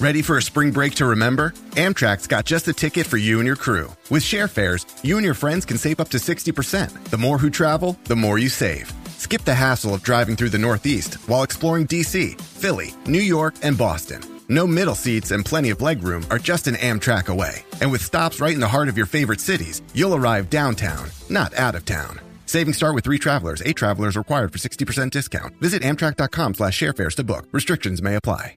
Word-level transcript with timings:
Ready 0.00 0.22
for 0.22 0.36
a 0.38 0.42
spring 0.42 0.72
break 0.72 0.94
to 0.96 1.06
remember? 1.06 1.50
Amtrak's 1.72 2.26
got 2.26 2.44
just 2.44 2.66
the 2.66 2.72
ticket 2.72 3.06
for 3.06 3.16
you 3.16 3.38
and 3.38 3.46
your 3.46 3.56
crew. 3.56 3.94
With 4.10 4.22
share 4.22 4.48
fares, 4.48 4.86
you 5.02 5.16
and 5.16 5.24
your 5.24 5.34
friends 5.34 5.64
can 5.64 5.78
save 5.78 6.00
up 6.00 6.08
to 6.10 6.18
60%. 6.18 7.04
The 7.04 7.16
more 7.18 7.38
who 7.38 7.48
travel, 7.50 7.96
the 8.04 8.16
more 8.16 8.38
you 8.38 8.48
save. 8.48 8.92
Skip 9.18 9.42
the 9.42 9.54
hassle 9.54 9.94
of 9.94 10.02
driving 10.02 10.36
through 10.36 10.50
the 10.50 10.58
Northeast 10.58 11.14
while 11.28 11.42
exploring 11.44 11.86
DC, 11.86 12.38
Philly, 12.40 12.92
New 13.06 13.20
York, 13.20 13.54
and 13.62 13.78
Boston. 13.78 14.20
No 14.48 14.66
middle 14.66 14.94
seats 14.96 15.30
and 15.30 15.44
plenty 15.44 15.70
of 15.70 15.78
legroom 15.78 16.28
are 16.30 16.38
just 16.38 16.66
an 16.66 16.74
Amtrak 16.74 17.28
away. 17.28 17.64
And 17.80 17.90
with 17.90 18.02
stops 18.04 18.40
right 18.40 18.52
in 18.52 18.60
the 18.60 18.68
heart 18.68 18.88
of 18.88 18.96
your 18.96 19.06
favorite 19.06 19.40
cities, 19.40 19.80
you'll 19.94 20.14
arrive 20.14 20.50
downtown, 20.50 21.08
not 21.30 21.54
out 21.54 21.74
of 21.76 21.84
town. 21.86 22.20
Savings 22.46 22.76
start 22.76 22.94
with 22.94 23.04
three 23.04 23.18
travelers. 23.18 23.62
Eight 23.64 23.76
travelers 23.76 24.16
required 24.16 24.52
for 24.52 24.58
60% 24.58 25.10
discount. 25.10 25.54
Visit 25.60 25.82
amtrak.com 25.82 26.54
slash 26.54 26.78
sharefares 26.78 27.14
to 27.14 27.24
book. 27.24 27.46
Restrictions 27.52 28.02
may 28.02 28.16
apply. 28.16 28.56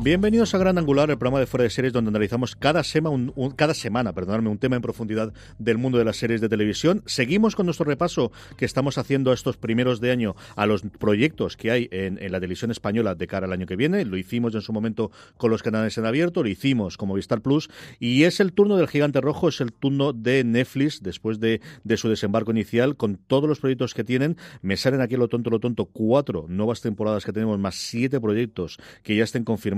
Bienvenidos 0.00 0.54
a 0.54 0.58
Gran 0.58 0.76
Angular, 0.76 1.10
el 1.10 1.16
programa 1.16 1.40
de 1.40 1.46
fuera 1.46 1.64
de 1.64 1.70
series 1.70 1.92
donde 1.92 2.10
analizamos 2.10 2.54
cada, 2.54 2.82
un, 3.04 3.32
cada 3.56 3.72
semana 3.72 4.12
perdonadme, 4.12 4.50
un 4.50 4.58
tema 4.58 4.76
en 4.76 4.82
profundidad 4.82 5.32
del 5.58 5.78
mundo 5.78 5.96
de 5.96 6.04
las 6.04 6.16
series 6.16 6.42
de 6.42 6.50
televisión. 6.50 7.02
Seguimos 7.06 7.56
con 7.56 7.66
nuestro 7.66 7.84
repaso 7.86 8.30
que 8.58 8.66
estamos 8.66 8.98
haciendo 8.98 9.32
estos 9.32 9.56
primeros 9.56 10.00
de 10.00 10.10
año 10.10 10.36
a 10.56 10.66
los 10.66 10.82
proyectos 10.82 11.56
que 11.56 11.70
hay 11.70 11.88
en, 11.92 12.18
la 12.30 12.40
televisión 12.40 12.70
española 12.70 13.14
de 13.14 13.26
cara 13.26 13.46
al 13.46 13.52
año 13.52 13.66
que 13.66 13.76
viene. 13.76 14.04
Lo 14.04 14.18
hicimos 14.18 14.54
en 14.54 14.60
su 14.60 14.72
momento 14.72 15.10
con 15.38 15.50
los 15.50 15.62
canales 15.62 15.96
en 15.96 16.04
abierto, 16.04 16.42
lo 16.42 16.48
hicimos 16.48 16.98
como 16.98 17.14
Vistar 17.14 17.40
Plus 17.40 17.70
y 17.98 18.24
es 18.24 18.40
el 18.40 18.52
turno 18.52 18.76
del 18.76 18.88
gigante 18.88 19.20
rojo, 19.20 19.48
es 19.48 19.60
el 19.62 19.72
turno 19.72 20.12
de 20.12 20.44
Netflix 20.44 21.02
después 21.02 21.40
de, 21.40 21.62
de 21.84 21.96
su 21.96 22.08
desembarco 22.08 22.50
inicial 22.50 22.96
con 22.96 23.16
todos 23.16 23.48
los 23.48 23.60
proyectos 23.60 23.94
que 23.94 24.04
tienen. 24.04 24.36
Me 24.60 24.76
salen 24.76 25.00
aquí 25.00 25.16
lo 25.16 25.28
tonto, 25.28 25.48
lo 25.48 25.60
tonto, 25.60 25.86
cuatro 25.86 26.44
nuevas 26.48 26.82
temporadas 26.82 27.24
que 27.24 27.32
tenemos 27.32 27.58
más 27.58 27.76
siete 27.76 28.20
proyectos 28.20 28.78
que 29.02 29.16
ya 29.16 29.24
estén 29.24 29.44
confirmados 29.44 29.69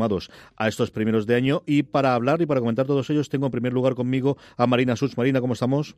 a 0.57 0.69
estos 0.69 0.91
primeros 0.91 1.27
de 1.27 1.35
año. 1.35 1.63
Y 1.67 1.83
para 1.83 2.15
hablar 2.15 2.41
y 2.43 2.47
para 2.47 2.61
comentar 2.61 2.87
todos 2.87 3.09
ellos, 3.11 3.29
tengo 3.29 3.47
en 3.47 3.53
primer 3.53 3.73
lugar 3.73 3.95
conmigo 3.95 4.37
a 4.57 4.67
Marina 4.67 4.97
Such. 4.97 5.17
Marina, 5.17 5.41
¿cómo 5.41 5.55
estamos? 5.55 5.97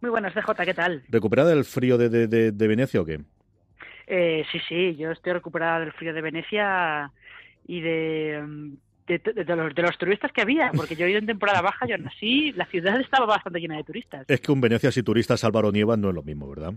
Muy 0.00 0.10
buenas, 0.10 0.34
DJ, 0.34 0.64
¿qué 0.64 0.74
tal? 0.74 1.02
¿Recuperada 1.08 1.50
del 1.50 1.64
frío 1.64 1.96
de, 1.98 2.08
de, 2.08 2.52
de, 2.52 2.68
Venecia 2.68 3.00
o 3.00 3.04
qué? 3.04 3.20
Eh, 4.06 4.44
sí, 4.50 4.58
sí, 4.68 4.96
yo 4.96 5.12
estoy 5.12 5.32
recuperada 5.32 5.80
del 5.80 5.92
frío 5.92 6.12
de 6.12 6.20
Venecia 6.20 7.12
y 7.66 7.80
de, 7.80 8.42
de, 9.06 9.56
los, 9.56 9.74
de 9.74 9.82
los 9.82 9.98
turistas 9.98 10.32
que 10.32 10.42
había, 10.42 10.70
porque 10.74 10.96
yo 10.96 11.06
he 11.06 11.10
ido 11.10 11.18
en 11.18 11.26
temporada 11.26 11.60
baja, 11.60 11.86
yo 11.86 11.96
nací, 11.98 12.52
la 12.52 12.66
ciudad 12.66 13.00
estaba 13.00 13.26
bastante 13.26 13.60
llena 13.60 13.76
de 13.76 13.84
turistas. 13.84 14.24
Es 14.28 14.40
que 14.40 14.52
un 14.52 14.60
Venecia 14.60 14.90
sin 14.90 15.04
turistas, 15.04 15.44
Álvaro 15.44 15.70
Nieva, 15.70 15.96
no 15.96 16.08
es 16.08 16.14
lo 16.14 16.22
mismo, 16.22 16.48
¿verdad? 16.48 16.74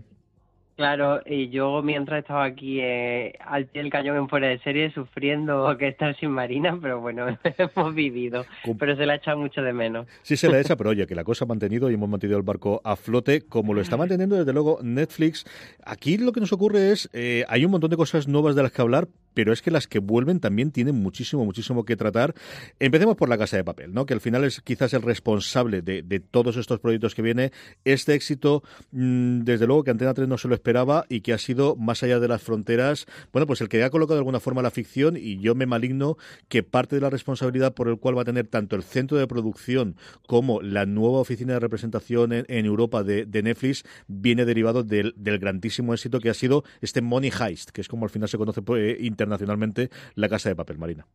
Claro, 0.76 1.22
y 1.24 1.48
yo 1.48 1.80
mientras 1.82 2.18
estaba 2.18 2.44
aquí 2.44 2.80
eh, 2.80 3.32
al 3.40 3.64
pie 3.64 3.80
del 3.80 3.90
cañón 3.90 4.18
en 4.18 4.28
fuera 4.28 4.48
de 4.48 4.58
serie 4.58 4.92
sufriendo 4.92 5.74
que 5.78 5.88
estar 5.88 6.14
sin 6.20 6.30
Marina, 6.30 6.78
pero 6.80 7.00
bueno, 7.00 7.26
hemos 7.44 7.94
vivido, 7.94 8.44
pero 8.78 8.94
se 8.94 9.06
la 9.06 9.14
echa 9.14 9.34
mucho 9.36 9.62
de 9.62 9.72
menos. 9.72 10.06
Sí 10.20 10.36
se 10.36 10.50
la 10.50 10.60
echa, 10.60 10.76
pero 10.76 10.90
oye, 10.90 11.06
que 11.06 11.14
la 11.14 11.24
cosa 11.24 11.46
ha 11.46 11.48
mantenido 11.48 11.90
y 11.90 11.94
hemos 11.94 12.10
mantenido 12.10 12.36
el 12.38 12.44
barco 12.44 12.82
a 12.84 12.94
flote, 12.96 13.40
como 13.40 13.72
lo 13.72 13.80
está 13.80 13.96
manteniendo 13.96 14.36
desde 14.36 14.52
luego 14.52 14.78
Netflix. 14.82 15.46
Aquí 15.82 16.18
lo 16.18 16.32
que 16.32 16.40
nos 16.40 16.52
ocurre 16.52 16.92
es, 16.92 17.08
eh, 17.14 17.46
hay 17.48 17.64
un 17.64 17.70
montón 17.70 17.88
de 17.88 17.96
cosas 17.96 18.28
nuevas 18.28 18.54
de 18.54 18.62
las 18.62 18.70
que 18.70 18.82
hablar, 18.82 19.08
pero 19.36 19.52
es 19.52 19.60
que 19.60 19.70
las 19.70 19.86
que 19.86 19.98
vuelven 19.98 20.40
también 20.40 20.70
tienen 20.70 20.94
muchísimo, 20.94 21.44
muchísimo 21.44 21.84
que 21.84 21.94
tratar. 21.94 22.34
Empecemos 22.80 23.16
por 23.16 23.28
la 23.28 23.36
Casa 23.36 23.58
de 23.58 23.64
Papel, 23.64 23.92
¿no? 23.92 24.06
que 24.06 24.14
al 24.14 24.22
final 24.22 24.44
es 24.44 24.62
quizás 24.62 24.94
el 24.94 25.02
responsable 25.02 25.82
de, 25.82 26.20
todos 26.20 26.56
estos 26.56 26.80
proyectos 26.80 27.14
que 27.14 27.20
viene. 27.20 27.52
Este 27.84 28.14
éxito, 28.14 28.62
mm, 28.92 29.40
desde 29.40 29.66
luego 29.66 29.84
que 29.84 29.90
Antena 29.90 30.14
3 30.14 30.26
no 30.26 30.38
se 30.38 30.48
lo 30.48 30.54
esperaba 30.54 31.04
y 31.10 31.20
que 31.20 31.34
ha 31.34 31.38
sido 31.38 31.76
más 31.76 32.02
allá 32.02 32.18
de 32.18 32.28
las 32.28 32.40
fronteras, 32.40 33.04
bueno, 33.30 33.46
pues 33.46 33.60
el 33.60 33.68
que 33.68 33.84
ha 33.84 33.90
colocado 33.90 34.14
de 34.14 34.20
alguna 34.20 34.40
forma 34.40 34.62
la 34.62 34.70
ficción 34.70 35.18
y 35.18 35.38
yo 35.38 35.54
me 35.54 35.66
maligno 35.66 36.16
que 36.48 36.62
parte 36.62 36.96
de 36.96 37.02
la 37.02 37.10
responsabilidad 37.10 37.74
por 37.74 37.88
el 37.88 37.98
cual 37.98 38.16
va 38.16 38.22
a 38.22 38.24
tener 38.24 38.46
tanto 38.46 38.74
el 38.74 38.84
centro 38.84 39.18
de 39.18 39.26
producción 39.26 39.96
como 40.26 40.62
la 40.62 40.86
nueva 40.86 41.18
oficina 41.18 41.52
de 41.52 41.60
representación 41.60 42.32
en, 42.32 42.64
Europa 42.64 43.04
de, 43.04 43.26
Netflix 43.42 43.84
viene 44.08 44.46
derivado 44.46 44.82
del, 44.82 45.12
grandísimo 45.14 45.92
éxito 45.92 46.20
que 46.20 46.30
ha 46.30 46.34
sido 46.34 46.64
este 46.80 47.02
Money 47.02 47.30
Heist, 47.38 47.68
que 47.68 47.82
es 47.82 47.88
como 47.88 48.06
al 48.06 48.10
final 48.10 48.30
se 48.30 48.38
conoce 48.38 48.62
por, 48.62 48.78
eh, 48.78 48.96
internacionalmente 49.00 49.25
la 49.28 50.28
Casa 50.28 50.48
de 50.48 50.56
Papel 50.56 50.78
Marina 50.78 51.06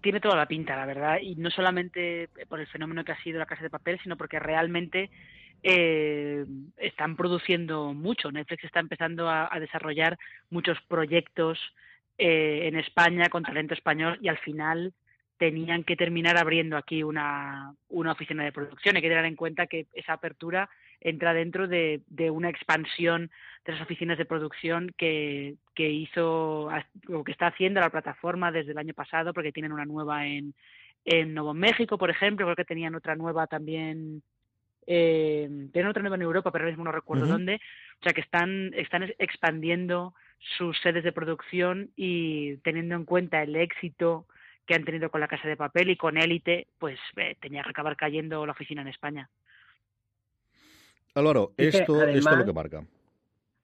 tiene 0.00 0.20
toda 0.20 0.36
la 0.36 0.46
pinta, 0.46 0.76
la 0.76 0.86
verdad, 0.86 1.18
y 1.20 1.36
no 1.36 1.50
solamente 1.50 2.28
por 2.48 2.60
el 2.60 2.66
fenómeno 2.66 3.04
que 3.04 3.12
ha 3.12 3.22
sido 3.22 3.38
la 3.38 3.46
Casa 3.46 3.62
de 3.62 3.70
Papel, 3.70 3.98
sino 4.02 4.16
porque 4.16 4.38
realmente 4.38 5.10
eh, 5.62 6.44
están 6.76 7.16
produciendo 7.16 7.92
mucho. 7.92 8.32
Netflix 8.32 8.64
está 8.64 8.80
empezando 8.80 9.28
a, 9.28 9.50
desarrollar 9.60 10.18
muchos 10.48 10.78
proyectos 10.88 11.58
eh, 12.18 12.62
en 12.64 12.76
España 12.76 13.28
con 13.28 13.42
talento 13.42 13.74
español 13.74 14.18
y 14.22 14.28
al 14.28 14.38
final 14.38 14.94
tenían 15.38 15.84
que 15.84 15.96
terminar 15.96 16.36
abriendo 16.36 16.76
aquí 16.76 17.02
una, 17.02 17.74
una 17.88 18.12
oficina 18.12 18.44
de 18.44 18.52
producción. 18.52 18.96
Hay 18.96 19.02
que 19.02 19.08
tener 19.08 19.24
en 19.24 19.36
cuenta 19.36 19.66
que 19.66 19.86
esa 19.94 20.14
apertura 20.14 20.68
entra 21.00 21.32
dentro 21.32 21.68
de, 21.68 22.02
de 22.08 22.30
una 22.30 22.50
expansión 22.50 23.30
de 23.64 23.72
las 23.72 23.82
oficinas 23.82 24.18
de 24.18 24.24
producción 24.24 24.92
que, 24.96 25.56
que 25.74 25.90
hizo 25.90 26.68
o 27.08 27.24
que 27.24 27.32
está 27.32 27.48
haciendo 27.48 27.80
la 27.80 27.90
plataforma 27.90 28.52
desde 28.52 28.72
el 28.72 28.78
año 28.78 28.94
pasado, 28.94 29.32
porque 29.32 29.52
tienen 29.52 29.72
una 29.72 29.84
nueva 29.84 30.26
en, 30.26 30.54
en 31.04 31.34
Nuevo 31.34 31.54
México, 31.54 31.98
por 31.98 32.10
ejemplo, 32.10 32.46
creo 32.46 32.56
que 32.56 32.64
tenían 32.64 32.94
otra 32.94 33.16
nueva 33.16 33.46
también, 33.46 34.22
eh, 34.86 35.48
tienen 35.72 35.90
otra 35.90 36.02
nueva 36.02 36.16
en 36.16 36.22
Europa, 36.22 36.50
pero 36.50 36.64
ahora 36.64 36.72
mismo 36.72 36.84
no 36.84 36.92
recuerdo 36.92 37.26
dónde, 37.26 37.60
o 38.00 38.02
sea 38.02 38.12
que 38.12 38.20
están, 38.20 38.72
están 38.74 39.04
expandiendo 39.18 40.14
sus 40.56 40.78
sedes 40.80 41.04
de 41.04 41.12
producción 41.12 41.90
y 41.96 42.56
teniendo 42.58 42.94
en 42.94 43.04
cuenta 43.04 43.42
el 43.42 43.56
éxito 43.56 44.26
que 44.66 44.74
han 44.74 44.84
tenido 44.84 45.10
con 45.10 45.20
la 45.20 45.28
Casa 45.28 45.48
de 45.48 45.56
Papel 45.56 45.90
y 45.90 45.96
con 45.96 46.16
Élite, 46.16 46.68
pues 46.78 46.98
eh, 47.16 47.36
tenía 47.40 47.62
que 47.62 47.70
acabar 47.70 47.96
cayendo 47.96 48.46
la 48.46 48.52
oficina 48.52 48.82
en 48.82 48.88
España. 48.88 49.28
Álvaro, 51.14 51.52
esto, 51.56 52.02
esto 52.02 52.30
es 52.30 52.38
lo 52.38 52.44
que 52.44 52.52
marca. 52.52 52.84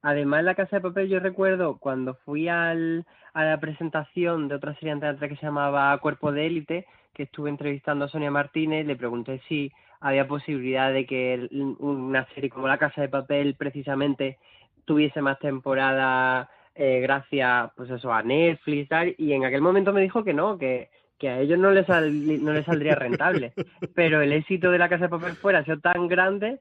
Además, 0.02 0.44
la 0.44 0.54
Casa 0.54 0.76
de 0.76 0.82
Papel 0.82 1.08
yo 1.08 1.20
recuerdo 1.20 1.78
cuando 1.78 2.14
fui 2.24 2.48
al, 2.48 3.04
a 3.34 3.44
la 3.44 3.58
presentación 3.58 4.48
de 4.48 4.54
otra 4.54 4.74
serie 4.74 4.92
anterior 4.92 5.28
que 5.28 5.36
se 5.36 5.46
llamaba 5.46 5.98
Cuerpo 5.98 6.32
de 6.32 6.46
Élite, 6.46 6.86
que 7.12 7.24
estuve 7.24 7.50
entrevistando 7.50 8.04
a 8.04 8.08
Sonia 8.08 8.30
Martínez, 8.30 8.86
le 8.86 8.96
pregunté 8.96 9.40
si 9.48 9.72
había 10.00 10.28
posibilidad 10.28 10.92
de 10.92 11.06
que 11.06 11.48
una 11.78 12.26
serie 12.34 12.50
como 12.50 12.68
La 12.68 12.78
Casa 12.78 13.00
de 13.00 13.08
Papel 13.08 13.54
precisamente 13.54 14.38
tuviese 14.84 15.20
más 15.22 15.38
temporada 15.38 16.50
eh, 16.74 17.00
gracias 17.00 17.70
pues 17.74 17.90
eso 17.90 18.12
a 18.12 18.22
Netflix 18.22 18.84
y 18.84 18.86
tal, 18.86 19.14
y 19.16 19.32
en 19.32 19.44
aquel 19.44 19.62
momento 19.62 19.92
me 19.92 20.02
dijo 20.02 20.22
que 20.22 20.34
no, 20.34 20.58
que, 20.58 20.90
que 21.18 21.30
a 21.30 21.40
ellos 21.40 21.58
no 21.58 21.70
les, 21.70 21.88
no 21.88 22.52
les 22.52 22.66
saldría 22.66 22.94
rentable, 22.94 23.54
pero 23.94 24.20
el 24.20 24.32
éxito 24.32 24.70
de 24.70 24.78
La 24.78 24.88
Casa 24.88 25.04
de 25.04 25.10
Papel 25.10 25.32
fuera 25.32 25.60
ha 25.60 25.64
sido 25.64 25.80
tan 25.80 26.06
grande 26.06 26.60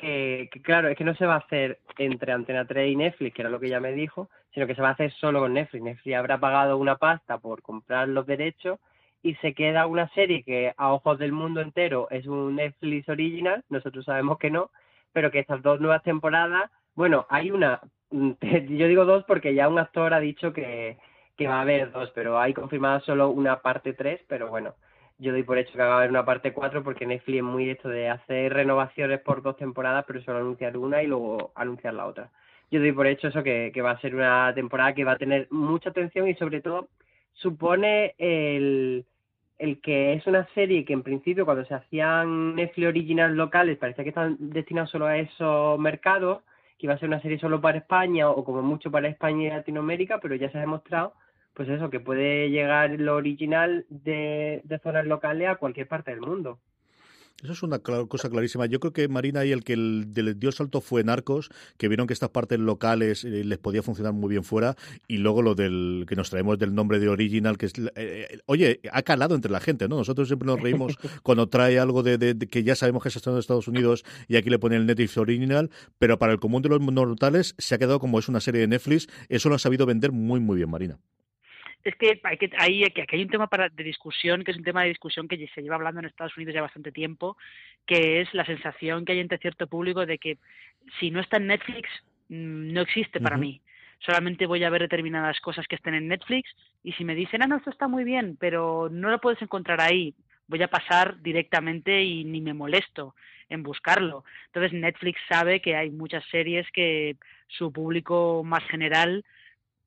que, 0.00 0.48
claro, 0.62 0.88
es 0.88 0.96
que 0.96 1.04
no 1.04 1.14
se 1.14 1.26
va 1.26 1.34
a 1.34 1.38
hacer 1.38 1.80
entre 1.98 2.32
Antena 2.32 2.66
3 2.66 2.92
y 2.92 2.96
Netflix, 2.96 3.34
que 3.34 3.42
era 3.42 3.50
lo 3.50 3.58
que 3.58 3.66
ella 3.66 3.80
me 3.80 3.92
dijo, 3.92 4.28
sino 4.52 4.66
que 4.66 4.74
se 4.74 4.82
va 4.82 4.88
a 4.88 4.92
hacer 4.92 5.12
solo 5.12 5.40
con 5.40 5.54
Netflix. 5.54 5.82
Netflix 5.82 6.16
habrá 6.16 6.38
pagado 6.38 6.76
una 6.76 6.96
pasta 6.96 7.38
por 7.38 7.62
comprar 7.62 8.08
los 8.08 8.26
derechos 8.26 8.78
y 9.22 9.34
se 9.36 9.54
queda 9.54 9.86
una 9.86 10.08
serie 10.10 10.44
que 10.44 10.72
a 10.76 10.92
ojos 10.92 11.18
del 11.18 11.32
mundo 11.32 11.60
entero 11.60 12.08
es 12.10 12.26
un 12.26 12.56
Netflix 12.56 13.08
original, 13.08 13.64
nosotros 13.68 14.04
sabemos 14.04 14.38
que 14.38 14.50
no, 14.50 14.70
pero 15.12 15.30
que 15.30 15.40
estas 15.40 15.62
dos 15.62 15.80
nuevas 15.80 16.02
temporadas, 16.02 16.70
bueno, 16.94 17.26
hay 17.28 17.50
una, 17.50 17.80
yo 18.10 18.86
digo 18.86 19.04
dos 19.04 19.24
porque 19.24 19.54
ya 19.54 19.68
un 19.68 19.78
actor 19.78 20.14
ha 20.14 20.20
dicho 20.20 20.52
que, 20.52 20.98
que 21.36 21.48
va 21.48 21.58
a 21.58 21.62
haber 21.62 21.90
dos, 21.90 22.10
pero 22.14 22.38
hay 22.38 22.54
confirmada 22.54 23.00
solo 23.00 23.30
una 23.30 23.60
parte 23.62 23.94
tres, 23.94 24.20
pero 24.28 24.48
bueno, 24.48 24.74
yo 25.18 25.32
doy 25.32 25.42
por 25.42 25.58
hecho 25.58 25.72
que 25.72 25.78
va 25.78 25.94
a 25.94 25.98
haber 25.98 26.10
una 26.10 26.24
parte 26.24 26.52
4 26.52 26.82
porque 26.82 27.06
Netflix 27.06 27.38
es 27.38 27.44
muy 27.44 27.70
esto 27.70 27.88
de 27.88 28.08
hacer 28.08 28.52
renovaciones 28.52 29.20
por 29.20 29.42
dos 29.42 29.56
temporadas, 29.56 30.04
pero 30.06 30.20
solo 30.22 30.38
anunciar 30.38 30.76
una 30.76 31.02
y 31.02 31.06
luego 31.06 31.52
anunciar 31.54 31.94
la 31.94 32.06
otra. 32.06 32.30
yo 32.70 32.80
doy 32.80 32.92
por 32.92 33.06
hecho 33.06 33.28
eso 33.28 33.42
que, 33.42 33.70
que 33.72 33.82
va 33.82 33.92
a 33.92 34.00
ser 34.00 34.14
una 34.14 34.52
temporada 34.54 34.94
que 34.94 35.04
va 35.04 35.12
a 35.12 35.18
tener 35.18 35.48
mucha 35.50 35.90
atención 35.90 36.28
y 36.28 36.34
sobre 36.34 36.60
todo 36.60 36.88
supone 37.34 38.14
el, 38.18 39.06
el 39.58 39.80
que 39.80 40.14
es 40.14 40.26
una 40.26 40.46
serie 40.54 40.84
que 40.84 40.92
en 40.92 41.02
principio 41.02 41.44
cuando 41.44 41.64
se 41.64 41.74
hacían 41.74 42.54
Netflix 42.54 42.88
original 42.88 43.34
locales 43.34 43.78
parecía 43.78 44.04
que 44.04 44.10
estaban 44.10 44.36
destinados 44.38 44.90
solo 44.90 45.06
a 45.06 45.18
esos 45.18 45.78
mercados, 45.78 46.42
que 46.78 46.86
iba 46.86 46.94
a 46.94 46.98
ser 46.98 47.08
una 47.08 47.22
serie 47.22 47.38
solo 47.38 47.60
para 47.60 47.78
España 47.78 48.28
o 48.28 48.44
como 48.44 48.62
mucho 48.62 48.90
para 48.90 49.08
España 49.08 49.46
y 49.46 49.50
Latinoamérica, 49.50 50.20
pero 50.20 50.34
ya 50.34 50.50
se 50.50 50.58
ha 50.58 50.60
demostrado 50.60 51.14
pues 51.56 51.70
eso, 51.70 51.88
que 51.88 52.00
puede 52.00 52.50
llegar 52.50 52.90
lo 53.00 53.16
original 53.16 53.86
de, 53.88 54.60
de 54.64 54.78
zonas 54.78 55.06
locales 55.06 55.48
a 55.48 55.56
cualquier 55.56 55.88
parte 55.88 56.10
del 56.10 56.20
mundo. 56.20 56.60
Eso 57.42 57.52
es 57.52 57.62
una 57.62 57.80
cosa 57.80 58.30
clarísima. 58.30 58.64
Yo 58.64 58.80
creo 58.80 58.94
que 58.94 59.08
Marina 59.08 59.44
y 59.44 59.52
el 59.52 59.62
que 59.62 59.76
les 59.76 60.38
dio 60.38 60.52
salto 60.52 60.80
fue 60.80 61.04
Narcos, 61.04 61.50
que 61.76 61.88
vieron 61.88 62.06
que 62.06 62.14
estas 62.14 62.30
partes 62.30 62.58
locales 62.58 63.24
eh, 63.24 63.44
les 63.44 63.58
podía 63.58 63.82
funcionar 63.82 64.14
muy 64.14 64.30
bien 64.30 64.42
fuera, 64.42 64.74
y 65.06 65.18
luego 65.18 65.42
lo 65.42 65.54
del 65.54 66.06
que 66.08 66.16
nos 66.16 66.30
traemos 66.30 66.58
del 66.58 66.74
nombre 66.74 66.98
de 66.98 67.08
Original, 67.08 67.58
que 67.58 67.66
es, 67.66 67.72
eh, 67.78 67.90
eh, 67.94 68.38
oye, 68.46 68.80
ha 68.90 69.02
calado 69.02 69.34
entre 69.34 69.52
la 69.52 69.60
gente, 69.60 69.86
¿no? 69.86 69.96
Nosotros 69.96 70.28
siempre 70.28 70.46
nos 70.46 70.60
reímos 70.60 70.96
cuando 71.22 71.48
trae 71.48 71.78
algo 71.78 72.02
de, 72.02 72.36
que 72.50 72.64
ya 72.64 72.74
sabemos 72.74 73.02
que 73.02 73.10
es 73.10 73.26
en 73.26 73.36
Estados 73.36 73.68
Unidos 73.68 74.04
y 74.28 74.36
aquí 74.36 74.48
le 74.48 74.58
pone 74.58 74.76
el 74.76 74.86
Netflix 74.86 75.18
Original, 75.18 75.70
pero 75.98 76.18
para 76.18 76.32
el 76.32 76.40
común 76.40 76.62
de 76.62 76.70
los 76.70 76.80
mortales 76.80 77.54
se 77.58 77.74
ha 77.74 77.78
quedado 77.78 78.00
como 78.00 78.18
es 78.18 78.28
una 78.28 78.40
serie 78.40 78.62
de 78.62 78.68
Netflix, 78.68 79.08
eso 79.28 79.50
lo 79.50 79.56
ha 79.56 79.58
sabido 79.58 79.84
vender 79.84 80.10
muy, 80.10 80.40
muy 80.40 80.56
bien, 80.56 80.70
Marina 80.70 80.98
es 81.88 81.96
que 81.96 82.20
hay 82.24 82.36
que 82.36 82.50
hay, 82.58 82.84
hay 82.84 83.22
un 83.22 83.28
tema 83.28 83.46
para, 83.46 83.68
de 83.68 83.84
discusión 83.84 84.42
que 84.42 84.50
es 84.50 84.56
un 84.56 84.64
tema 84.64 84.82
de 84.82 84.88
discusión 84.88 85.28
que 85.28 85.48
se 85.54 85.62
lleva 85.62 85.76
hablando 85.76 86.00
en 86.00 86.06
Estados 86.06 86.36
Unidos 86.36 86.54
ya 86.54 86.62
bastante 86.62 86.92
tiempo 86.92 87.36
que 87.86 88.20
es 88.20 88.32
la 88.34 88.44
sensación 88.44 89.04
que 89.04 89.12
hay 89.12 89.20
entre 89.20 89.38
cierto 89.38 89.66
público 89.66 90.04
de 90.04 90.18
que 90.18 90.38
si 90.98 91.10
no 91.10 91.20
está 91.20 91.36
en 91.36 91.46
Netflix 91.46 91.88
mm, 92.28 92.72
no 92.72 92.80
existe 92.80 93.20
para 93.20 93.36
mí. 93.36 93.60
Solamente 94.00 94.46
voy 94.46 94.62
a 94.62 94.70
ver 94.70 94.82
determinadas 94.82 95.40
cosas 95.40 95.66
que 95.66 95.76
estén 95.76 95.94
en 95.94 96.08
Netflix 96.08 96.50
y 96.82 96.92
si 96.92 97.04
me 97.04 97.14
dicen 97.14 97.42
ah 97.42 97.46
no 97.46 97.56
esto 97.56 97.70
está 97.70 97.88
muy 97.88 98.04
bien 98.04 98.36
pero 98.38 98.88
no 98.90 99.10
lo 99.10 99.20
puedes 99.20 99.40
encontrar 99.40 99.80
ahí 99.80 100.14
voy 100.48 100.62
a 100.62 100.68
pasar 100.68 101.20
directamente 101.22 102.02
y 102.02 102.24
ni 102.24 102.40
me 102.40 102.52
molesto 102.52 103.14
en 103.48 103.62
buscarlo 103.62 104.24
entonces 104.46 104.72
Netflix 104.72 105.20
sabe 105.28 105.60
que 105.60 105.76
hay 105.76 105.90
muchas 105.90 106.24
series 106.30 106.66
que 106.72 107.16
su 107.48 107.72
público 107.72 108.42
más 108.44 108.64
general 108.64 109.24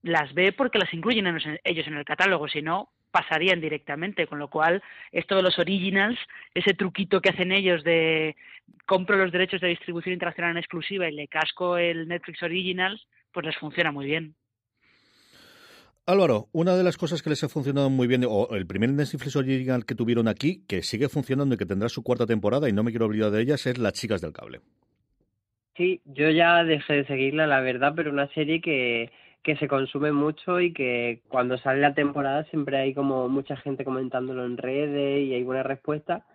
las 0.01 0.33
ve 0.33 0.51
porque 0.51 0.79
las 0.79 0.93
incluyen 0.93 1.27
ellos 1.63 1.87
en 1.87 1.93
el 1.93 2.05
catálogo, 2.05 2.47
si 2.47 2.61
no, 2.61 2.89
pasarían 3.11 3.59
directamente, 3.59 4.27
con 4.27 4.39
lo 4.39 4.49
cual 4.49 4.83
esto 5.11 5.35
de 5.35 5.43
los 5.43 5.57
originals, 5.59 6.17
ese 6.53 6.73
truquito 6.73 7.21
que 7.21 7.29
hacen 7.29 7.51
ellos 7.51 7.83
de 7.83 8.35
compro 8.85 9.17
los 9.17 9.31
derechos 9.31 9.61
de 9.61 9.67
distribución 9.69 10.13
internacional 10.13 10.51
en 10.51 10.57
exclusiva 10.57 11.09
y 11.09 11.13
le 11.13 11.27
casco 11.27 11.77
el 11.77 12.07
Netflix 12.07 12.43
Originals, 12.43 13.05
pues 13.31 13.45
les 13.45 13.57
funciona 13.57 13.91
muy 13.91 14.05
bien. 14.05 14.35
Álvaro, 16.05 16.47
una 16.53 16.75
de 16.75 16.83
las 16.83 16.97
cosas 16.97 17.21
que 17.21 17.29
les 17.29 17.43
ha 17.43 17.49
funcionado 17.49 17.89
muy 17.91 18.07
bien, 18.07 18.25
o 18.27 18.55
el 18.55 18.65
primer 18.65 18.89
Netflix 18.89 19.35
Original 19.35 19.85
que 19.85 19.93
tuvieron 19.93 20.27
aquí, 20.27 20.63
que 20.67 20.81
sigue 20.81 21.07
funcionando 21.07 21.53
y 21.53 21.57
que 21.59 21.67
tendrá 21.67 21.87
su 21.87 22.01
cuarta 22.01 22.25
temporada, 22.25 22.67
y 22.67 22.73
no 22.73 22.81
me 22.81 22.89
quiero 22.89 23.05
olvidar 23.05 23.29
de 23.29 23.43
ellas, 23.43 23.67
es 23.67 23.77
Las 23.77 23.93
Chicas 23.93 24.19
del 24.19 24.33
Cable. 24.33 24.61
Sí, 25.77 26.01
yo 26.05 26.31
ya 26.31 26.63
dejé 26.63 26.93
de 26.93 27.05
seguirla, 27.05 27.45
la 27.45 27.61
verdad, 27.61 27.93
pero 27.95 28.11
una 28.11 28.27
serie 28.29 28.59
que, 28.59 29.11
que 29.43 29.55
se 29.57 29.67
consume 29.67 30.11
mucho 30.11 30.59
y 30.59 30.73
que 30.73 31.21
cuando 31.27 31.57
sale 31.57 31.81
la 31.81 31.93
temporada 31.93 32.43
siempre 32.45 32.77
hay 32.77 32.93
como 32.93 33.29
mucha 33.29 33.55
gente 33.57 33.85
comentándolo 33.85 34.45
en 34.45 34.57
redes 34.57 35.27
y 35.27 35.33
hay 35.33 35.43
buena 35.43 35.63
respuesta. 35.63 36.25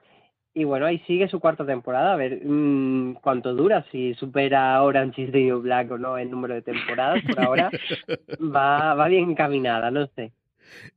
Y 0.57 0.65
bueno, 0.65 0.87
ahí 0.87 1.01
sigue 1.01 1.29
su 1.29 1.41
cuarta 1.41 1.67
temporada, 1.67 2.13
a 2.13 2.17
ver 2.17 2.41
mmm, 2.45 3.15
cuánto 3.15 3.55
dura, 3.55 3.85
si 3.91 4.15
supera 4.15 4.81
Orange 4.83 5.23
is 5.23 5.33
the 5.33 5.41
New 5.41 5.61
Black 5.61 5.91
o 5.91 5.99
no 5.99 6.17
el 6.17 6.31
número 6.31 6.55
de 6.55 6.63
temporadas, 6.63 7.23
por 7.25 7.41
ahora 7.41 7.71
va, 8.55 8.95
va 8.95 9.09
bien 9.09 9.31
encaminada, 9.31 9.91
no 9.91 10.07
sé. 10.15 10.33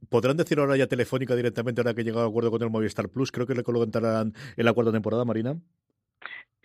¿Podrán 0.09 0.37
decir 0.37 0.59
ahora 0.59 0.77
ya 0.77 0.87
telefónica 0.87 1.35
directamente 1.35 1.81
ahora 1.81 1.93
que 1.93 2.03
llega 2.03 2.21
a 2.21 2.27
acuerdo 2.27 2.51
con 2.51 2.61
el 2.61 2.69
Movistar 2.69 3.09
Plus? 3.09 3.31
Creo 3.31 3.47
que 3.47 3.55
le 3.55 3.63
colocarán 3.63 4.33
en 4.55 4.65
la 4.65 4.73
cuarta 4.73 4.91
temporada, 4.91 5.25
Marina. 5.25 5.57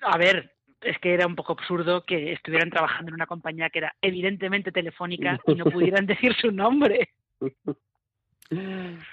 A 0.03 0.19
ver, 0.19 0.53
es 0.83 0.99
que 0.99 1.15
era 1.15 1.27
un 1.27 1.37
poco 1.37 1.53
absurdo 1.53 2.05
que 2.05 2.33
estuvieran 2.33 2.71
trabajando 2.71 3.11
en 3.11 3.15
una 3.15 3.27
compañía 3.27 3.71
que 3.71 3.79
era 3.81 3.95
evidentemente 4.01 4.73
telefónica 4.73 5.41
y 5.47 5.55
no 5.55 5.65
pudieran 5.65 6.07
decir 6.07 6.35
su 6.35 6.51
nombre. 6.51 7.11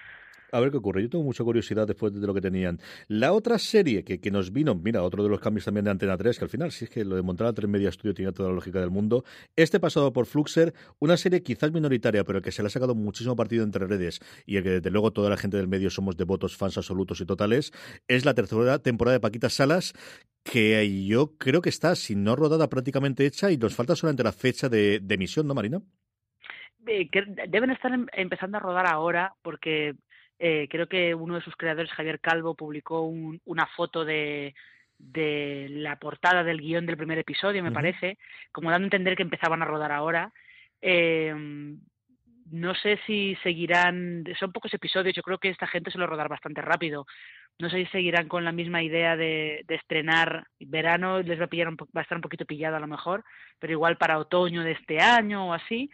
A 0.52 0.60
ver 0.60 0.72
qué 0.72 0.78
ocurre. 0.78 1.02
Yo 1.04 1.10
tengo 1.10 1.24
mucha 1.24 1.44
curiosidad 1.44 1.88
después 1.88 2.14
de 2.14 2.26
lo 2.26 2.34
que 2.34 2.42
tenían. 2.42 2.80
La 3.08 3.34
otra 3.34 3.60
serie 3.60 4.04
que, 4.04 4.20
que 4.20 4.32
nos 4.32 4.52
vino, 4.52 4.76
mira, 4.76 5.04
otro 5.04 5.24
de 5.24 5.30
los 5.30 5.40
cambios 5.40 5.66
también 5.66 5.86
de 5.86 5.92
Antena 5.92 6.18
3, 6.18 6.38
que 6.38 6.46
al 6.46 6.50
final, 6.50 6.72
si 6.72 6.86
es 6.86 6.92
que 6.92 7.06
lo 7.06 7.16
de 7.16 7.22
Montana 7.22 7.54
3 7.54 7.70
Media 7.70 7.92
Studio 7.92 8.14
tiene 8.14 8.32
toda 8.32 8.50
la 8.50 8.56
lógica 8.56 8.80
del 8.80 8.90
mundo. 8.90 9.24
Este 9.56 9.80
pasado 9.80 10.12
por 10.12 10.26
Fluxer, 10.26 10.74
una 11.00 11.18
serie 11.18 11.44
quizás 11.44 11.72
minoritaria, 11.72 12.24
pero 12.24 12.42
que 12.42 12.52
se 12.52 12.64
le 12.64 12.68
ha 12.68 12.70
sacado 12.70 12.96
muchísimo 12.96 13.36
partido 13.36 13.64
entre 13.64 13.86
redes 13.88 14.20
y 14.46 14.58
el 14.58 14.64
que 14.64 14.70
desde 14.70 14.90
luego 14.90 15.12
toda 15.12 15.30
la 15.30 15.38
gente 15.38 15.58
del 15.58 15.68
medio 15.68 15.90
somos 15.90 16.18
devotos, 16.18 16.58
fans 16.58 16.78
absolutos 16.78 17.22
y 17.22 17.26
totales, 17.26 17.72
es 18.08 18.26
la 18.26 18.34
tercera 18.34 18.80
temporada 18.80 19.14
de 19.14 19.20
Paquita 19.22 19.50
Salas, 19.50 19.94
que 20.44 21.06
yo 21.06 21.38
creo 21.38 21.62
que 21.62 21.70
está, 21.70 21.96
si 21.96 22.16
no 22.16 22.36
rodada, 22.36 22.70
prácticamente 22.70 23.26
hecha 23.26 23.52
y 23.52 23.58
nos 23.58 23.76
falta 23.76 23.96
solamente 23.96 24.24
la 24.24 24.32
fecha 24.32 24.70
de, 24.70 25.02
emisión, 25.10 25.48
¿no, 25.48 25.54
Marina? 25.54 25.82
Eh, 26.88 27.10
deben 27.50 27.72
estar 27.72 27.92
em, 27.94 28.08
empezando 28.14 28.58
a 28.58 28.60
rodar 28.60 28.88
ahora 28.88 29.34
porque 29.44 29.96
eh, 30.40 30.68
creo 30.70 30.88
que 30.88 31.14
uno 31.14 31.36
de 31.36 31.42
sus 31.42 31.56
creadores, 31.56 31.92
Javier 31.92 32.20
Calvo, 32.20 32.56
publicó 32.56 33.02
una 33.02 33.66
foto 33.68 34.06
de, 34.06 34.56
de 34.98 35.68
la 35.70 35.98
portada 35.98 36.44
del 36.44 36.62
guion 36.62 36.86
del 36.86 36.98
primer 36.98 37.20
episodio, 37.20 37.62
me 37.62 37.72
parece, 37.72 38.18
como 38.52 38.72
dando 38.72 38.86
a 38.86 38.88
entender 38.88 39.16
que 39.16 39.24
empezaban 39.24 39.62
a 39.62 39.66
rodar 39.66 39.92
ahora. 39.92 40.32
Eh, 40.82 41.34
no 42.52 42.74
sé 42.74 43.00
si 43.06 43.36
seguirán, 43.44 44.24
son 44.40 44.52
pocos 44.52 44.74
episodios, 44.74 45.16
yo 45.16 45.22
creo 45.22 45.38
que 45.38 45.50
esta 45.50 45.68
gente 45.68 45.92
se 45.92 45.98
lo 45.98 46.08
rodar 46.08 46.30
bastante 46.30 46.62
rápido. 46.62 47.06
No 47.60 47.70
sé 47.70 47.78
si 47.78 47.86
seguirán 47.88 48.28
con 48.28 48.46
la 48.46 48.52
misma 48.52 48.82
idea 48.82 49.16
de, 49.16 49.64
de 49.68 49.76
estrenar 49.76 50.48
verano, 50.60 51.22
les 51.22 51.40
va 51.40 51.46
a, 51.46 51.50
pillar 51.50 51.68
un, 51.68 51.76
va 51.76 52.00
a 52.00 52.02
estar 52.02 52.18
un 52.18 52.22
poquito 52.22 52.46
pillado 52.46 52.78
a 52.78 52.80
lo 52.80 52.88
mejor, 52.88 53.24
pero 53.60 53.74
igual 53.74 53.98
para 53.98 54.18
otoño 54.18 54.64
de 54.64 54.72
este 54.72 55.00
año 55.00 55.50
o 55.50 55.54
así 55.54 55.90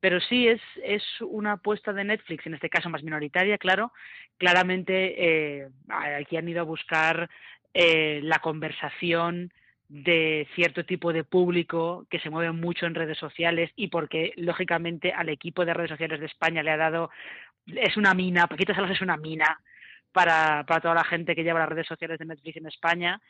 pero 0.00 0.20
sí 0.20 0.48
es, 0.48 0.60
es 0.82 1.02
una 1.20 1.52
apuesta 1.52 1.92
de 1.92 2.04
Netflix, 2.04 2.46
en 2.46 2.54
este 2.54 2.70
caso 2.70 2.88
más 2.88 3.02
minoritaria, 3.02 3.58
claro. 3.58 3.92
Claramente 4.36 5.60
eh, 5.60 5.68
aquí 5.88 6.36
han 6.36 6.48
ido 6.48 6.60
a 6.60 6.64
buscar 6.64 7.28
eh, 7.74 8.20
la 8.22 8.38
conversación 8.38 9.52
de 9.88 10.46
cierto 10.54 10.84
tipo 10.84 11.12
de 11.12 11.24
público 11.24 12.06
que 12.10 12.20
se 12.20 12.30
mueve 12.30 12.52
mucho 12.52 12.86
en 12.86 12.94
redes 12.94 13.18
sociales 13.18 13.70
y 13.74 13.88
porque 13.88 14.34
lógicamente 14.36 15.12
al 15.12 15.30
equipo 15.30 15.64
de 15.64 15.72
redes 15.74 15.90
sociales 15.90 16.20
de 16.20 16.26
España 16.26 16.62
le 16.62 16.70
ha 16.70 16.76
dado 16.76 17.10
es 17.66 17.96
una 17.96 18.14
mina, 18.14 18.46
Paquita 18.46 18.74
Salas 18.74 18.90
es 18.90 19.00
una 19.00 19.16
mina 19.16 19.60
para, 20.12 20.64
para 20.66 20.80
toda 20.80 20.94
la 20.94 21.04
gente 21.04 21.34
que 21.34 21.42
lleva 21.42 21.60
las 21.60 21.68
redes 21.68 21.86
sociales 21.86 22.18
de 22.18 22.26
Netflix 22.26 22.56
en 22.56 22.66
España 22.66 23.20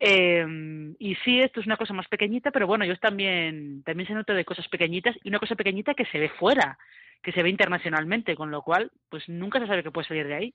eh, 0.00 0.94
y 0.98 1.14
sí, 1.16 1.40
esto 1.40 1.60
es 1.60 1.66
una 1.66 1.76
cosa 1.76 1.92
más 1.92 2.08
pequeñita, 2.08 2.50
pero 2.50 2.66
bueno, 2.66 2.86
yo 2.86 2.96
también, 2.96 3.82
también 3.84 4.08
se 4.08 4.14
nota 4.14 4.32
de 4.32 4.46
cosas 4.46 4.66
pequeñitas 4.68 5.14
y 5.22 5.28
una 5.28 5.38
cosa 5.38 5.54
pequeñita 5.54 5.92
que 5.92 6.06
se 6.06 6.18
ve 6.18 6.30
fuera, 6.30 6.78
que 7.22 7.32
se 7.32 7.42
ve 7.42 7.50
internacionalmente, 7.50 8.34
con 8.34 8.50
lo 8.50 8.62
cual, 8.62 8.90
pues 9.10 9.28
nunca 9.28 9.60
se 9.60 9.66
sabe 9.66 9.82
qué 9.82 9.90
puede 9.90 10.08
salir 10.08 10.26
de 10.26 10.34
ahí. 10.34 10.54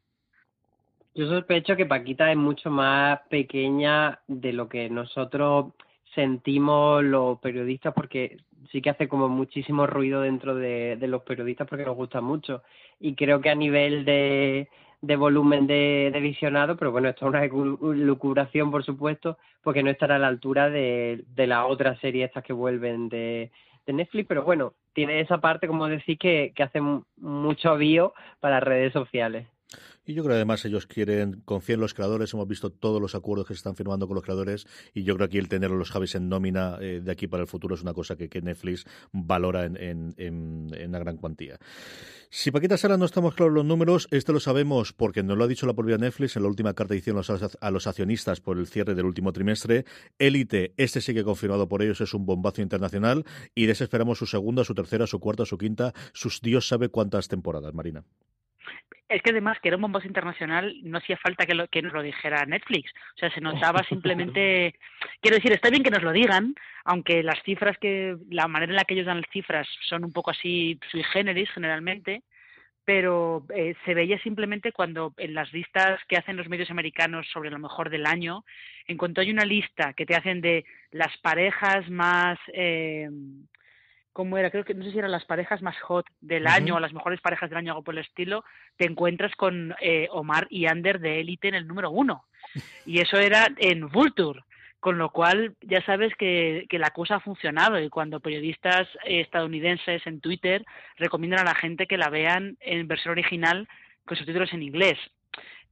Yo 1.14 1.28
sospecho 1.28 1.76
que 1.76 1.86
Paquita 1.86 2.32
es 2.32 2.38
mucho 2.38 2.72
más 2.72 3.20
pequeña 3.30 4.20
de 4.28 4.52
lo 4.52 4.68
que 4.68 4.90
nosotros 4.90 5.74
sentimos 6.16 7.04
los 7.04 7.40
periodistas, 7.40 7.94
porque 7.94 8.38
sí 8.72 8.82
que 8.82 8.90
hace 8.90 9.08
como 9.08 9.30
muchísimo 9.30 9.86
ruido 9.86 10.22
dentro 10.22 10.56
de, 10.56 10.98
de 11.00 11.08
los 11.08 11.22
periodistas 11.22 11.68
porque 11.68 11.86
nos 11.86 11.96
gusta 11.96 12.20
mucho. 12.20 12.64
Y 13.00 13.14
creo 13.14 13.42
que 13.42 13.50
a 13.50 13.56
nivel 13.56 14.06
de, 14.06 14.70
de 15.06 15.16
volumen 15.16 15.68
de, 15.68 16.12
visionado, 16.22 16.78
pero 16.78 16.92
bueno, 16.92 17.10
esto 17.10 17.26
es 17.26 17.30
una 17.30 17.94
lucubración, 17.94 18.72
por 18.72 18.84
supuesto, 18.84 19.38
porque 19.62 19.84
no 19.84 19.90
estará 19.90 20.16
a 20.16 20.20
la 20.20 20.28
altura 20.28 20.70
de, 20.70 21.24
de 21.36 21.48
las 21.48 21.66
otras 21.68 22.00
series 22.00 22.28
estas 22.28 22.44
que 22.44 22.54
vuelven 22.54 23.10
de, 23.10 23.52
de 23.86 23.94
Netflix, 23.94 24.28
pero 24.28 24.44
bueno, 24.44 24.74
tiene 24.94 25.20
esa 25.20 25.40
parte, 25.40 25.68
como 25.68 25.88
decís, 25.88 26.18
que, 26.18 26.54
que 26.56 26.64
hace 26.64 26.82
mucho 27.18 27.78
bio 27.78 28.14
para 28.40 28.60
redes 28.60 28.94
sociales. 28.94 29.48
Y 30.06 30.14
yo 30.14 30.24
creo 30.24 30.34
que 30.34 30.38
además 30.38 30.64
ellos 30.66 30.86
quieren 30.86 31.42
confiar 31.46 31.76
en 31.76 31.82
los 31.82 31.94
creadores. 31.94 32.34
Hemos 32.34 32.48
visto 32.48 32.70
todos 32.70 33.02
los 33.02 33.16
acuerdos 33.16 33.48
que 33.48 33.54
se 33.54 33.58
están 33.58 33.76
firmando 33.76 34.08
con 34.08 34.16
los 34.16 34.24
creadores 34.24 34.68
y 34.94 35.04
yo 35.04 35.16
creo 35.16 35.30
que 35.30 35.40
el 35.40 35.50
tener 35.50 35.72
los 35.72 35.92
Javis 35.92 36.16
en 36.16 36.30
nómina 36.30 36.78
eh, 36.80 37.02
de 37.04 37.12
aquí 37.12 37.28
para 37.28 37.42
el 37.42 37.48
futuro 37.48 37.76
es 37.76 37.82
una 37.82 37.94
cosa 37.94 38.16
que, 38.16 38.30
que 38.30 38.42
Netflix 38.42 38.86
valora 39.12 39.66
en, 39.66 40.14
una 40.88 41.00
gran 41.00 41.18
cuantía. 41.18 41.58
Si 42.30 42.52
Paquita 42.52 42.78
Sala 42.78 42.98
no 42.98 43.06
estamos 43.06 43.34
claros 43.34 43.54
los 43.56 43.66
números, 43.66 44.08
esto 44.12 44.34
lo 44.34 44.40
sabemos 44.40 44.94
porque 44.94 45.24
nos 45.24 45.38
lo 45.38 45.46
ha 45.46 45.48
dicho 45.48 45.66
la 45.66 45.74
propia 45.74 45.98
Netflix 45.98 46.36
en 46.36 46.44
la 46.44 46.50
última 46.50 46.74
carta 46.74 46.94
de 46.94 47.00
hicieron 47.00 47.24
a 47.62 47.72
los 47.72 47.88
accionistas 47.88 48.42
por 48.42 48.58
el 48.58 48.68
cierre 48.68 48.94
del 48.94 49.06
último 49.06 49.32
trimestre. 49.32 49.86
Élite, 50.20 50.74
este 50.78 51.02
sí 51.02 51.14
que 51.14 51.24
confirmado 51.24 51.68
por 51.68 51.82
ellos, 51.82 52.02
es 52.02 52.14
un 52.14 52.26
bombazo 52.26 52.62
internacional 52.62 53.26
y 53.56 53.66
desesperamos 53.66 54.20
su 54.20 54.26
segunda, 54.26 54.64
su 54.64 54.76
tercera, 54.76 55.08
su 55.08 55.20
cuarta, 55.20 55.46
su 55.46 55.58
quinta, 55.58 55.94
sus 56.14 56.42
Dios 56.42 56.68
sabe 56.68 56.90
cuántas 56.90 57.28
temporadas, 57.28 57.74
Marina. 57.74 58.04
Es 59.08 59.22
que 59.22 59.30
además 59.30 59.58
que 59.62 59.70
era 59.70 59.78
un 59.78 59.84
bombazo 59.84 60.08
internacional 60.08 60.76
no 60.84 60.98
hacía 60.98 61.18
falta 61.18 61.46
que, 61.46 61.54
lo, 61.54 61.68
que 61.68 61.82
nos 61.82 61.94
lo 61.94 62.02
dijera 62.02 62.46
Netflix. 62.46 62.92
O 63.16 63.20
sea, 63.20 63.30
se 63.30 63.42
notaba 63.42 63.84
simplemente... 63.90 64.76
Quiero 65.22 65.38
decir, 65.38 65.52
está 65.52 65.70
bien 65.70 65.84
que 65.84 65.92
nos 65.92 66.04
lo 66.04 66.12
digan, 66.12 66.56
aunque 66.84 67.22
las 67.22 67.42
cifras 67.44 67.78
que... 67.78 68.18
La 68.30 68.48
manera 68.48 68.72
en 68.72 68.78
la 68.78 68.84
que 68.84 68.96
ellos 68.96 69.06
dan 69.06 69.22
las 69.22 69.30
cifras 69.32 69.68
son 69.88 70.04
un 70.04 70.12
poco 70.12 70.32
así 70.32 70.80
sui 70.90 71.04
generis 71.04 71.50
generalmente, 71.52 72.24
pero 72.84 73.46
eh, 73.54 73.76
se 73.86 73.94
veía 73.94 74.18
simplemente 74.20 74.72
cuando 74.72 75.14
en 75.18 75.36
las 75.36 75.54
listas 75.54 76.00
que 76.08 76.18
hacen 76.18 76.38
los 76.38 76.50
medios 76.50 76.72
americanos 76.72 77.28
sobre 77.32 77.52
lo 77.52 77.60
mejor 77.60 77.92
del 77.92 78.08
año, 78.08 78.44
en 78.88 78.98
cuanto 78.98 79.22
hay 79.22 79.30
una 79.30 79.46
lista 79.46 79.94
que 79.94 80.06
te 80.06 80.16
hacen 80.16 80.42
de 80.42 80.66
las 80.92 81.16
parejas 81.20 81.90
más... 81.92 82.40
Eh, 82.54 83.08
¿cómo 84.16 84.38
era? 84.38 84.50
Creo 84.50 84.64
que 84.64 84.74
no 84.74 84.86
sé 84.86 84.94
si 84.94 84.98
eran 84.98 85.12
las 85.12 85.26
parejas 85.26 85.62
más 85.62 85.78
hot 85.82 86.06
del 86.22 86.48
año 86.48 86.76
o 86.76 86.80
las 86.80 86.94
mejores 86.94 87.20
parejas 87.20 87.50
del 87.50 87.58
año, 87.58 87.74
algo 87.74 87.84
por 87.84 87.96
el 87.96 88.06
estilo, 88.06 88.46
te 88.78 88.86
encuentras 88.86 89.36
con 89.36 89.76
eh, 89.82 90.08
Omar 90.10 90.48
y 90.50 90.68
Ander 90.68 91.02
de 91.02 91.20
Élite 91.20 91.50
en 91.50 91.56
el 91.56 91.68
número 91.68 91.92
uno. 91.92 92.24
Y 92.86 93.02
eso 93.02 93.18
era 93.18 93.50
en 93.58 93.90
Vulture. 93.90 94.40
Con 94.80 94.98
lo 94.98 95.10
cual, 95.10 95.56
ya 95.62 95.84
sabes 95.84 96.14
que, 96.16 96.66
que 96.70 96.80
la 96.80 96.92
cosa 96.92 97.16
ha 97.16 97.20
funcionado 97.20 97.78
y 97.78 97.90
cuando 97.90 98.22
periodistas 98.22 98.88
estadounidenses 99.04 100.06
en 100.08 100.22
Twitter 100.22 100.64
recomiendan 100.96 101.42
a 101.42 101.52
la 101.52 101.56
gente 101.56 101.88
que 101.88 101.98
la 101.98 102.10
vean 102.10 102.56
en 102.62 102.88
versión 102.88 103.12
original 103.12 103.68
con 104.06 104.16
subtítulos 104.16 104.54
en 104.54 104.64
inglés. 104.64 104.98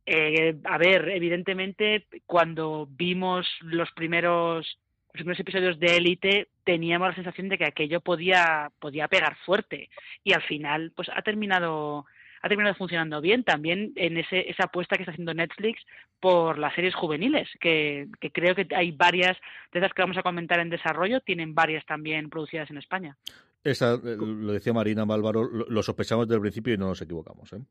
Eh, 0.06 0.56
a 0.66 0.78
ver, 0.78 1.08
evidentemente, 1.10 2.08
cuando 2.26 2.88
vimos 2.90 3.48
los 3.62 3.90
primeros 3.92 4.80
los 5.14 5.22
primeros 5.22 5.40
episodios 5.40 5.80
de 5.80 5.98
Élite 5.98 6.48
teníamos 6.64 7.10
la 7.10 7.16
sensación 7.16 7.48
de 7.48 7.60
que 7.60 7.66
aquello 7.66 8.02
podía, 8.02 8.72
podía 8.80 9.08
pegar 9.08 9.38
fuerte 9.46 9.90
y 10.24 10.34
al 10.34 10.42
final 10.42 10.92
pues 10.96 11.08
ha 11.14 11.22
terminado 11.22 12.06
ha 12.42 12.50
terminado 12.50 12.76
funcionando 12.76 13.22
bien 13.22 13.44
también 13.44 13.94
en 13.96 14.18
ese, 14.18 14.50
esa 14.50 14.66
apuesta 14.66 14.98
que 14.98 15.04
está 15.04 15.12
haciendo 15.12 15.34
Netflix 15.34 15.82
por 16.20 16.58
las 16.58 16.74
series 16.74 16.94
juveniles, 16.94 17.48
que, 17.62 18.10
que 18.20 18.32
creo 18.32 18.54
que 18.54 18.68
hay 18.76 18.92
varias 18.92 19.38
de 19.72 19.80
esas 19.80 19.94
que 19.94 20.02
vamos 20.02 20.18
a 20.18 20.24
comentar 20.24 20.60
en 20.60 20.70
desarrollo, 20.70 21.22
tienen 21.22 21.56
varias 21.56 21.86
también 21.86 22.30
producidas 22.30 22.70
en 22.70 22.80
España. 22.80 23.16
Esa, 23.64 23.94
eh, 23.94 24.18
lo 24.18 24.52
decía 24.52 24.74
Marina 24.74 25.06
Málvaro, 25.06 25.46
lo 25.46 25.84
sospechamos 25.84 26.28
desde 26.28 26.36
el 26.36 26.42
principio 26.42 26.74
y 26.74 26.78
no 26.78 26.88
nos 26.88 27.02
equivocamos. 27.02 27.54
¿eh? 27.54 27.62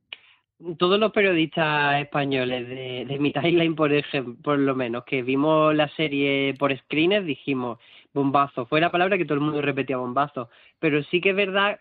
Todos 0.79 0.99
los 0.99 1.13
periodistas 1.13 2.01
españoles 2.01 2.69
de, 2.69 3.05
de 3.07 3.19
mi 3.19 3.33
timeline, 3.33 3.75
por 3.75 3.93
ejemplo, 3.93 4.35
por 4.43 4.59
lo 4.59 4.75
menos, 4.75 5.05
que 5.05 5.23
vimos 5.23 5.75
la 5.75 5.89
serie 5.89 6.55
por 6.59 6.77
screeners, 6.77 7.27
dijimos 7.27 7.79
bombazo. 8.13 8.67
Fue 8.67 8.81
la 8.81 8.91
palabra 8.91 9.19
que 9.19 9.25
todo 9.25 9.35
el 9.35 9.41
mundo 9.41 9.63
repetía 9.63 9.97
bombazo. 9.97 10.49
Pero 10.79 11.03
sí 11.05 11.21
que 11.21 11.31
es 11.31 11.37
verdad 11.37 11.81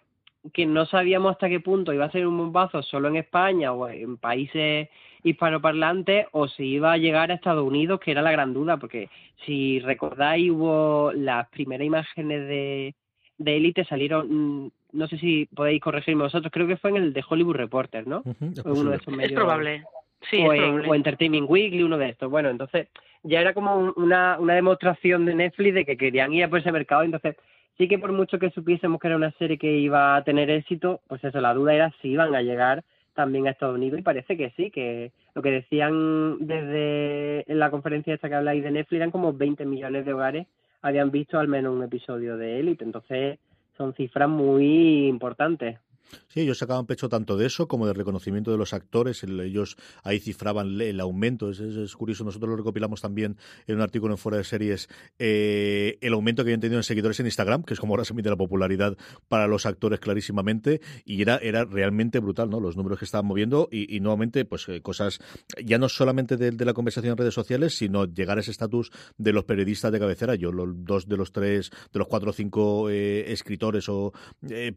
que 0.53 0.65
no 0.65 0.85
sabíamos 0.85 1.33
hasta 1.33 1.49
qué 1.49 1.59
punto 1.59 1.93
iba 1.93 2.05
a 2.05 2.11
ser 2.11 2.25
un 2.25 2.37
bombazo 2.37 2.81
solo 2.81 3.07
en 3.09 3.17
España 3.17 3.73
o 3.73 3.87
en 3.87 4.17
países 4.17 4.89
hispanoparlantes 5.23 6.27
o 6.31 6.47
si 6.47 6.63
iba 6.63 6.93
a 6.93 6.97
llegar 6.97 7.31
a 7.31 7.35
Estados 7.35 7.65
Unidos, 7.65 7.99
que 7.99 8.11
era 8.11 8.23
la 8.23 8.31
gran 8.31 8.53
duda, 8.53 8.77
porque 8.77 9.09
si 9.45 9.79
recordáis 9.79 10.49
hubo 10.49 11.11
las 11.13 11.47
primeras 11.49 11.85
imágenes 11.85 12.47
de, 12.47 12.95
de 13.37 13.57
élite 13.57 13.85
salieron 13.85 14.65
mm, 14.65 14.71
no 14.93 15.07
sé 15.07 15.17
si 15.17 15.47
podéis 15.55 15.81
corregirme 15.81 16.23
vosotros, 16.23 16.51
creo 16.51 16.67
que 16.67 16.77
fue 16.77 16.91
en 16.91 16.97
el 16.97 17.13
de 17.13 17.23
Hollywood 17.27 17.55
Reporter, 17.55 18.07
¿no? 18.07 18.23
es, 18.25 18.65
uno 18.65 18.91
de 18.91 18.97
esos 18.97 19.13
medios, 19.13 19.31
es 19.31 19.35
probable. 19.35 19.83
Sí, 20.29 20.37
o, 20.37 20.53
es 20.53 20.59
en, 20.59 20.65
probable. 20.65 20.89
o 20.89 20.95
Entertainment 20.95 21.49
Weekly, 21.49 21.83
uno 21.83 21.97
de 21.97 22.09
estos. 22.09 22.29
Bueno, 22.29 22.49
entonces 22.49 22.87
ya 23.23 23.41
era 23.41 23.53
como 23.53 23.93
una, 23.95 24.37
una 24.39 24.55
demostración 24.55 25.25
de 25.25 25.35
Netflix 25.35 25.73
de 25.73 25.85
que 25.85 25.97
querían 25.97 26.33
ir 26.33 26.43
a 26.43 26.49
por 26.49 26.59
ese 26.59 26.71
mercado. 26.71 27.03
Entonces, 27.03 27.35
sí 27.77 27.87
que 27.87 27.99
por 27.99 28.11
mucho 28.11 28.39
que 28.39 28.51
supiésemos 28.51 28.99
que 28.99 29.07
era 29.07 29.15
una 29.15 29.31
serie 29.31 29.57
que 29.57 29.77
iba 29.77 30.15
a 30.15 30.23
tener 30.23 30.49
éxito, 30.49 31.01
pues 31.07 31.23
eso, 31.23 31.41
la 31.41 31.53
duda 31.53 31.73
era 31.73 31.93
si 32.01 32.09
iban 32.09 32.35
a 32.35 32.41
llegar 32.41 32.83
también 33.13 33.47
a 33.47 33.51
Estados 33.51 33.75
Unidos 33.75 33.99
y 33.99 34.03
parece 34.03 34.37
que 34.37 34.51
sí, 34.51 34.71
que 34.71 35.11
lo 35.35 35.41
que 35.41 35.51
decían 35.51 36.37
desde 36.39 37.51
en 37.51 37.59
la 37.59 37.69
conferencia 37.69 38.13
esta 38.13 38.29
que 38.29 38.35
habláis 38.35 38.63
de 38.63 38.71
Netflix 38.71 38.97
eran 38.97 39.11
como 39.11 39.33
20 39.33 39.65
millones 39.65 40.05
de 40.05 40.13
hogares 40.13 40.47
habían 40.81 41.11
visto 41.11 41.39
al 41.39 41.47
menos 41.47 41.75
un 41.75 41.83
episodio 41.83 42.37
de 42.37 42.59
Elite. 42.59 42.83
Entonces, 42.83 43.39
son 43.77 43.93
cifras 43.93 44.29
muy 44.29 45.07
importantes. 45.07 45.79
Sí, 46.27 46.41
ellos 46.41 46.57
sacaban 46.57 46.85
pecho 46.85 47.09
tanto 47.09 47.37
de 47.37 47.45
eso 47.45 47.67
como 47.67 47.87
del 47.87 47.95
reconocimiento 47.95 48.51
de 48.51 48.57
los 48.57 48.73
actores. 48.73 49.23
ellos 49.23 49.77
ahí 50.03 50.19
cifraban 50.19 50.79
el 50.81 50.99
aumento. 50.99 51.49
Es, 51.49 51.95
curioso. 51.95 52.23
Nosotros 52.23 52.49
lo 52.49 52.57
recopilamos 52.57 53.01
también 53.01 53.37
en 53.67 53.75
un 53.75 53.81
artículo 53.81 54.13
en 54.13 54.17
Fuera 54.17 54.37
de 54.37 54.43
Series. 54.43 54.89
Eh, 55.19 55.97
el 56.01 56.13
aumento 56.13 56.43
que 56.43 56.49
habían 56.49 56.61
tenido 56.61 56.79
en 56.79 56.83
seguidores 56.83 57.19
en 57.19 57.25
Instagram, 57.25 57.63
que 57.63 57.73
es 57.73 57.79
como 57.79 57.93
ahora 57.93 58.05
se 58.05 58.13
mide 58.13 58.29
la 58.29 58.35
popularidad 58.35 58.97
para 59.27 59.47
los 59.47 59.65
actores 59.65 59.99
clarísimamente. 59.99 60.81
Y 61.05 61.21
era, 61.21 61.37
era 61.37 61.65
realmente 61.65 62.19
brutal, 62.19 62.49
¿no? 62.49 62.59
Los 62.59 62.77
números 62.77 62.99
que 62.99 63.05
estaban 63.05 63.25
moviendo 63.25 63.67
y, 63.71 63.99
nuevamente, 63.99 64.45
pues 64.45 64.67
eh, 64.69 64.81
cosas 64.81 65.19
ya 65.63 65.77
no 65.77 65.89
solamente 65.89 66.37
de, 66.37 66.51
de, 66.51 66.65
la 66.65 66.73
conversación 66.73 67.11
en 67.11 67.17
redes 67.17 67.33
sociales, 67.33 67.77
sino 67.77 68.05
llegar 68.05 68.37
a 68.37 68.41
ese 68.41 68.51
estatus 68.51 68.91
de 69.17 69.33
los 69.33 69.45
periodistas 69.45 69.91
de 69.91 69.99
cabecera. 69.99 70.35
Yo, 70.35 70.51
los 70.51 70.69
dos 70.85 71.07
de 71.07 71.17
los 71.17 71.31
tres, 71.31 71.71
de 71.91 71.99
los 71.99 72.07
cuatro 72.07 72.29
o 72.29 72.33
cinco 72.33 72.89
eh, 72.89 73.31
escritores 73.31 73.89
o 73.89 74.13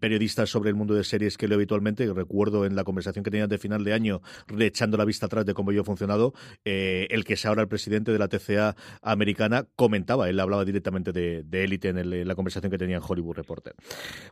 periodistas 0.00 0.50
sobre 0.50 0.70
el 0.70 0.76
mundo 0.76 0.94
de 0.94 1.04
series 1.04 1.13
que 1.38 1.49
leo 1.49 1.56
habitualmente, 1.56 2.12
recuerdo 2.12 2.66
en 2.66 2.76
la 2.76 2.85
conversación 2.85 3.25
que 3.25 3.30
tenías 3.30 3.49
de 3.49 3.59
final 3.59 3.85
de 3.85 3.92
año, 3.92 4.21
echando 4.59 4.97
la 4.97 5.04
vista 5.04 5.26
atrás 5.26 5.47
de 5.47 5.54
cómo 5.54 5.73
yo 5.73 5.83
he 5.83 5.85
funcionado, 5.85 6.35
eh, 6.64 7.06
el 7.11 7.25
que 7.25 7.35
es 7.35 7.47
ahora 7.47 7.62
el 7.62 7.68
presidente 7.68 8.12
de 8.12 8.18
la 8.18 8.28
TCA 8.28 8.76
americana 9.02 9.66
comentaba, 9.76 10.28
él 10.28 10.38
hablaba 10.40 10.64
directamente 10.64 11.12
de 11.12 11.64
élite 11.64 11.88
en, 11.88 12.26
la 12.26 12.35
conversación 12.35 12.71
que 12.71 12.78
tenía 12.78 12.97
en 12.97 13.02
Hollywood 13.06 13.37
Reporter. 13.37 13.75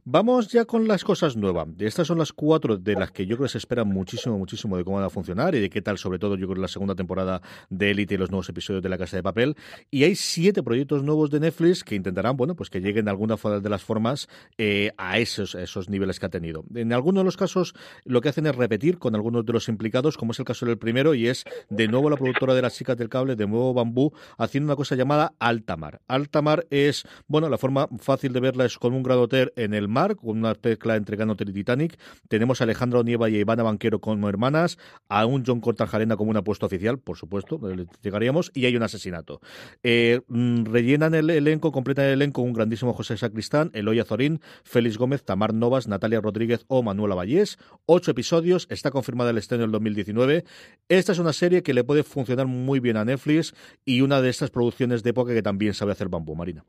Vamos 0.05 0.49
ya 0.49 0.65
con 0.65 0.89
las 0.89 1.05
cosas 1.05 1.37
nuevas. 1.37 1.69
Estas 1.79 2.07
son 2.07 2.19
las 2.19 2.33
cuatro 2.33 2.77
de 2.77 2.95
las 2.95 3.12
que 3.12 3.27
yo 3.27 3.37
creo 3.37 3.47
que 3.47 3.53
se 3.53 3.59
espera 3.59 3.85
muchísimo, 3.85 4.39
muchísimo 4.39 4.77
de 4.77 4.85
cómo 4.85 4.97
van 4.97 5.07
a 5.07 5.11
funcionar 5.11 5.55
y 5.55 5.61
de 5.61 5.71
qué 5.71 5.83
tal, 5.83 5.99
sobre 5.99 6.19
todo, 6.19 6.37
yo 6.37 6.49
creo, 6.49 6.61
la 6.61 6.69
segunda 6.69 6.95
temporada 6.95 7.41
de 7.71 7.91
élite 7.91 8.15
y 8.15 8.19
los 8.19 8.31
nuevos 8.31 8.49
episodios 8.49 8.83
de 8.83 8.89
La 8.89 8.99
Casa 8.99 9.17
de 9.17 9.23
Papel. 9.23 9.57
Y 9.91 10.05
hay 10.05 10.15
siete 10.15 10.62
proyectos 10.62 11.03
nuevos 11.03 11.31
de 11.31 11.41
Netflix 11.41 11.85
que 11.85 11.95
intentarán, 11.95 12.37
bueno, 12.37 12.55
pues 12.55 12.71
que 12.71 12.81
lleguen 12.81 13.05
de 13.05 13.11
alguna 13.11 13.37
de 13.37 13.69
las 13.69 13.83
formas 13.83 14.29
eh, 14.59 14.93
a 14.97 15.19
esos, 15.19 15.55
esos 15.55 15.89
niveles 15.89 16.21
que 16.21 16.27
ha 16.27 16.31
tenido. 16.31 16.65
En 16.75 16.93
algunos 16.93 17.23
de 17.23 17.25
los 17.25 17.37
casos 17.37 17.75
lo 18.05 18.21
que 18.21 18.29
hacen 18.29 18.47
es 18.47 18.55
repetir 18.57 18.99
con 18.99 19.14
algunos 19.14 19.45
de 19.45 19.52
los 19.52 19.69
implicados, 19.69 20.17
como 20.17 20.33
es 20.33 20.38
el 20.38 20.45
caso 20.45 20.67
del 20.67 20.79
primero, 20.79 21.14
y 21.14 21.29
es 21.29 21.45
de 21.71 21.88
nuevo 21.88 22.11
la 22.11 22.17
productora 22.17 22.55
de 22.55 22.62
las 22.62 22.76
chicas 22.76 22.97
del 22.97 23.09
cable, 23.09 23.37
de 23.37 23.47
nuevo 23.47 23.75
Bambú, 23.75 24.12
haciendo 24.38 24.69
una 24.69 24.76
cosa 24.76 24.95
llamada 24.95 25.35
Altamar. 25.38 26.00
Altamar 26.09 26.67
es, 26.71 27.05
bueno, 27.26 27.49
la 27.49 27.59
forma 27.59 27.88
fácil 27.99 28.33
de 28.33 28.41
verla 28.41 28.64
es 28.64 28.79
con 28.79 28.93
un 28.93 29.02
gradoter 29.02 29.52
en 29.57 29.75
el 29.75 29.88
mar, 29.88 30.17
con 30.17 30.38
una 30.38 30.55
tecla 30.55 30.97
entre 30.97 31.17
Ganoter 31.17 31.49
y 31.49 31.52
Titanic. 31.52 31.99
Tenemos 32.29 32.61
a 32.61 32.64
Alejandro 32.64 33.02
Nieva 33.02 33.29
y 33.31 33.37
a 33.37 33.41
Ivana 33.41 33.62
Banquero 33.62 34.00
como 34.00 34.29
hermanas, 34.29 34.79
a 35.09 35.26
un 35.26 35.45
John 35.47 35.61
Cortajarena 35.61 36.17
como 36.17 36.31
un 36.31 36.37
apuesto 36.37 36.67
oficial, 36.67 36.99
por 36.99 37.17
supuesto, 37.17 37.61
llegaríamos, 38.02 38.50
y 38.55 38.67
hay 38.67 38.76
un 38.76 38.83
asesinato. 38.83 39.41
Eh, 39.83 40.21
rellenan 40.29 41.14
el 41.14 41.31
elenco, 41.31 41.73
completan 41.73 42.07
el 42.07 42.12
elenco 42.12 42.43
un 42.43 42.52
grandísimo 42.52 42.93
José 42.93 43.17
Sacristán, 43.17 43.71
Eloy 43.75 44.00
Azorín, 44.00 44.41
Félix 44.64 44.99
Gómez, 44.99 45.25
Tamar 45.25 45.55
Novas, 45.55 45.88
Natalia 45.88 46.21
Rodríguez 46.21 46.62
o 46.69 46.83
Manuela 46.83 47.14
Vallés. 47.14 47.59
Ocho 47.87 48.11
episodios, 48.11 48.66
está 48.71 48.90
confirmada 48.90 49.31
el 49.31 49.38
estreno 49.38 49.62
del 49.62 49.73
2019. 49.73 50.45
Esta 50.88 51.12
es 51.12 51.19
una 51.19 51.33
serie 51.33 51.62
que 51.62 51.75
le 51.75 51.85
puede 51.85 52.02
funcionar 52.02 52.47
muy 52.47 52.81
bien 52.81 52.97
a 52.97 53.04
Netflix 53.04 53.54
y 53.85 54.00
una 54.00 54.21
de 54.21 54.31
estas 54.31 54.50
producciones 54.50 55.02
de 55.02 55.11
época 55.11 55.35
que 55.35 55.42
también 55.42 55.75
sabe 55.75 55.92
hacer 55.92 56.09
bambú, 56.09 56.35
Marina. 56.35 56.64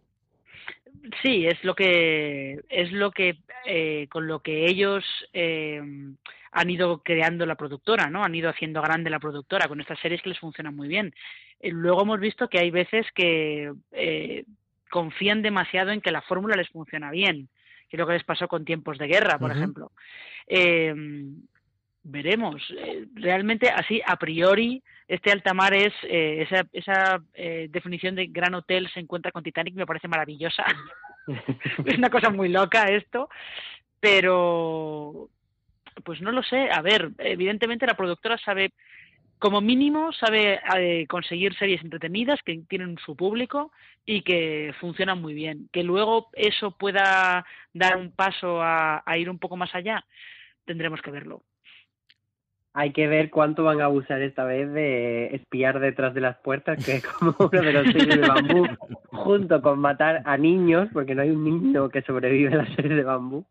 Sí, 1.21 1.45
es 1.45 1.63
lo 1.63 1.75
que 1.75 2.59
es 2.69 2.91
lo 2.91 3.11
que 3.11 3.37
eh, 3.65 4.07
con 4.09 4.27
lo 4.27 4.39
que 4.41 4.65
ellos 4.65 5.03
eh, 5.33 5.81
han 6.51 6.69
ido 6.69 7.01
creando 7.03 7.45
la 7.45 7.55
productora, 7.55 8.09
¿no? 8.09 8.23
Han 8.23 8.35
ido 8.35 8.49
haciendo 8.49 8.81
grande 8.81 9.09
la 9.09 9.19
productora 9.19 9.67
con 9.67 9.79
estas 9.79 9.99
series 9.99 10.21
que 10.21 10.29
les 10.29 10.39
funcionan 10.39 10.75
muy 10.75 10.87
bien. 10.87 11.13
Eh, 11.59 11.71
luego 11.71 12.01
hemos 12.01 12.19
visto 12.19 12.47
que 12.49 12.59
hay 12.59 12.71
veces 12.71 13.05
que 13.15 13.71
confían 14.89 15.41
demasiado 15.41 15.91
en 15.91 16.01
que 16.01 16.11
la 16.11 16.21
fórmula 16.21 16.55
les 16.55 16.69
funciona 16.69 17.09
bien, 17.09 17.49
que 17.93 17.97
es 17.97 17.99
lo 17.99 18.07
que 18.07 18.13
les 18.13 18.23
pasó 18.23 18.47
con 18.47 18.65
tiempos 18.65 18.97
de 18.97 19.05
guerra, 19.05 19.37
por 19.37 19.51
uh 19.51 19.53
-huh. 19.53 19.57
ejemplo. 19.57 19.91
Eh, 20.47 20.95
veremos. 22.01 22.59
Eh, 22.75 23.05
realmente, 23.13 23.69
así, 23.69 24.01
a 24.03 24.15
priori, 24.15 24.81
este 25.07 25.31
altamar 25.31 25.75
es 25.75 25.93
eh, 26.01 26.41
esa, 26.41 26.65
esa 26.73 27.21
eh, 27.35 27.67
definición 27.69 28.15
de 28.15 28.25
gran 28.25 28.55
hotel 28.55 28.89
se 28.91 28.99
encuentra 28.99 29.31
con 29.31 29.43
Titanic, 29.43 29.75
me 29.75 29.85
parece 29.85 30.07
maravillosa. 30.07 30.65
es 31.85 31.97
una 31.99 32.09
cosa 32.09 32.31
muy 32.31 32.49
loca 32.49 32.85
esto, 32.85 33.29
pero 33.99 35.29
pues 36.03 36.19
no 36.19 36.31
lo 36.31 36.41
sé. 36.41 36.71
A 36.71 36.81
ver, 36.81 37.11
evidentemente 37.19 37.85
la 37.85 37.95
productora 37.95 38.39
sabe 38.39 38.73
como 39.43 39.59
mínimo 39.59 40.13
sabe 40.13 40.61
eh, 40.77 41.05
conseguir 41.07 41.53
series 41.55 41.83
entretenidas 41.83 42.39
que 42.45 42.63
tienen 42.69 42.97
su 43.05 43.13
público 43.17 43.73
y 44.05 44.21
que 44.21 44.73
funcionan 44.79 45.21
muy 45.21 45.33
bien. 45.33 45.67
Que 45.73 45.83
luego 45.83 46.29
eso 46.31 46.77
pueda 46.77 47.45
dar 47.73 47.97
un 47.97 48.11
paso 48.11 48.61
a, 48.61 49.03
ir 49.17 49.29
un 49.29 49.39
poco 49.39 49.57
más 49.57 49.75
allá, 49.75 50.05
tendremos 50.63 51.01
que 51.01 51.11
verlo. 51.11 51.43
Hay 52.73 52.93
que 52.93 53.09
ver 53.09 53.29
cuánto 53.29 53.65
van 53.65 53.81
a 53.81 53.85
abusar 53.85 54.21
esta 54.21 54.45
vez 54.45 54.71
de 54.71 55.35
espiar 55.35 55.81
detrás 55.81 56.13
de 56.13 56.21
las 56.21 56.37
puertas, 56.37 56.83
que 56.83 56.93
es 56.93 57.05
como 57.05 57.35
uno 57.37 57.61
de 57.61 57.73
los 57.73 57.87
series 57.87 58.21
de 58.21 58.25
bambú, 58.25 58.65
junto 59.07 59.61
con 59.61 59.77
matar 59.77 60.21
a 60.23 60.37
niños, 60.37 60.87
porque 60.93 61.15
no 61.15 61.21
hay 61.21 61.31
un 61.31 61.43
niño 61.43 61.89
que 61.89 62.01
sobrevive 62.03 62.53
a 62.53 62.63
la 62.63 62.75
serie 62.75 62.95
de 62.95 63.03
bambú. 63.03 63.45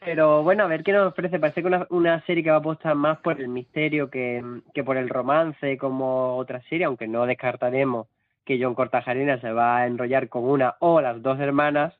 Pero 0.00 0.42
bueno, 0.42 0.64
a 0.64 0.68
ver 0.68 0.84
qué 0.84 0.92
nos 0.92 1.08
ofrece. 1.12 1.38
Parece 1.38 1.60
que 1.60 1.66
una, 1.66 1.86
una 1.90 2.24
serie 2.24 2.42
que 2.42 2.50
va 2.50 2.56
a 2.56 2.60
apostar 2.60 2.94
más 2.94 3.18
por 3.18 3.40
el 3.40 3.48
misterio 3.48 4.10
que, 4.10 4.42
que 4.74 4.84
por 4.84 4.96
el 4.96 5.08
romance 5.08 5.76
como 5.76 6.36
otra 6.36 6.62
serie, 6.62 6.86
aunque 6.86 7.08
no 7.08 7.26
descartaremos 7.26 8.06
que 8.44 8.58
John 8.62 8.74
Cortajarena 8.74 9.40
se 9.40 9.52
va 9.52 9.78
a 9.78 9.86
enrollar 9.86 10.28
con 10.28 10.44
una 10.44 10.76
o 10.80 11.00
las 11.00 11.22
dos 11.22 11.38
hermanas. 11.40 11.94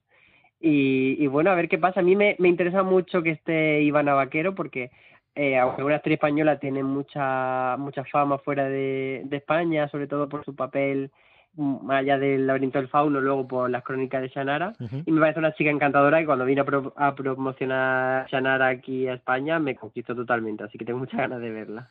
Y, 0.61 1.23
y 1.23 1.27
bueno, 1.27 1.51
a 1.51 1.55
ver 1.55 1.69
qué 1.69 1.79
pasa. 1.79 2.01
A 2.01 2.03
mí 2.03 2.17
me, 2.17 2.37
me 2.39 2.49
interesa 2.49 2.83
mucho 2.83 3.23
que 3.23 3.31
esté 3.31 3.83
Ivana 3.83 4.15
Vaquero 4.15 4.55
porque 4.55 4.91
eh, 5.35 5.57
aunque 5.59 5.85
una 5.85 5.97
actriz 5.97 6.15
española 6.15 6.59
tiene 6.59 6.83
mucha 6.83 7.77
mucha 7.79 8.05
fama 8.05 8.39
fuera 8.39 8.69
de, 8.69 9.23
de 9.25 9.37
España, 9.37 9.89
sobre 9.89 10.07
todo 10.09 10.29
por 10.29 10.45
su 10.45 10.57
papel 10.57 11.11
más 11.57 12.01
allá 12.01 12.19
del 12.19 12.47
laberinto 12.47 12.79
del 12.79 12.89
fauno, 12.89 13.21
luego 13.21 13.47
por 13.49 13.71
las 13.71 13.83
crónicas 13.83 14.23
de 14.23 14.29
Shannara. 14.29 14.75
Y 15.07 15.11
me 15.11 15.21
parece 15.21 15.41
una 15.41 15.55
chica 15.55 15.71
encantadora 15.71 16.21
y 16.21 16.27
cuando 16.27 16.45
vine 16.45 16.61
a, 16.61 16.65
pro 16.65 16.93
a 16.97 17.15
promocionar 17.15 18.29
Shannara 18.29 18.69
aquí 18.69 19.09
a 19.09 19.15
España 19.15 19.59
me 19.59 19.75
conquistó 19.77 20.15
totalmente, 20.15 20.65
así 20.65 20.79
que 20.79 20.85
tengo 20.85 20.99
muchas 20.99 21.19
ganas 21.19 21.41
de 21.41 21.51
verla. 21.51 21.89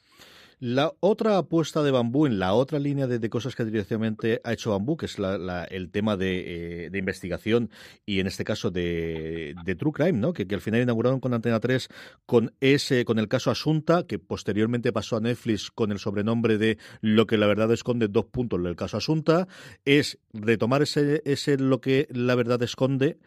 La 0.59 0.91
otra 1.01 1.37
apuesta 1.37 1.83
de 1.83 1.91
Bambú 1.91 2.25
en 2.25 2.39
la 2.39 2.53
otra 2.55 2.79
línea 2.79 3.05
de, 3.05 3.29
cosas 3.29 3.55
que 3.55 3.63
directamente 3.63 4.41
ha 4.43 4.53
hecho 4.53 4.71
Bambú, 4.71 4.97
que 4.97 5.05
es 5.05 5.17
el 5.69 5.91
tema 5.91 6.17
eh, 6.19 6.89
de, 6.91 6.97
investigación 6.97 7.69
y 8.07 8.19
en 8.19 8.25
este 8.25 8.43
caso 8.43 8.71
de, 8.71 9.53
True 9.77 9.93
Crime, 9.93 10.13
¿no? 10.13 10.33
Que, 10.33 10.47
al 10.49 10.61
final 10.61 10.81
inauguraron 10.81 11.19
con 11.19 11.35
Antena 11.35 11.59
3 11.59 11.89
con 12.25 12.55
ese, 12.59 13.05
con 13.05 13.19
el 13.19 13.27
caso 13.27 13.51
Asunta, 13.51 14.07
que 14.07 14.17
posteriormente 14.17 14.91
pasó 14.91 15.17
a 15.17 15.21
Netflix 15.21 15.69
con 15.69 15.91
el 15.91 15.99
sobrenombre 15.99 16.57
de 16.57 16.79
Lo 17.01 17.27
que 17.27 17.37
la 17.37 17.45
verdad 17.45 17.71
esconde, 17.71 18.07
dos 18.07 18.25
puntos 18.25 18.63
del 18.63 18.75
caso 18.75 18.97
Asunta, 18.97 19.47
es 19.85 20.17
retomar 20.33 20.81
ese, 20.81 21.21
ese 21.25 21.57
lo 21.57 21.81
que 21.81 22.07
la 22.09 22.33
verdad 22.33 22.63
esconde 22.63 23.19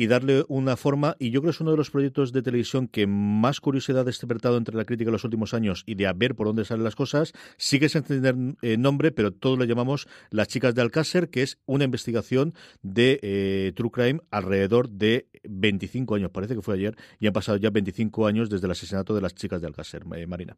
y 0.00 0.06
darle 0.06 0.46
una 0.48 0.78
forma. 0.78 1.14
Y 1.18 1.30
yo 1.30 1.42
creo 1.42 1.50
que 1.50 1.56
es 1.56 1.60
uno 1.60 1.72
de 1.72 1.76
los 1.76 1.90
proyectos 1.90 2.32
de 2.32 2.40
televisión 2.40 2.88
que 2.88 3.06
más 3.06 3.60
curiosidad 3.60 4.00
ha 4.00 4.04
despertado 4.04 4.56
entre 4.56 4.74
la 4.74 4.86
crítica 4.86 5.10
en 5.10 5.12
los 5.12 5.24
últimos 5.24 5.52
años 5.52 5.82
y 5.84 5.94
de 5.94 6.06
a 6.06 6.14
ver 6.14 6.34
por 6.34 6.46
dónde 6.46 6.64
salen 6.64 6.84
las 6.84 6.96
cosas. 6.96 7.34
Sigue 7.58 7.90
sin 7.90 8.04
tener 8.04 8.34
eh, 8.62 8.78
nombre, 8.78 9.12
pero 9.12 9.30
todos 9.30 9.58
lo 9.58 9.66
llamamos 9.66 10.08
Las 10.30 10.48
Chicas 10.48 10.74
de 10.74 10.80
Alcácer, 10.80 11.28
que 11.28 11.42
es 11.42 11.58
una 11.66 11.84
investigación 11.84 12.54
de 12.80 13.20
eh, 13.22 13.72
True 13.76 13.90
Crime 13.90 14.20
alrededor 14.30 14.88
de 14.88 15.26
25 15.44 16.14
años. 16.14 16.30
Parece 16.30 16.54
que 16.54 16.62
fue 16.62 16.76
ayer 16.76 16.96
y 17.18 17.26
han 17.26 17.34
pasado 17.34 17.58
ya 17.58 17.68
25 17.68 18.26
años 18.26 18.48
desde 18.48 18.68
el 18.68 18.70
asesinato 18.70 19.14
de 19.14 19.20
las 19.20 19.34
chicas 19.34 19.60
de 19.60 19.66
Alcácer, 19.66 20.04
eh, 20.16 20.26
Marina. 20.26 20.56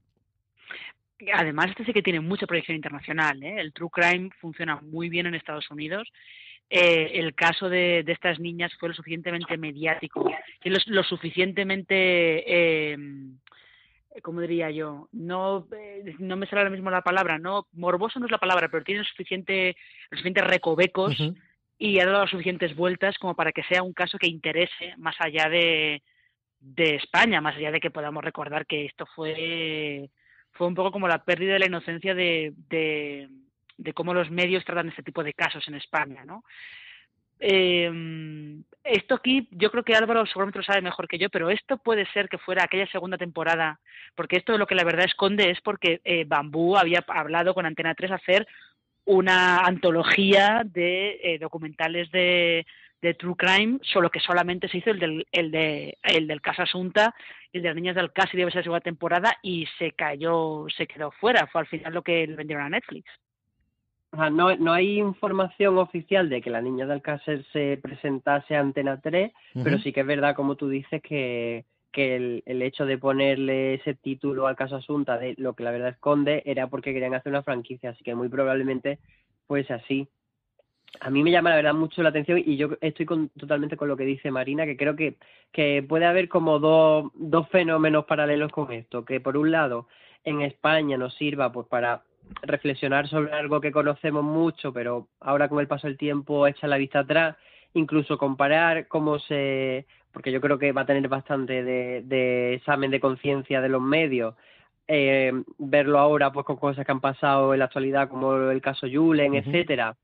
Además, 1.34 1.70
este 1.70 1.84
sí 1.84 1.92
que 1.92 2.02
tiene 2.02 2.20
mucha 2.20 2.46
proyección 2.46 2.76
internacional. 2.76 3.42
El 3.42 3.72
True 3.72 3.90
Crime 3.90 4.30
funciona 4.40 4.80
muy 4.82 5.08
bien 5.08 5.26
en 5.26 5.34
Estados 5.34 5.68
Unidos 5.68 6.08
eh, 6.70 7.10
el 7.20 7.34
caso 7.34 7.68
de, 7.68 8.04
estas 8.06 8.40
niñas 8.40 8.72
fue 8.80 8.88
lo 8.88 8.94
suficientemente 8.94 9.56
mediático 9.58 10.30
y 10.64 10.70
lo, 10.70 11.02
suficientemente, 11.02 12.44
eh, 12.46 12.96
¿cómo 14.22 14.40
diría 14.40 14.70
yo? 14.70 15.08
No, 15.12 15.66
eh, 15.72 16.14
no 16.18 16.36
me 16.36 16.46
sale 16.46 16.60
ahora 16.60 16.70
mismo 16.70 16.90
la 16.90 17.02
palabra, 17.02 17.38
no 17.38 17.66
morboso 17.72 18.18
no 18.18 18.26
es 18.26 18.32
la 18.32 18.38
palabra, 18.38 18.68
pero 18.70 18.84
tiene 18.84 19.04
suficiente, 19.04 19.76
los 20.10 20.20
suficientes 20.20 20.46
recovecos 20.46 21.14
y 21.76 21.98
ha 22.00 22.06
dado 22.06 22.26
suficientes 22.26 22.74
vueltas 22.74 23.18
como 23.18 23.34
para 23.34 23.52
que 23.52 23.64
sea 23.64 23.82
un 23.82 23.92
caso 23.92 24.16
que 24.16 24.28
interese 24.28 24.94
más 24.96 25.16
allá 25.18 25.50
de, 25.50 26.02
de 26.58 26.94
España, 26.94 27.40
más 27.40 27.56
allá 27.56 27.70
de 27.70 27.80
que 27.80 27.90
podamos 27.90 28.24
recordar 28.24 28.66
que 28.66 28.86
esto 28.86 29.04
fue 29.14 30.08
fue 30.52 30.66
un 30.66 30.74
poco 30.74 30.92
como 30.92 31.08
la 31.08 31.24
pérdida 31.24 31.54
de 31.54 31.58
la 31.58 31.66
inocencia 31.66 32.14
de 32.14 32.54
de 32.68 33.28
cómo 33.94 34.14
los 34.14 34.30
medios 34.30 34.64
tratan 34.64 34.88
este 34.88 35.02
tipo 35.02 35.22
de 35.22 35.34
casos 35.34 35.66
en 35.68 35.74
España, 35.74 36.24
¿no? 36.24 36.44
Eh, 37.44 38.62
esto 38.84 39.16
aquí, 39.16 39.48
yo 39.50 39.70
creo 39.70 39.82
que 39.82 39.96
Álvaro 39.96 40.24
seguramente 40.26 40.60
lo 40.60 40.64
sabe 40.64 40.80
mejor 40.80 41.08
que 41.08 41.18
yo, 41.18 41.28
pero 41.28 41.50
esto 41.50 41.76
puede 41.76 42.06
ser 42.12 42.28
que 42.28 42.38
fuera 42.38 42.62
aquella 42.62 42.86
segunda 42.86 43.18
temporada, 43.18 43.80
porque 44.14 44.36
esto 44.36 44.52
de 44.52 44.58
lo 44.58 44.66
que 44.66 44.76
la 44.76 44.84
verdad 44.84 45.06
esconde 45.06 45.50
es 45.50 45.60
porque 45.60 46.00
eh, 46.04 46.24
Bambú 46.24 46.76
había 46.76 47.04
hablado 47.08 47.52
con 47.52 47.66
Antena 47.66 47.94
3 47.94 48.12
hacer 48.12 48.46
una 49.04 49.58
antología 49.58 50.62
de 50.64 51.18
eh, 51.22 51.38
documentales 51.40 52.12
de, 52.12 52.64
de, 53.00 53.14
True 53.14 53.34
Crime, 53.36 53.78
solo 53.82 54.08
que 54.08 54.20
solamente 54.20 54.68
se 54.68 54.78
hizo 54.78 54.90
el 54.90 55.00
del, 55.00 55.26
el 55.32 55.50
de, 55.50 55.98
el 56.04 56.28
del 56.28 56.40
caso 56.40 56.62
Asunta, 56.62 57.12
el 57.52 57.62
de 57.62 57.68
las 57.68 57.76
niñas 57.76 57.96
del 57.96 58.12
caso 58.12 58.30
y 58.34 58.36
debe 58.36 58.52
ser 58.52 58.60
la 58.60 58.64
segunda 58.64 58.80
temporada, 58.80 59.36
y 59.42 59.66
se 59.78 59.92
cayó, 59.92 60.66
se 60.76 60.86
quedó 60.86 61.10
fuera, 61.10 61.48
fue 61.48 61.62
al 61.62 61.66
final 61.66 61.92
lo 61.92 62.02
que 62.02 62.24
le 62.24 62.36
vendieron 62.36 62.66
a 62.66 62.70
Netflix 62.70 63.10
no, 64.12 64.54
no 64.56 64.72
hay 64.72 64.98
información 64.98 65.78
oficial 65.78 66.28
de 66.28 66.42
que 66.42 66.50
la 66.50 66.60
niña 66.60 66.86
de 66.86 66.92
Alcácer 66.92 67.44
se 67.52 67.78
presentase 67.82 68.54
a 68.54 68.60
Antena 68.60 69.00
3, 69.00 69.32
pero 69.64 69.78
sí 69.78 69.92
que 69.92 70.00
es 70.00 70.06
verdad, 70.06 70.36
como 70.36 70.56
tú 70.56 70.68
dices, 70.68 71.00
que, 71.02 71.64
que 71.90 72.16
el, 72.16 72.42
el, 72.44 72.60
hecho 72.60 72.84
de 72.84 72.98
ponerle 72.98 73.74
ese 73.74 73.94
título 73.94 74.46
al 74.46 74.56
caso 74.56 74.76
Asunta 74.76 75.16
de 75.18 75.34
lo 75.38 75.54
que 75.54 75.64
la 75.64 75.70
verdad 75.70 75.90
esconde 75.90 76.42
era 76.44 76.66
porque 76.66 76.92
querían 76.92 77.14
hacer 77.14 77.30
una 77.30 77.42
franquicia, 77.42 77.90
así 77.90 78.04
que 78.04 78.14
muy 78.14 78.28
probablemente 78.28 78.98
fuese 79.46 79.72
así. 79.72 80.08
A 81.00 81.08
mí 81.08 81.22
me 81.22 81.30
llama 81.30 81.50
la 81.50 81.56
verdad 81.56 81.74
mucho 81.74 82.02
la 82.02 82.10
atención 82.10 82.38
y 82.44 82.56
yo 82.56 82.68
estoy 82.82 83.06
con, 83.06 83.30
totalmente 83.30 83.78
con 83.78 83.88
lo 83.88 83.96
que 83.96 84.04
dice 84.04 84.30
Marina, 84.30 84.66
que 84.66 84.76
creo 84.76 84.94
que, 84.94 85.16
que 85.50 85.82
puede 85.82 86.04
haber 86.04 86.28
como 86.28 86.58
dos, 86.58 87.10
dos 87.14 87.48
fenómenos 87.48 88.04
paralelos 88.04 88.52
con 88.52 88.70
esto, 88.72 89.06
que 89.06 89.20
por 89.20 89.38
un 89.38 89.50
lado 89.50 89.88
en 90.22 90.42
España 90.42 90.98
nos 90.98 91.14
sirva 91.14 91.50
pues 91.50 91.66
para 91.66 92.02
reflexionar 92.42 93.08
sobre 93.08 93.32
algo 93.32 93.60
que 93.60 93.72
conocemos 93.72 94.24
mucho, 94.24 94.72
pero 94.72 95.08
ahora 95.20 95.48
con 95.48 95.60
el 95.60 95.68
paso 95.68 95.86
del 95.86 95.98
tiempo 95.98 96.46
echa 96.46 96.66
la 96.66 96.76
vista 96.76 97.00
atrás, 97.00 97.36
incluso 97.74 98.18
comparar 98.18 98.88
cómo 98.88 99.18
se, 99.18 99.86
porque 100.12 100.32
yo 100.32 100.40
creo 100.40 100.58
que 100.58 100.72
va 100.72 100.82
a 100.82 100.86
tener 100.86 101.08
bastante 101.08 101.62
de, 101.62 102.02
de 102.04 102.54
examen 102.54 102.90
de 102.90 103.00
conciencia 103.00 103.60
de 103.60 103.68
los 103.68 103.82
medios, 103.82 104.34
eh, 104.88 105.32
verlo 105.58 105.98
ahora 105.98 106.32
pues 106.32 106.44
con 106.44 106.56
cosas 106.56 106.84
que 106.84 106.92
han 106.92 107.00
pasado 107.00 107.52
en 107.52 107.60
la 107.60 107.66
actualidad 107.66 108.08
como 108.08 108.34
el 108.34 108.60
caso 108.60 108.86
Julen, 108.92 109.34
etcétera, 109.34 109.96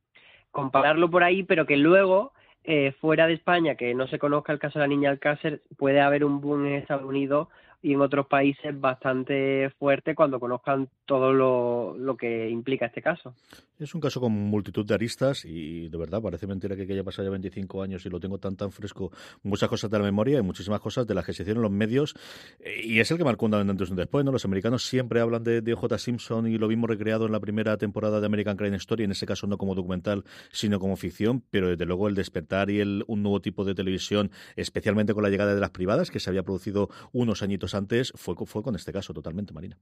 compararlo 0.50 1.10
por 1.10 1.24
ahí, 1.24 1.42
pero 1.42 1.66
que 1.66 1.76
luego 1.76 2.32
eh, 2.64 2.92
fuera 3.00 3.26
de 3.26 3.34
España 3.34 3.74
que 3.74 3.94
no 3.94 4.06
se 4.06 4.18
conozca 4.18 4.52
el 4.52 4.58
caso 4.58 4.78
de 4.78 4.84
la 4.84 4.88
niña 4.88 5.10
Alcácer 5.10 5.62
puede 5.76 6.00
haber 6.00 6.24
un 6.24 6.40
boom 6.40 6.66
en 6.66 6.74
Estados 6.74 7.04
Unidos 7.04 7.48
y 7.80 7.92
en 7.92 8.00
otros 8.00 8.26
países 8.26 8.78
bastante 8.78 9.70
fuerte 9.78 10.14
cuando 10.14 10.40
conozcan 10.40 10.88
todo 11.06 11.32
lo, 11.32 11.96
lo, 11.96 12.16
que 12.16 12.48
implica 12.50 12.86
este 12.86 13.00
caso. 13.00 13.34
Es 13.78 13.94
un 13.94 14.00
caso 14.00 14.20
con 14.20 14.32
multitud 14.32 14.84
de 14.84 14.94
aristas 14.94 15.44
y 15.44 15.88
de 15.88 15.96
verdad 15.96 16.20
parece 16.20 16.46
mentira 16.46 16.74
que 16.74 16.82
haya 16.82 17.04
pasado 17.04 17.26
ya 17.26 17.30
25 17.30 17.82
años 17.82 18.04
y 18.04 18.10
lo 18.10 18.18
tengo 18.18 18.38
tan 18.38 18.56
tan 18.56 18.72
fresco. 18.72 19.12
Muchas 19.42 19.68
cosas 19.68 19.90
de 19.90 19.98
la 19.98 20.04
memoria 20.04 20.38
y 20.38 20.42
muchísimas 20.42 20.80
cosas 20.80 21.06
de 21.06 21.14
las 21.14 21.24
que 21.24 21.32
se 21.32 21.42
hicieron 21.44 21.62
los 21.62 21.70
medios 21.70 22.14
eh, 22.58 22.80
y 22.82 22.98
es 22.98 23.10
el 23.10 23.18
que 23.18 23.24
marcó 23.24 23.46
un 23.46 23.54
antes 23.54 23.88
y 23.88 23.92
un 23.92 23.96
después. 23.96 24.24
¿no? 24.24 24.32
Los 24.32 24.44
americanos 24.44 24.84
siempre 24.84 25.20
hablan 25.20 25.44
de, 25.44 25.60
de 25.60 25.74
J. 25.74 25.98
Simpson 25.98 26.48
y 26.48 26.58
lo 26.58 26.66
vimos 26.66 26.90
recreado 26.90 27.26
en 27.26 27.32
la 27.32 27.40
primera 27.40 27.76
temporada 27.76 28.20
de 28.20 28.26
American 28.26 28.56
Crime 28.56 28.76
Story, 28.76 29.04
en 29.04 29.12
ese 29.12 29.26
caso 29.26 29.46
no 29.46 29.56
como 29.56 29.74
documental 29.74 30.24
sino 30.50 30.80
como 30.80 30.96
ficción, 30.96 31.44
pero 31.50 31.68
desde 31.68 31.86
luego 31.86 32.08
el 32.08 32.14
despertar 32.14 32.70
y 32.70 32.80
el, 32.80 33.04
un 33.06 33.22
nuevo 33.22 33.40
tipo 33.40 33.64
de 33.64 33.74
televisión, 33.74 34.30
especialmente 34.56 35.14
con 35.14 35.22
la 35.22 35.30
llegada 35.30 35.54
de 35.54 35.60
las 35.60 35.70
privadas 35.70 36.10
que 36.10 36.20
se 36.20 36.30
había 36.30 36.42
producido 36.42 36.88
unos 37.12 37.42
añitos 37.42 37.67
antes, 37.74 38.12
fue, 38.16 38.34
fue 38.46 38.62
con 38.62 38.74
este 38.74 38.92
caso 38.92 39.12
totalmente, 39.12 39.52
Marina. 39.52 39.76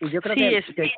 Y 0.00 0.10
yo 0.10 0.20
creo 0.20 0.34
sí, 0.34 0.40
que, 0.40 0.58
es... 0.58 0.92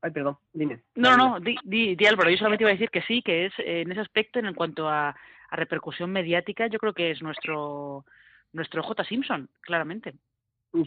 Ay, 0.00 0.10
perdón, 0.10 0.36
dime. 0.52 0.80
No, 0.96 1.16
no, 1.16 1.38
di, 1.38 1.56
di, 1.64 1.94
di, 1.94 2.06
Álvaro, 2.06 2.30
yo 2.30 2.36
solamente 2.36 2.64
iba 2.64 2.70
a 2.70 2.74
decir 2.74 2.90
que 2.90 3.02
sí, 3.02 3.22
que 3.22 3.46
es 3.46 3.52
eh, 3.58 3.82
en 3.82 3.92
ese 3.92 4.00
aspecto, 4.00 4.38
en 4.40 4.52
cuanto 4.54 4.88
a, 4.88 5.10
a 5.10 5.56
repercusión 5.56 6.10
mediática, 6.10 6.66
yo 6.66 6.78
creo 6.78 6.92
que 6.92 7.10
es 7.10 7.22
nuestro 7.22 8.04
nuestro 8.52 8.82
J. 8.82 9.04
Simpson, 9.04 9.48
claramente. 9.60 10.14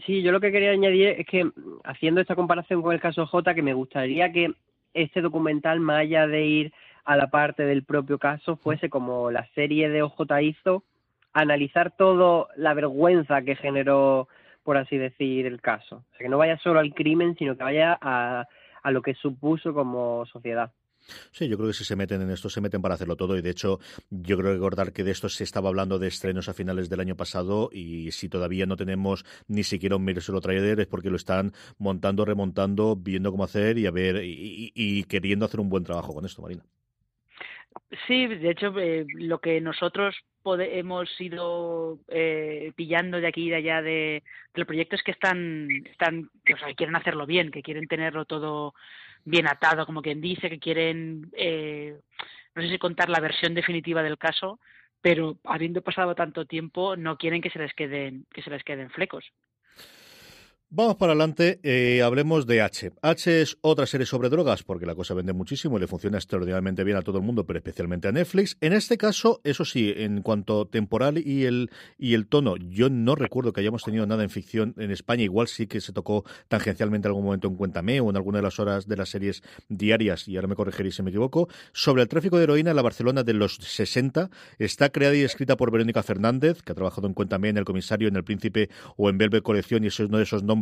Sí, 0.04 0.22
yo 0.22 0.32
lo 0.32 0.40
que 0.40 0.50
quería 0.50 0.70
añadir 0.70 1.08
es 1.08 1.26
que, 1.26 1.48
haciendo 1.84 2.20
esta 2.20 2.34
comparación 2.34 2.82
con 2.82 2.92
el 2.92 3.00
caso 3.00 3.26
J, 3.26 3.54
que 3.54 3.62
me 3.62 3.74
gustaría 3.74 4.32
que 4.32 4.52
este 4.94 5.20
documental, 5.20 5.78
más 5.80 6.00
allá 6.00 6.26
de 6.26 6.44
ir 6.44 6.72
a 7.04 7.16
la 7.16 7.28
parte 7.28 7.64
del 7.64 7.84
propio 7.84 8.18
caso, 8.18 8.56
fuese 8.56 8.90
como 8.90 9.30
la 9.30 9.46
serie 9.54 9.88
de 9.88 10.02
OJ 10.02 10.40
hizo, 10.42 10.82
analizar 11.32 11.96
todo 11.96 12.48
la 12.56 12.74
vergüenza 12.74 13.42
que 13.42 13.54
generó 13.54 14.28
por 14.66 14.76
así 14.76 14.98
decir, 14.98 15.46
el 15.46 15.60
caso. 15.60 15.96
O 15.96 16.10
sea, 16.10 16.18
que 16.24 16.28
no 16.28 16.38
vaya 16.38 16.58
solo 16.58 16.80
al 16.80 16.92
crimen, 16.92 17.36
sino 17.38 17.56
que 17.56 17.62
vaya 17.62 17.96
a, 18.00 18.44
a 18.82 18.90
lo 18.90 19.00
que 19.00 19.14
supuso 19.14 19.72
como 19.72 20.26
sociedad. 20.26 20.72
Sí, 21.30 21.48
yo 21.48 21.56
creo 21.56 21.68
que 21.68 21.72
si 21.72 21.84
se 21.84 21.94
meten 21.94 22.20
en 22.20 22.30
esto, 22.30 22.48
se 22.48 22.60
meten 22.60 22.82
para 22.82 22.96
hacerlo 22.96 23.14
todo. 23.14 23.38
Y 23.38 23.42
de 23.42 23.50
hecho, 23.50 23.78
yo 24.10 24.36
creo 24.36 24.54
recordar 24.54 24.92
que 24.92 25.04
de 25.04 25.12
esto 25.12 25.28
se 25.28 25.44
estaba 25.44 25.68
hablando 25.68 26.00
de 26.00 26.08
estrenos 26.08 26.48
a 26.48 26.52
finales 26.52 26.90
del 26.90 26.98
año 26.98 27.14
pasado. 27.14 27.70
Y 27.72 28.10
si 28.10 28.28
todavía 28.28 28.66
no 28.66 28.76
tenemos 28.76 29.24
ni 29.46 29.62
siquiera 29.62 29.94
un 29.94 30.04
lo 30.04 30.40
Trailer, 30.40 30.80
es 30.80 30.88
porque 30.88 31.10
lo 31.10 31.16
están 31.16 31.52
montando, 31.78 32.24
remontando, 32.24 32.96
viendo 32.96 33.30
cómo 33.30 33.44
hacer 33.44 33.78
y 33.78 33.86
a 33.86 33.92
ver, 33.92 34.24
y, 34.24 34.72
y 34.74 35.04
queriendo 35.04 35.44
hacer 35.44 35.60
un 35.60 35.68
buen 35.68 35.84
trabajo 35.84 36.12
con 36.12 36.24
esto, 36.24 36.42
Marina. 36.42 36.64
Sí, 38.08 38.26
de 38.26 38.50
hecho, 38.50 38.76
eh, 38.78 39.06
lo 39.14 39.38
que 39.38 39.60
nosotros 39.60 40.16
hemos 40.54 41.20
ido 41.20 41.98
eh, 42.08 42.72
pillando 42.76 43.20
de 43.20 43.26
aquí 43.26 43.46
y 43.46 43.50
de 43.50 43.56
allá 43.56 43.82
de, 43.82 44.22
del 44.54 44.66
proyecto 44.66 44.96
es 44.96 45.02
que 45.02 45.10
están, 45.10 45.68
están, 45.90 46.30
o 46.54 46.56
sea, 46.58 46.72
quieren 46.74 46.96
hacerlo 46.96 47.26
bien, 47.26 47.50
que 47.50 47.62
quieren 47.62 47.88
tenerlo 47.88 48.24
todo 48.24 48.74
bien 49.24 49.48
atado, 49.48 49.84
como 49.84 50.02
quien 50.02 50.20
dice, 50.20 50.48
que 50.48 50.58
quieren, 50.58 51.30
eh, 51.32 51.96
no 52.54 52.62
sé 52.62 52.68
si 52.68 52.78
contar 52.78 53.08
la 53.08 53.20
versión 53.20 53.54
definitiva 53.54 54.02
del 54.02 54.18
caso, 54.18 54.60
pero 55.00 55.38
habiendo 55.44 55.82
pasado 55.82 56.14
tanto 56.14 56.46
tiempo 56.46 56.96
no 56.96 57.18
quieren 57.18 57.42
que 57.42 57.50
se 57.50 57.58
les 57.58 57.74
queden 57.74 58.26
que 58.32 58.42
se 58.42 58.50
les 58.50 58.64
queden 58.64 58.90
flecos. 58.90 59.24
Vamos 60.68 60.96
para 60.96 61.12
adelante, 61.12 61.60
eh, 61.62 62.02
hablemos 62.02 62.44
de 62.44 62.60
H. 62.60 62.90
H 63.00 63.40
es 63.40 63.56
otra 63.60 63.86
serie 63.86 64.04
sobre 64.04 64.28
drogas, 64.28 64.64
porque 64.64 64.84
la 64.84 64.96
cosa 64.96 65.14
vende 65.14 65.32
muchísimo 65.32 65.76
y 65.76 65.80
le 65.80 65.86
funciona 65.86 66.18
extraordinariamente 66.18 66.82
bien 66.82 66.96
a 66.96 67.02
todo 67.02 67.18
el 67.18 67.24
mundo, 67.24 67.46
pero 67.46 67.60
especialmente 67.60 68.08
a 68.08 68.12
Netflix. 68.12 68.56
En 68.60 68.72
este 68.72 68.98
caso, 68.98 69.40
eso 69.44 69.64
sí, 69.64 69.94
en 69.96 70.22
cuanto 70.22 70.66
temporal 70.66 71.18
y 71.18 71.44
el, 71.44 71.70
y 71.98 72.14
el 72.14 72.26
tono, 72.26 72.56
yo 72.56 72.90
no 72.90 73.14
recuerdo 73.14 73.52
que 73.52 73.60
hayamos 73.60 73.84
tenido 73.84 74.08
nada 74.08 74.24
en 74.24 74.28
ficción 74.28 74.74
en 74.76 74.90
España. 74.90 75.22
Igual 75.22 75.46
sí 75.46 75.68
que 75.68 75.80
se 75.80 75.92
tocó 75.92 76.24
tangencialmente 76.48 77.06
en 77.06 77.10
algún 77.10 77.26
momento 77.26 77.46
en 77.46 77.54
Cuéntame 77.54 78.00
o 78.00 78.10
en 78.10 78.16
alguna 78.16 78.38
de 78.38 78.42
las 78.42 78.58
horas 78.58 78.88
de 78.88 78.96
las 78.96 79.08
series 79.08 79.44
diarias, 79.68 80.26
y 80.26 80.34
ahora 80.34 80.48
me 80.48 80.56
corregiréis 80.56 80.96
si 80.96 81.02
me 81.04 81.10
equivoco. 81.10 81.48
Sobre 81.74 82.02
el 82.02 82.08
tráfico 82.08 82.38
de 82.38 82.42
heroína 82.42 82.70
en 82.70 82.76
la 82.76 82.82
Barcelona 82.82 83.22
de 83.22 83.34
los 83.34 83.54
60, 83.54 84.30
está 84.58 84.88
creada 84.88 85.14
y 85.14 85.20
escrita 85.20 85.56
por 85.56 85.70
Verónica 85.70 86.02
Fernández, 86.02 86.60
que 86.62 86.72
ha 86.72 86.74
trabajado 86.74 87.06
en 87.06 87.14
Cuéntame, 87.14 87.50
en 87.50 87.56
El 87.56 87.64
Comisario, 87.64 88.08
en 88.08 88.16
El 88.16 88.24
Príncipe 88.24 88.68
o 88.96 89.08
en 89.08 89.16
Velvet 89.16 89.44
Colección, 89.44 89.84
y 89.84 89.86
eso 89.86 90.02
es 90.02 90.08
uno 90.08 90.18
de 90.18 90.24
esos 90.24 90.42
nombres 90.42 90.55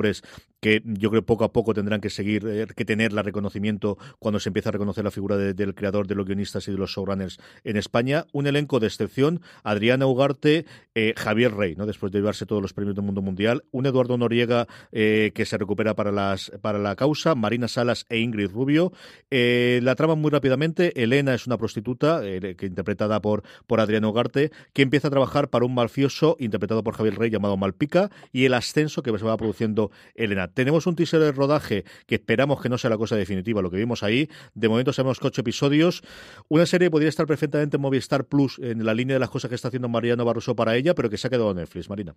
que 0.65 0.81
yo 0.83 1.11
creo 1.11 1.27
poco 1.27 1.45
a 1.45 1.53
poco 1.53 1.75
tendrán 1.75 2.01
que 2.01 2.09
seguir, 2.09 2.47
eh, 2.47 2.67
que 2.75 2.87
tener 2.87 3.13
el 3.13 3.23
reconocimiento 3.23 3.99
cuando 4.19 4.41
se 4.41 4.49
empieza 4.49 4.71
a 4.71 4.73
reconocer 4.73 5.05
la 5.05 5.11
figura 5.11 5.37
del 5.37 5.75
creador, 5.75 6.07
de 6.07 6.15
los 6.15 6.25
guionistas 6.25 6.67
y 6.69 6.71
de 6.71 6.79
los 6.79 6.91
showrunners 6.91 7.39
en 7.65 7.77
España. 7.77 8.25
Un 8.33 8.47
elenco 8.47 8.81
de 8.81 8.87
excepción, 8.87 9.43
Adriana 9.63 10.07
Ugarte, 10.07 10.65
eh, 10.95 11.13
Javier 11.19 11.53
Rey, 11.53 11.75
¿no? 11.77 11.85
después 11.85 12.13
de 12.13 12.21
llevarse 12.21 12.47
todos 12.47 12.63
los 12.63 12.73
premios 12.73 12.97
del 12.97 13.05
mundo 13.05 13.21
mundial, 13.21 13.65
un 13.73 13.85
Eduardo 13.85 14.17
Noriega 14.17 14.67
eh, 14.91 15.33
que 15.35 15.45
se 15.45 15.59
recupera 15.59 15.95
para, 15.95 16.11
las, 16.11 16.51
para 16.63 16.79
la 16.79 16.97
causa, 16.97 17.35
Marina 17.35 17.69
Salas 17.69 18.07
e 18.09 18.21
Ingrid 18.21 18.51
Rubio. 18.51 18.91
la 19.31 19.95
trama 19.97 20.15
muy 20.15 20.31
rápidamente, 20.31 21.03
Elena 21.03 21.35
es 21.35 21.47
una 21.47 21.59
prostituta, 21.59 22.23
que 22.23 22.65
interpretada 22.65 23.21
por, 23.21 23.43
por 23.67 23.81
Adriana 23.81 24.09
Ugarte, 24.09 24.51
que 24.73 24.81
empieza 24.81 25.09
a 25.09 25.11
trabajar 25.11 25.51
para 25.51 25.67
un 25.67 25.75
mafioso 25.75 26.39
interpretado 26.41 26.83
por 26.83 26.95
Javier 26.95 27.19
Rey 27.19 27.29
llamado 27.29 27.59
Malpica, 27.59 28.11
y 28.33 28.47
el 28.47 28.55
ascenso 28.55 29.03
que 29.03 29.11
se 29.19 29.25
va 29.27 29.37
produciendo 29.37 29.84
Elena. 30.15 30.49
Tenemos 30.49 30.87
un 30.87 30.97
teaser 30.97 31.21
de 31.21 31.33
rodaje 31.33 31.85
que 32.07 32.17
esperamos 32.17 32.61
que 32.61 32.69
no 32.69 32.79
sea 32.79 32.91
la 32.91 32.99
cosa 32.99 33.17
definitiva, 33.17 33.63
lo 33.63 33.71
que 33.71 33.77
vimos 33.77 34.03
ahí. 34.03 34.29
De 34.55 34.69
momento 34.69 34.93
sabemos 34.93 35.21
que 35.21 35.27
ocho 35.27 35.41
episodios. 35.41 36.03
Una 36.49 36.67
serie 36.67 36.91
podría 36.91 37.09
estar 37.09 37.27
perfectamente 37.27 37.77
en 37.77 37.83
Movistar 37.83 38.27
Plus, 38.27 38.59
en 38.59 38.85
la 38.85 38.95
línea 38.95 39.15
de 39.15 39.21
las 39.21 39.31
cosas 39.31 39.49
que 39.49 39.55
está 39.55 39.69
haciendo 39.69 39.89
Mariano 39.89 40.25
Barroso 40.25 40.55
para 40.55 40.77
ella, 40.77 40.95
pero 40.95 41.11
que 41.11 41.17
se 41.17 41.27
ha 41.27 41.31
quedado 41.31 41.51
en 41.51 41.59
Netflix, 41.59 41.89
Marina. 41.89 42.15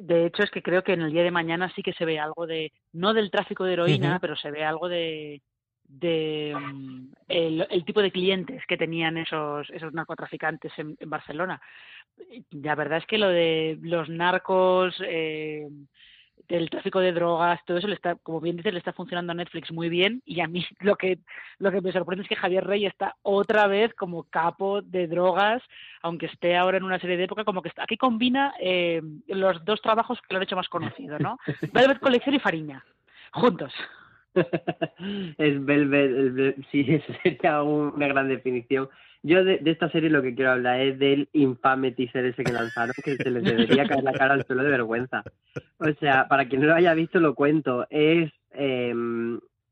De 0.00 0.26
hecho, 0.26 0.42
es 0.42 0.50
que 0.50 0.62
creo 0.62 0.82
que 0.84 0.92
en 0.92 1.02
el 1.02 1.12
día 1.12 1.22
de 1.22 1.30
mañana 1.30 1.72
sí 1.74 1.82
que 1.82 1.94
se 1.94 2.04
ve 2.04 2.18
algo 2.18 2.46
de, 2.46 2.72
no 2.92 3.14
del 3.14 3.30
tráfico 3.30 3.64
de 3.64 3.72
heroína, 3.72 4.18
pero 4.20 4.36
se 4.36 4.50
ve 4.50 4.64
algo 4.64 4.88
de, 4.88 5.40
de 5.88 6.54
mm, 6.54 7.06
el, 7.28 7.84
tipo 7.84 8.02
de 8.02 8.12
clientes 8.12 8.62
que 8.68 8.76
tenían 8.76 9.16
esos 9.16 9.68
esos 9.70 9.92
narcotraficantes 9.94 10.72
en, 10.76 10.96
en, 11.00 11.10
Barcelona. 11.10 11.60
La 12.50 12.74
verdad 12.74 12.98
es 12.98 13.06
que 13.06 13.18
lo 13.18 13.28
de 13.28 13.78
los 13.80 14.08
narcos, 14.08 14.94
eh, 15.04 15.66
del 16.48 16.70
tráfico 16.70 17.00
de 17.00 17.12
drogas, 17.12 17.60
todo 17.64 17.78
eso 17.78 17.88
le 17.88 17.94
está, 17.94 18.14
como 18.16 18.40
bien 18.40 18.56
dices, 18.56 18.72
le 18.72 18.78
está 18.78 18.92
funcionando 18.92 19.32
a 19.32 19.34
Netflix 19.34 19.70
muy 19.70 19.88
bien 19.88 20.22
y 20.24 20.40
a 20.40 20.46
mí 20.46 20.64
lo 20.80 20.96
que 20.96 21.18
lo 21.58 21.70
que 21.70 21.80
me 21.80 21.92
sorprende 21.92 22.22
es 22.22 22.28
que 22.28 22.36
Javier 22.36 22.64
Rey 22.64 22.86
está 22.86 23.16
otra 23.22 23.66
vez 23.66 23.94
como 23.94 24.24
capo 24.24 24.82
de 24.82 25.06
drogas, 25.06 25.62
aunque 26.02 26.26
esté 26.26 26.56
ahora 26.56 26.78
en 26.78 26.84
una 26.84 26.98
serie 26.98 27.16
de 27.16 27.24
época, 27.24 27.44
como 27.44 27.62
que 27.62 27.68
está, 27.68 27.82
aquí 27.82 27.96
combina 27.96 28.54
eh, 28.60 29.02
los 29.26 29.64
dos 29.64 29.80
trabajos 29.82 30.20
que 30.20 30.34
lo 30.34 30.38
han 30.38 30.44
hecho 30.44 30.56
más 30.56 30.68
conocido, 30.68 31.18
¿no? 31.18 31.38
Velvet 31.72 32.00
Colección 32.00 32.34
y 32.34 32.40
Fariña, 32.40 32.84
juntos. 33.32 33.72
es 35.38 35.64
Velvet, 35.64 36.56
sí, 36.70 36.86
eso 36.88 37.12
sería 37.22 37.62
una 37.62 38.08
gran 38.08 38.28
definición. 38.28 38.88
Yo 39.22 39.42
de, 39.44 39.60
esta 39.64 39.90
serie 39.90 40.10
lo 40.10 40.22
que 40.22 40.34
quiero 40.34 40.52
hablar 40.52 40.80
es 40.80 40.98
del 40.98 41.28
infame 41.32 41.90
teaser 41.90 42.24
ese 42.24 42.44
que 42.44 42.52
lanzaron, 42.52 42.94
que 43.04 43.16
se 43.16 43.30
les 43.30 43.42
debería 43.42 43.86
caer 43.86 44.04
la 44.04 44.12
cara 44.12 44.34
al 44.34 44.46
suelo 44.46 44.62
de 44.62 44.70
vergüenza. 44.70 45.24
O 45.78 45.92
sea, 45.98 46.28
para 46.28 46.48
quien 46.48 46.60
no 46.60 46.68
lo 46.68 46.74
haya 46.74 46.94
visto, 46.94 47.18
lo 47.18 47.34
cuento. 47.34 47.86
Es 47.90 48.30
eh, 48.52 48.94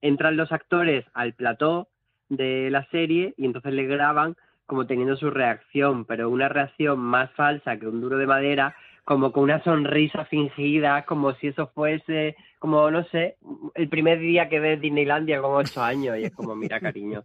entran 0.01 0.37
los 0.37 0.53
actores 0.53 1.05
al 1.15 1.35
plató 1.35 1.89
de 2.29 2.71
la 2.71 2.85
serie 2.91 3.35
y 3.37 3.45
entonces 3.45 3.73
le 3.73 3.85
graban 3.85 4.37
como 4.67 4.87
teniendo 4.87 5.17
su 5.17 5.31
reacción, 5.31 6.05
pero 6.05 6.29
una 6.29 6.49
reacción 6.49 6.99
más 6.99 7.31
falsa 7.33 7.79
que 7.79 7.87
un 7.87 8.01
duro 8.01 8.19
de 8.19 8.27
madera, 8.27 8.75
como 9.07 9.31
con 9.31 9.45
una 9.45 9.63
sonrisa 9.63 10.25
fingida, 10.25 11.05
como 11.05 11.33
si 11.35 11.47
eso 11.47 11.69
fuese, 11.69 12.35
como 12.59 12.91
no 12.91 13.05
sé, 13.05 13.37
el 13.77 13.89
primer 13.89 14.19
día 14.19 14.49
que 14.49 14.59
ves 14.59 14.81
Disneylandia 14.81 15.41
con 15.41 15.55
ocho 15.55 15.81
años 15.81 16.19
y 16.19 16.25
es 16.25 16.33
como, 16.33 16.57
mira 16.57 16.81
cariño, 16.81 17.23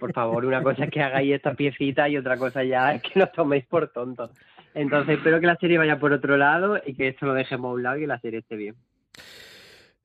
por 0.00 0.12
favor, 0.12 0.44
una 0.44 0.60
cosa 0.60 0.86
es 0.86 0.90
que 0.90 1.00
hagáis 1.00 1.32
esta 1.32 1.54
piecita 1.54 2.08
y 2.08 2.16
otra 2.16 2.36
cosa 2.36 2.64
ya 2.64 2.94
es 2.94 3.02
que 3.02 3.20
nos 3.20 3.30
toméis 3.30 3.64
por 3.64 3.86
tontos. 3.92 4.32
Entonces 4.74 5.18
espero 5.18 5.38
que 5.38 5.46
la 5.46 5.54
serie 5.54 5.78
vaya 5.78 6.00
por 6.00 6.12
otro 6.12 6.36
lado 6.36 6.80
y 6.84 6.94
que 6.94 7.06
esto 7.06 7.26
lo 7.26 7.34
dejemos 7.34 7.70
a 7.70 7.74
un 7.74 7.82
lado 7.84 7.98
y 7.98 8.00
que 8.00 8.06
la 8.08 8.18
serie 8.18 8.40
esté 8.40 8.56
bien. 8.56 8.74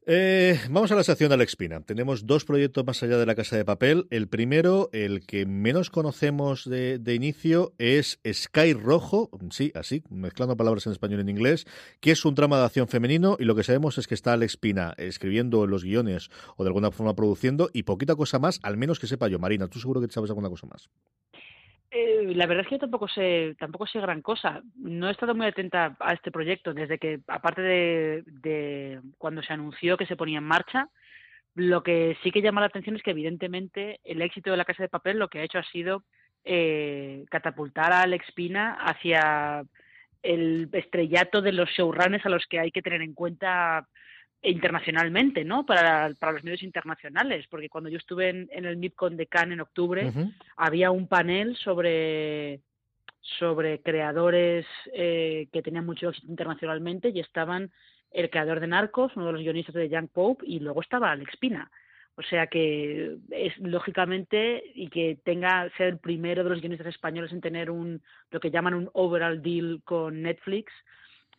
Eh, 0.08 0.60
vamos 0.70 0.92
a 0.92 0.96
la 0.96 1.04
sección 1.04 1.30
de 1.30 1.34
Alex 1.34 1.56
Pina. 1.56 1.82
Tenemos 1.82 2.28
dos 2.28 2.46
proyectos 2.46 2.86
más 2.86 3.02
allá 3.02 3.18
de 3.18 3.26
la 3.26 3.34
Casa 3.34 3.58
de 3.58 3.66
Papel. 3.66 4.06
El 4.12 4.28
primero, 4.28 4.88
el 4.94 5.26
que 5.26 5.48
menos 5.48 5.90
conocemos 5.90 6.70
de, 6.70 7.02
inicio, 7.16 7.74
es 7.80 8.20
Sky 8.32 8.74
Rojo, 8.74 9.32
sí, 9.50 9.72
así, 9.74 10.04
mezclando 10.12 10.56
palabras 10.56 10.86
en 10.86 10.92
español 10.92 11.22
y 11.22 11.22
en 11.24 11.30
inglés, 11.30 11.66
que 12.02 12.12
es 12.12 12.24
un 12.24 12.36
drama 12.36 12.60
de 12.60 12.66
acción 12.66 12.88
femenino 12.88 13.36
y 13.40 13.46
lo 13.46 13.56
que 13.56 13.64
sabemos 13.64 13.98
es 13.98 14.06
que 14.06 14.14
está 14.14 14.34
Alex 14.34 14.58
Pina 14.58 14.94
escribiendo 14.98 15.66
los 15.66 15.84
guiones 15.84 16.30
o 16.56 16.64
de 16.64 16.68
alguna 16.68 16.92
forma 16.92 17.16
produciendo 17.16 17.72
y 17.74 17.82
poquita 17.82 18.16
cosa 18.16 18.38
más, 18.38 18.60
al 18.62 18.78
menos 18.78 19.00
que 19.00 19.08
sepa 19.08 19.28
yo. 19.28 19.40
Marina, 19.40 19.68
¿tú 19.70 19.80
seguro 19.80 20.02
que 20.02 20.14
sabes 20.14 20.30
alguna 20.30 20.50
cosa 20.50 20.68
más? 20.68 20.88
Eh, 21.98 22.34
la 22.36 22.46
verdad 22.46 22.64
es 22.64 22.68
que 22.68 22.76
yo 22.76 22.80
tampoco 22.80 23.08
sé, 23.08 23.56
tampoco 23.58 23.88
sé 23.88 24.02
gran 24.02 24.22
cosa. 24.22 24.62
No 24.76 25.08
he 25.08 25.12
estado 25.12 25.34
muy 25.34 25.46
atenta 25.46 25.96
a 26.02 26.14
este 26.14 26.30
proyecto 26.30 26.74
desde 26.74 27.00
que, 27.00 27.22
aparte 27.28 27.62
de, 27.62 29.00
cuando 29.18 29.42
se 29.42 29.54
anunció 29.54 29.96
que 29.96 30.06
se 30.06 30.18
ponía 30.18 30.40
en 30.40 30.44
marcha, 30.44 30.90
lo 31.54 31.84
que 31.84 32.18
sí 32.22 32.32
que 32.32 32.42
llama 32.42 32.60
la 32.60 32.68
atención 32.68 32.98
es 32.98 33.02
que 33.02 33.12
evidentemente 33.12 34.02
el 34.04 34.22
éxito 34.22 34.52
de 34.52 34.58
la 34.58 34.66
Casa 34.66 34.84
de 34.84 34.90
Papel 34.90 35.20
lo 35.20 35.30
que 35.30 35.40
ha 35.40 35.44
hecho 35.44 35.58
ha 35.58 35.64
sido 35.64 36.04
eh, 36.44 37.24
catapultar 37.30 37.94
a 37.94 38.02
Alex 38.02 38.30
Pina 38.34 38.74
hacia 38.74 39.64
el 40.22 40.68
estrellato 40.74 41.42
de 41.42 41.54
los 41.54 41.70
showrunners 41.70 42.26
a 42.26 42.30
los 42.30 42.46
que 42.48 42.60
hay 42.60 42.72
que 42.72 42.82
tener 42.82 43.02
en 43.04 43.14
cuenta 43.14 43.88
internacionalmente, 44.46 45.44
¿no? 45.44 45.66
Para, 45.66 46.14
para 46.20 46.34
los 46.34 46.44
medios 46.44 46.64
internacionales, 46.64 47.46
porque 47.50 47.70
cuando 47.70 47.90
yo 47.90 47.98
estuve 47.98 48.30
en, 48.30 48.50
el 48.52 48.78
MIPCON 48.78 49.18
de 49.18 49.28
Cannes 49.28 49.54
en 49.54 49.62
octubre, 49.62 50.14
había 50.58 50.92
un 50.92 51.08
panel 51.08 51.56
sobre 51.58 52.62
sobre 53.40 53.82
creadores 53.82 54.66
eh, 54.94 55.48
que 55.52 55.64
tenían 55.64 55.86
mucho 55.86 56.10
éxito 56.10 56.28
internacionalmente 56.28 57.10
y 57.10 57.20
estaban 57.20 57.72
el 58.12 58.30
creador 58.30 58.60
de 58.60 58.68
Narcos, 58.68 59.16
uno 59.16 59.26
de 59.26 59.34
los 59.34 59.42
guionistas 59.42 59.76
de 59.76 59.90
Young 59.90 60.10
Pope, 60.10 60.46
y 60.48 60.60
luego 60.60 60.82
estaba 60.82 61.12
Alex 61.12 61.36
Pina. 61.38 61.70
O 62.18 62.22
sea 62.22 62.48
que 62.48 63.18
es 63.32 63.58
lógicamente 63.58 64.64
y 64.74 64.90
que 64.90 65.18
tenga 65.26 65.70
ser 65.76 65.88
el 65.88 65.98
primero 65.98 66.46
de 66.46 66.50
los 66.50 66.62
guionistas 66.62 66.88
españoles 66.88 67.34
en 67.34 67.42
tener 67.42 67.70
un 67.70 68.02
lo 68.32 68.40
que 68.40 68.52
llaman 68.52 68.74
un 68.74 68.90
overall 68.94 69.42
deal 69.42 69.82
con 69.84 70.22
Netflix, 70.22 70.72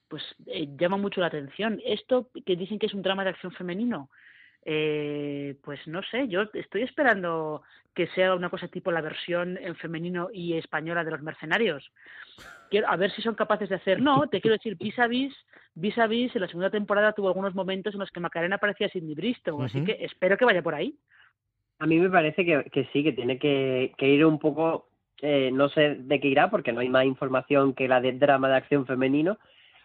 pues 0.08 0.22
eh, 0.46 0.68
llama 0.78 0.96
mucho 0.96 1.20
la 1.20 1.28
atención. 1.28 1.80
Esto 1.84 2.30
que 2.44 2.56
dicen 2.56 2.78
que 2.78 2.86
es 2.86 2.94
un 2.94 3.02
drama 3.02 3.24
de 3.24 3.30
acción 3.30 3.52
femenino, 3.52 4.10
eh, 4.68 5.54
pues 5.62 5.86
no 5.86 6.02
sé, 6.02 6.26
yo 6.26 6.42
estoy 6.52 6.82
esperando 6.82 7.62
que 7.94 8.08
sea 8.08 8.34
una 8.34 8.50
cosa 8.50 8.66
tipo 8.66 8.90
la 8.90 9.00
versión 9.00 9.56
en 9.58 9.76
femenino 9.76 10.28
y 10.32 10.54
española 10.54 11.04
de 11.04 11.12
los 11.12 11.22
mercenarios. 11.22 11.88
Quiero, 12.68 12.88
a 12.88 12.96
ver 12.96 13.12
si 13.12 13.22
son 13.22 13.36
capaces 13.36 13.68
de 13.68 13.76
hacer. 13.76 14.00
No, 14.00 14.28
te 14.28 14.40
quiero 14.40 14.56
decir, 14.56 14.76
vis 14.76 14.98
a 14.98 15.06
vis, 15.06 15.32
vis 15.74 15.96
a 15.98 16.08
vis, 16.08 16.34
en 16.34 16.42
la 16.42 16.48
segunda 16.48 16.68
temporada 16.68 17.12
tuvo 17.12 17.28
algunos 17.28 17.54
momentos 17.54 17.94
en 17.94 18.00
los 18.00 18.10
que 18.10 18.18
Macarena 18.18 18.58
parecía 18.58 18.88
Sidney 18.88 19.14
Bristow, 19.14 19.62
así 19.62 19.84
que 19.84 19.98
espero 20.00 20.36
que 20.36 20.44
vaya 20.44 20.62
por 20.62 20.74
ahí. 20.74 20.98
A 21.78 21.86
mí 21.86 21.98
me 22.00 22.10
parece 22.10 22.44
que, 22.44 22.64
que 22.72 22.88
sí, 22.92 23.04
que 23.04 23.12
tiene 23.12 23.38
que, 23.38 23.94
que 23.96 24.08
ir 24.08 24.26
un 24.26 24.40
poco, 24.40 24.88
eh, 25.22 25.50
no 25.52 25.68
sé 25.68 25.94
de 25.94 26.18
qué 26.18 26.26
irá, 26.26 26.50
porque 26.50 26.72
no 26.72 26.80
hay 26.80 26.88
más 26.88 27.04
información 27.04 27.72
que 27.72 27.86
la 27.86 28.00
de 28.00 28.12
drama 28.12 28.48
de 28.48 28.56
acción 28.56 28.84
femenino, 28.84 29.38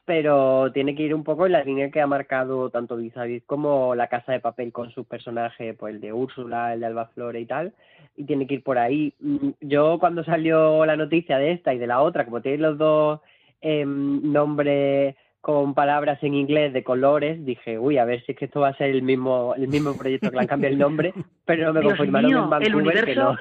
pero 0.06 0.72
tiene 0.72 0.96
que 0.96 1.04
ir 1.04 1.14
un 1.14 1.24
poco 1.24 1.46
en 1.46 1.52
la 1.52 1.64
línea 1.64 1.92
que 1.92 2.02
ha 2.02 2.08
marcado 2.08 2.70
tanto 2.70 2.98
Vis 2.98 3.14
como 3.46 3.96
La 3.96 4.08
Casa 4.08 4.32
de 4.32 4.40
Papel 4.40 4.72
con 4.72 4.92
sus 4.92 5.06
personajes, 5.06 5.76
pues 5.78 5.94
el 5.96 6.02
de 6.02 6.12
Úrsula, 6.12 6.74
el 6.74 6.80
de 6.80 6.86
Alba 6.88 7.10
y 7.40 7.46
tal, 7.46 7.74
y 8.16 8.26
tiene 8.26 8.48
que 8.48 8.56
ir 8.56 8.64
por 8.64 8.78
ahí. 8.78 9.14
Mm, 9.20 9.50
yo 9.62 10.00
cuando 10.00 10.24
salió 10.24 10.86
la 10.86 10.96
noticia 10.96 11.38
de 11.38 11.52
esta 11.52 11.74
y 11.74 11.78
de 11.78 11.88
la 11.88 12.02
otra, 12.02 12.26
como 12.26 12.42
tienen 12.42 12.62
los 12.62 12.78
dos 12.78 13.22
eh, 13.62 13.86
nombres 13.86 15.16
con 15.42 15.74
palabras 15.74 16.22
en 16.22 16.36
inglés 16.36 16.72
de 16.72 16.84
colores, 16.84 17.44
dije, 17.44 17.80
uy, 17.80 17.98
a 17.98 18.06
ver 18.06 18.24
si 18.24 18.34
es 18.34 18.38
que 18.38 18.46
esto 18.46 18.60
va 18.60 18.70
a 18.70 18.78
ser 18.78 18.92
el 18.92 19.02
mismo 19.02 19.56
el 19.56 19.68
mismo 19.68 19.98
proyecto 19.98 20.30
que 20.30 20.36
le 20.36 20.42
han 20.42 20.48
cambiado 20.48 20.74
el 20.74 20.80
nombre, 20.80 21.14
pero 21.46 21.66
no 21.66 21.74
me 21.74 21.82
confirmaron 21.82 22.32
en 22.32 22.50
Vancouver 22.50 22.68
el 22.68 22.76
universo, 22.76 23.38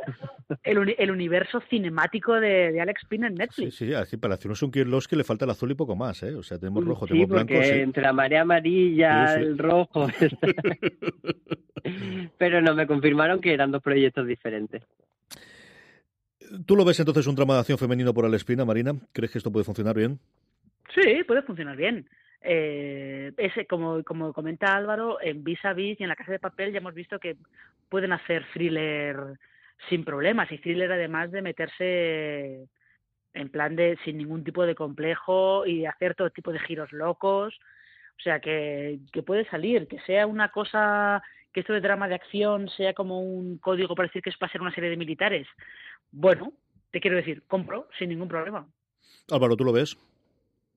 que 0.62 0.74
no. 0.78 0.92
el, 0.98 1.10
universo 1.10 1.60
cinemático 1.68 2.40
de, 2.40 2.72
de, 2.72 2.80
Alex 2.80 3.04
Pina 3.06 3.26
en 3.26 3.34
Netflix. 3.34 3.76
Sí, 3.76 3.86
sí, 3.86 3.94
así 3.94 4.16
para 4.16 4.34
hacernos 4.34 4.62
un 4.62 4.70
que 4.70 5.16
le 5.16 5.24
falta 5.24 5.44
el 5.44 5.50
azul 5.50 5.70
y 5.70 5.74
poco 5.74 5.94
más, 5.94 6.22
¿eh? 6.22 6.34
O 6.34 6.42
sea, 6.42 6.58
tenemos 6.58 6.84
rojo, 6.86 7.06
sí, 7.06 7.12
tenemos 7.12 7.28
blanco. 7.28 7.54
Sí, 7.62 7.70
entre 7.70 8.02
la 8.02 8.14
marea 8.14 8.42
amarilla, 8.42 9.34
el 9.34 9.58
rojo. 9.58 10.08
pero 12.38 12.62
no, 12.62 12.74
me 12.74 12.86
confirmaron 12.86 13.40
que 13.40 13.52
eran 13.52 13.70
dos 13.70 13.82
proyectos 13.82 14.26
diferentes. 14.26 14.82
¿Tú 16.64 16.76
lo 16.76 16.84
ves 16.84 16.98
entonces 16.98 17.26
un 17.26 17.34
drama 17.34 17.54
de 17.54 17.60
acción 17.60 17.78
femenino 17.78 18.14
por 18.14 18.24
Alespina, 18.24 18.64
Marina? 18.64 18.94
¿Crees 19.12 19.32
que 19.32 19.38
esto 19.38 19.52
puede 19.52 19.64
funcionar 19.64 19.94
bien? 19.94 20.18
Sí, 20.94 21.24
puede 21.24 21.42
funcionar 21.42 21.76
bien. 21.76 22.09
Eh, 22.42 23.33
ese, 23.37 23.66
como, 23.66 24.03
como 24.03 24.33
comenta 24.33 24.74
Álvaro, 24.74 25.18
en 25.20 25.44
Vis 25.44 25.62
a 25.64 25.72
Vis 25.72 26.00
y 26.00 26.05
en 26.05 26.09
La 26.09 26.16
Casa 26.16 26.33
de 26.33 26.38
Papel 26.38 26.72
ya 26.72 26.79
hemos 26.79 26.94
visto 26.94 27.18
que 27.18 27.37
pueden 27.88 28.12
hacer 28.12 28.46
thriller 28.53 29.16
sin 29.88 30.05
problemas 30.05 30.50
y 30.50 30.59
thriller 30.59 30.92
además 30.92 31.31
de 31.31 31.42
meterse 31.42 32.68
en 33.33 33.48
plan 33.50 33.76
de 33.76 33.98
sin 34.05 34.18
ningún 34.18 34.42
tipo 34.42 34.64
de 34.64 34.74
complejo 34.74 35.66
y 35.66 35.81
de 35.81 35.88
hacer 35.88 36.14
todo 36.14 36.31
tipo 36.31 36.53
de 36.53 36.61
giros 36.61 36.92
locos. 36.92 37.59
O 38.18 38.22
sea, 38.22 38.40
que, 38.40 38.98
que 39.12 39.22
puede 39.22 39.48
salir, 39.48 39.87
que 39.87 40.00
sea 40.00 40.26
una 40.26 40.50
cosa, 40.50 41.22
que 41.53 41.61
esto 41.61 41.72
de 41.72 41.81
drama 41.81 42.09
de 42.09 42.16
acción 42.16 42.68
sea 42.68 42.92
como 42.92 43.20
un 43.20 43.59
código 43.59 43.94
para 43.94 44.09
decir 44.09 44.22
que 44.22 44.31
es 44.31 44.37
para 44.37 44.53
ser 44.53 44.61
una 44.61 44.74
serie 44.74 44.90
de 44.90 44.96
militares. 44.96 45.46
Bueno, 46.11 46.53
te 46.90 47.00
quiero 47.00 47.16
decir, 47.16 47.42
compro 47.46 47.88
sin 47.98 48.11
ningún 48.11 48.29
problema. 48.29 48.66
Álvaro, 49.31 49.57
¿tú 49.57 49.64
lo 49.64 49.72
ves? 49.72 49.96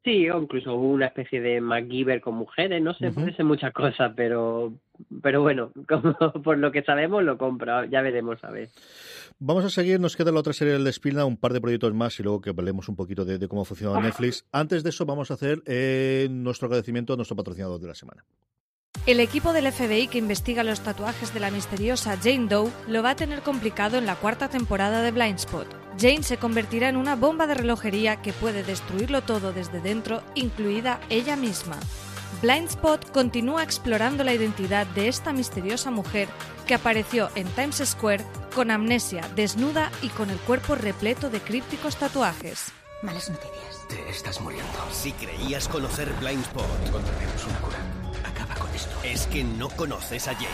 Sí, 0.04 0.30
o 0.30 0.42
incluso 0.42 0.76
una 0.76 1.06
especie 1.06 1.40
de 1.40 1.62
MacGyver 1.62 2.20
con 2.20 2.36
mujeres, 2.36 2.82
no 2.82 2.94
sé, 2.94 3.12
puede 3.12 3.34
ser 3.36 3.46
muchas 3.46 3.72
cosas, 3.72 4.12
pero, 4.16 4.74
pero 5.22 5.42
bueno, 5.42 5.72
como 5.88 6.14
por 6.44 6.58
lo 6.58 6.74
que 6.74 6.84
sabemos 6.84 7.24
lo 7.24 7.38
compro, 7.38 7.86
ya 7.86 8.02
veremos 8.02 8.44
a 8.44 8.52
ver. 8.52 8.68
Vamos 9.40 9.64
a 9.64 9.70
seguir, 9.70 10.02
nos 10.02 10.18
queda 10.18 10.34
la 10.34 10.42
otra 10.42 10.52
serie 10.52 10.74
del 10.74 10.84
Despilna, 10.84 11.24
un 11.24 11.38
par 11.38 11.54
de 11.54 11.62
proyectos 11.62 11.94
más 11.94 12.20
y 12.20 12.24
luego 12.24 12.42
que 12.42 12.50
hablemos 12.50 12.90
un 12.90 12.98
poquito 12.98 13.24
de, 13.24 13.48
cómo 13.48 13.64
funciona 13.64 14.02
Netflix. 14.02 14.46
Antes 14.52 14.84
de 14.84 14.90
eso 14.90 15.06
vamos 15.06 15.32
a 15.32 15.36
hacer 15.36 15.64
eh, 15.66 16.28
nuestro 16.30 16.66
agradecimiento 16.66 17.14
a 17.14 17.16
nuestro 17.16 17.38
patrocinador 17.38 17.80
de 17.80 17.88
la 17.88 17.96
semana. 17.96 18.26
El 19.06 19.20
equipo 19.20 19.52
del 19.52 19.70
FBI 19.70 20.08
que 20.08 20.18
investiga 20.18 20.64
los 20.64 20.80
tatuajes 20.80 21.34
de 21.34 21.42
la 21.42 21.52
misteriosa 21.52 22.18
Jane 22.24 22.48
Doe 22.48 22.72
lo 22.88 23.04
va 23.04 23.10
a 23.10 23.16
tener 23.18 23.42
complicado 23.42 23.98
en 23.98 24.06
la 24.06 24.16
cuarta 24.16 24.48
temporada 24.48 25.02
de 25.02 25.12
Blindspot. 25.12 25.68
Jane 26.00 26.24
se 26.24 26.38
convertirá 26.38 26.88
en 26.88 26.96
una 26.96 27.18
bomba 27.18 27.46
de 27.46 27.56
relojería 27.56 28.22
que 28.22 28.32
puede 28.32 28.64
destruirlo 28.64 29.22
todo 29.22 29.52
desde 29.52 29.82
dentro, 29.82 30.24
incluida 30.36 31.02
ella 31.10 31.36
misma. 31.36 31.76
Blindspot 32.42 33.12
continúa 33.12 33.62
explorando 33.64 34.24
la 34.24 34.34
identidad 34.34 34.88
de 34.88 35.10
esta 35.10 35.34
misteriosa 35.34 35.92
mujer 35.92 36.30
que 36.66 36.76
apareció 36.76 37.30
en 37.36 37.48
Times 37.48 37.84
Square 37.84 38.24
con 38.56 38.72
amnesia, 38.72 39.30
desnuda 39.36 39.92
y 40.02 40.08
con 40.10 40.30
el 40.30 40.38
cuerpo 40.38 40.76
repleto 40.76 41.30
de 41.30 41.42
crípticos 41.42 41.98
tatuajes. 41.98 42.72
Malas 43.02 43.30
noticias. 43.30 43.86
Te 43.90 44.10
estás 44.10 44.40
muriendo. 44.40 44.72
Si 44.94 45.12
creías 45.12 45.68
conocer 45.68 46.10
Blindspot, 46.22 46.66
encontraremos 46.88 47.46
una 47.46 47.60
cura. 47.60 48.03
Esto. 48.76 48.96
Es 49.04 49.28
que 49.28 49.44
no 49.44 49.70
conoces 49.70 50.28
a 50.28 50.34
Jane. 50.34 50.48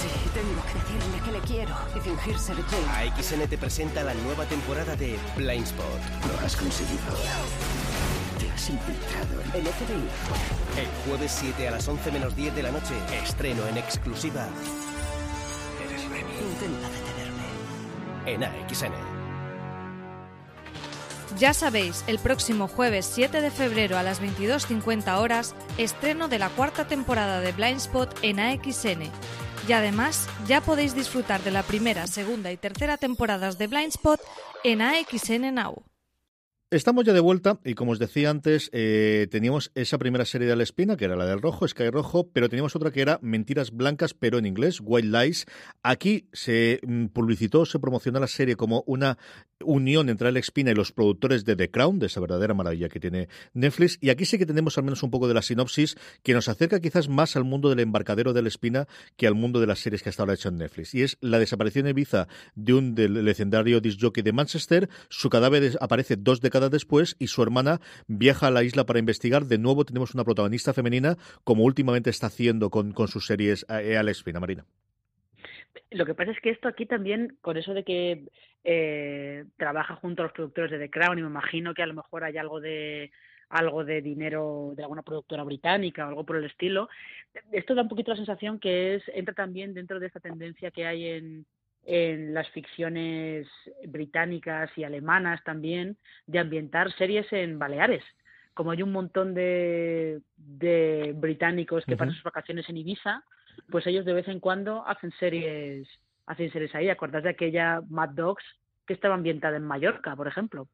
Sí, 0.00 0.08
tengo 0.34 0.62
que 0.66 0.74
decirle 0.74 1.20
que 1.24 1.32
le 1.32 1.40
quiero 1.40 1.74
y 1.96 2.00
fingir 2.00 2.38
ser 2.38 2.56
Jane. 2.56 3.10
AXN 3.10 3.48
te 3.48 3.58
presenta 3.58 4.02
la 4.02 4.14
nueva 4.14 4.44
temporada 4.46 4.94
de 4.96 5.18
Blindspot. 5.36 5.86
Lo 6.28 6.46
has 6.46 6.56
conseguido. 6.56 7.02
Te 8.38 8.50
has 8.50 8.70
infiltrado 8.70 9.40
en 9.42 9.60
el 9.60 9.66
FBI. 9.66 10.80
El 10.80 10.88
jueves 11.06 11.36
7 11.40 11.68
a 11.68 11.70
las 11.72 11.88
11 11.88 12.12
menos 12.12 12.36
10 12.36 12.54
de 12.54 12.62
la 12.62 12.70
noche, 12.70 12.94
estreno 13.22 13.66
en 13.66 13.78
exclusiva. 13.78 14.46
Eres 15.86 16.02
Remy. 16.02 16.32
Intenta 16.52 16.88
detenerme. 16.88 17.44
En 18.26 18.44
AXN. 18.44 19.13
Ya 21.38 21.52
sabéis, 21.52 22.04
el 22.06 22.20
próximo 22.20 22.68
jueves 22.68 23.10
7 23.12 23.40
de 23.40 23.50
febrero 23.50 23.98
a 23.98 24.04
las 24.04 24.22
22.50 24.22 25.18
horas, 25.18 25.56
estreno 25.78 26.28
de 26.28 26.38
la 26.38 26.48
cuarta 26.48 26.86
temporada 26.86 27.40
de 27.40 27.50
Blindspot 27.50 28.16
en 28.22 28.38
AXN. 28.38 29.10
Y 29.66 29.72
además, 29.72 30.28
ya 30.46 30.60
podéis 30.60 30.94
disfrutar 30.94 31.42
de 31.42 31.50
la 31.50 31.64
primera, 31.64 32.06
segunda 32.06 32.52
y 32.52 32.56
tercera 32.56 32.98
temporadas 32.98 33.58
de 33.58 33.66
Blindspot 33.66 34.20
en 34.62 34.80
AXN 34.80 35.54
Now. 35.54 35.82
Estamos 36.74 37.04
ya 37.04 37.12
de 37.12 37.20
vuelta 37.20 37.60
y 37.64 37.74
como 37.74 37.92
os 37.92 38.00
decía 38.00 38.30
antes, 38.30 38.68
eh, 38.72 39.28
teníamos 39.30 39.70
esa 39.76 39.96
primera 39.96 40.24
serie 40.24 40.48
de 40.48 40.56
la 40.56 40.64
espina, 40.64 40.96
que 40.96 41.04
era 41.04 41.14
la 41.14 41.24
del 41.24 41.40
rojo, 41.40 41.68
Sky 41.68 41.88
Rojo, 41.88 42.28
pero 42.32 42.48
teníamos 42.48 42.74
otra 42.74 42.90
que 42.90 43.00
era 43.00 43.20
Mentiras 43.22 43.70
Blancas, 43.70 44.12
pero 44.12 44.38
en 44.38 44.44
inglés, 44.44 44.80
White 44.82 45.06
Lies. 45.06 45.46
Aquí 45.84 46.26
se 46.32 46.80
mm, 46.84 47.06
publicitó, 47.12 47.64
se 47.64 47.78
promocionó 47.78 48.18
la 48.18 48.26
serie 48.26 48.56
como 48.56 48.82
una 48.88 49.18
unión 49.60 50.08
entre 50.08 50.26
Alex 50.26 50.50
Pina 50.50 50.72
y 50.72 50.74
los 50.74 50.90
productores 50.90 51.44
de 51.44 51.54
The 51.54 51.70
Crown, 51.70 52.00
de 52.00 52.06
esa 52.06 52.18
verdadera 52.18 52.54
maravilla 52.54 52.88
que 52.88 52.98
tiene 52.98 53.28
Netflix. 53.52 53.96
Y 54.00 54.10
aquí 54.10 54.24
sí 54.24 54.36
que 54.36 54.44
tenemos 54.44 54.76
al 54.76 54.82
menos 54.82 55.04
un 55.04 55.12
poco 55.12 55.28
de 55.28 55.34
la 55.34 55.42
sinopsis 55.42 55.94
que 56.24 56.34
nos 56.34 56.48
acerca 56.48 56.80
quizás 56.80 57.08
más 57.08 57.36
al 57.36 57.44
mundo 57.44 57.68
del 57.68 57.78
embarcadero 57.78 58.32
de 58.32 58.42
la 58.42 58.48
espina 58.48 58.88
que 59.16 59.28
al 59.28 59.36
mundo 59.36 59.60
de 59.60 59.68
las 59.68 59.78
series 59.78 60.02
que 60.02 60.08
hasta 60.08 60.24
ahora 60.24 60.34
hecho 60.34 60.48
en 60.48 60.58
Netflix. 60.58 60.92
Y 60.92 61.02
es 61.02 61.18
la 61.20 61.38
desaparición 61.38 61.86
en 61.86 61.94
de 62.56 62.74
un 62.74 62.96
del 62.96 63.24
legendario 63.24 63.80
disc 63.80 64.00
jockey 64.00 64.24
de 64.24 64.32
Manchester. 64.32 64.88
Su 65.08 65.30
cadáver 65.30 65.78
aparece 65.80 66.16
dos 66.16 66.40
décadas 66.40 66.63
después 66.70 67.16
y 67.18 67.28
su 67.28 67.42
hermana 67.42 67.80
viaja 68.06 68.48
a 68.48 68.50
la 68.50 68.62
isla 68.62 68.84
para 68.84 68.98
investigar. 68.98 69.44
De 69.44 69.58
nuevo 69.58 69.84
tenemos 69.84 70.14
una 70.14 70.24
protagonista 70.24 70.72
femenina, 70.72 71.16
como 71.44 71.64
últimamente 71.64 72.10
está 72.10 72.28
haciendo 72.28 72.70
con, 72.70 72.92
con 72.92 73.08
sus 73.08 73.26
series 73.26 73.66
eh, 73.68 73.96
Alex 73.96 74.22
Pina, 74.22 74.40
Marina. 74.40 74.64
Lo 75.90 76.06
que 76.06 76.14
pasa 76.14 76.32
es 76.32 76.40
que 76.40 76.50
esto 76.50 76.68
aquí 76.68 76.86
también, 76.86 77.36
con 77.40 77.56
eso 77.56 77.74
de 77.74 77.84
que 77.84 78.24
eh, 78.64 79.44
trabaja 79.56 79.96
junto 79.96 80.22
a 80.22 80.26
los 80.26 80.32
productores 80.32 80.70
de 80.70 80.78
The 80.78 80.90
Crown 80.90 81.18
y 81.18 81.22
me 81.22 81.28
imagino 81.28 81.74
que 81.74 81.82
a 81.82 81.86
lo 81.86 81.94
mejor 81.94 82.24
hay 82.24 82.36
algo 82.36 82.60
de 82.60 83.12
algo 83.50 83.84
de 83.84 84.00
dinero 84.00 84.72
de 84.74 84.82
alguna 84.82 85.02
productora 85.02 85.44
británica 85.44 86.04
o 86.04 86.08
algo 86.08 86.24
por 86.24 86.36
el 86.36 86.44
estilo. 86.44 86.88
Esto 87.52 87.74
da 87.74 87.82
un 87.82 87.88
poquito 87.88 88.10
la 88.10 88.16
sensación 88.16 88.58
que 88.58 88.96
es 88.96 89.02
entra 89.14 89.34
también 89.34 89.74
dentro 89.74 90.00
de 90.00 90.06
esta 90.06 90.18
tendencia 90.18 90.70
que 90.70 90.86
hay 90.86 91.06
en, 91.06 91.46
en 91.86 92.34
las 92.34 92.48
ficciones 92.50 93.46
británicas 93.86 94.70
y 94.76 94.84
alemanas 94.84 95.42
también 95.44 95.96
de 96.26 96.38
ambientar 96.38 96.92
series 96.92 97.30
en 97.32 97.58
Baleares. 97.58 98.04
Como 98.54 98.70
hay 98.70 98.82
un 98.82 98.92
montón 98.92 99.34
de, 99.34 100.20
de 100.36 101.12
británicos 101.16 101.84
que 101.84 101.96
pasan 101.96 102.14
sus 102.14 102.22
vacaciones 102.22 102.68
en 102.68 102.76
Ibiza, 102.76 103.24
pues 103.70 103.86
ellos 103.86 104.04
de 104.04 104.12
vez 104.12 104.28
en 104.28 104.40
cuando 104.40 104.86
hacen 104.86 105.12
series 105.18 105.88
hacen 106.26 106.50
series 106.52 106.74
ahí. 106.74 106.88
¿Acordás 106.88 107.22
de 107.22 107.30
aquella 107.30 107.80
Mad 107.88 108.10
Dogs 108.10 108.44
que 108.86 108.94
estaba 108.94 109.14
ambientada 109.14 109.56
en 109.56 109.64
Mallorca, 109.64 110.16
por 110.16 110.28
ejemplo? 110.28 110.68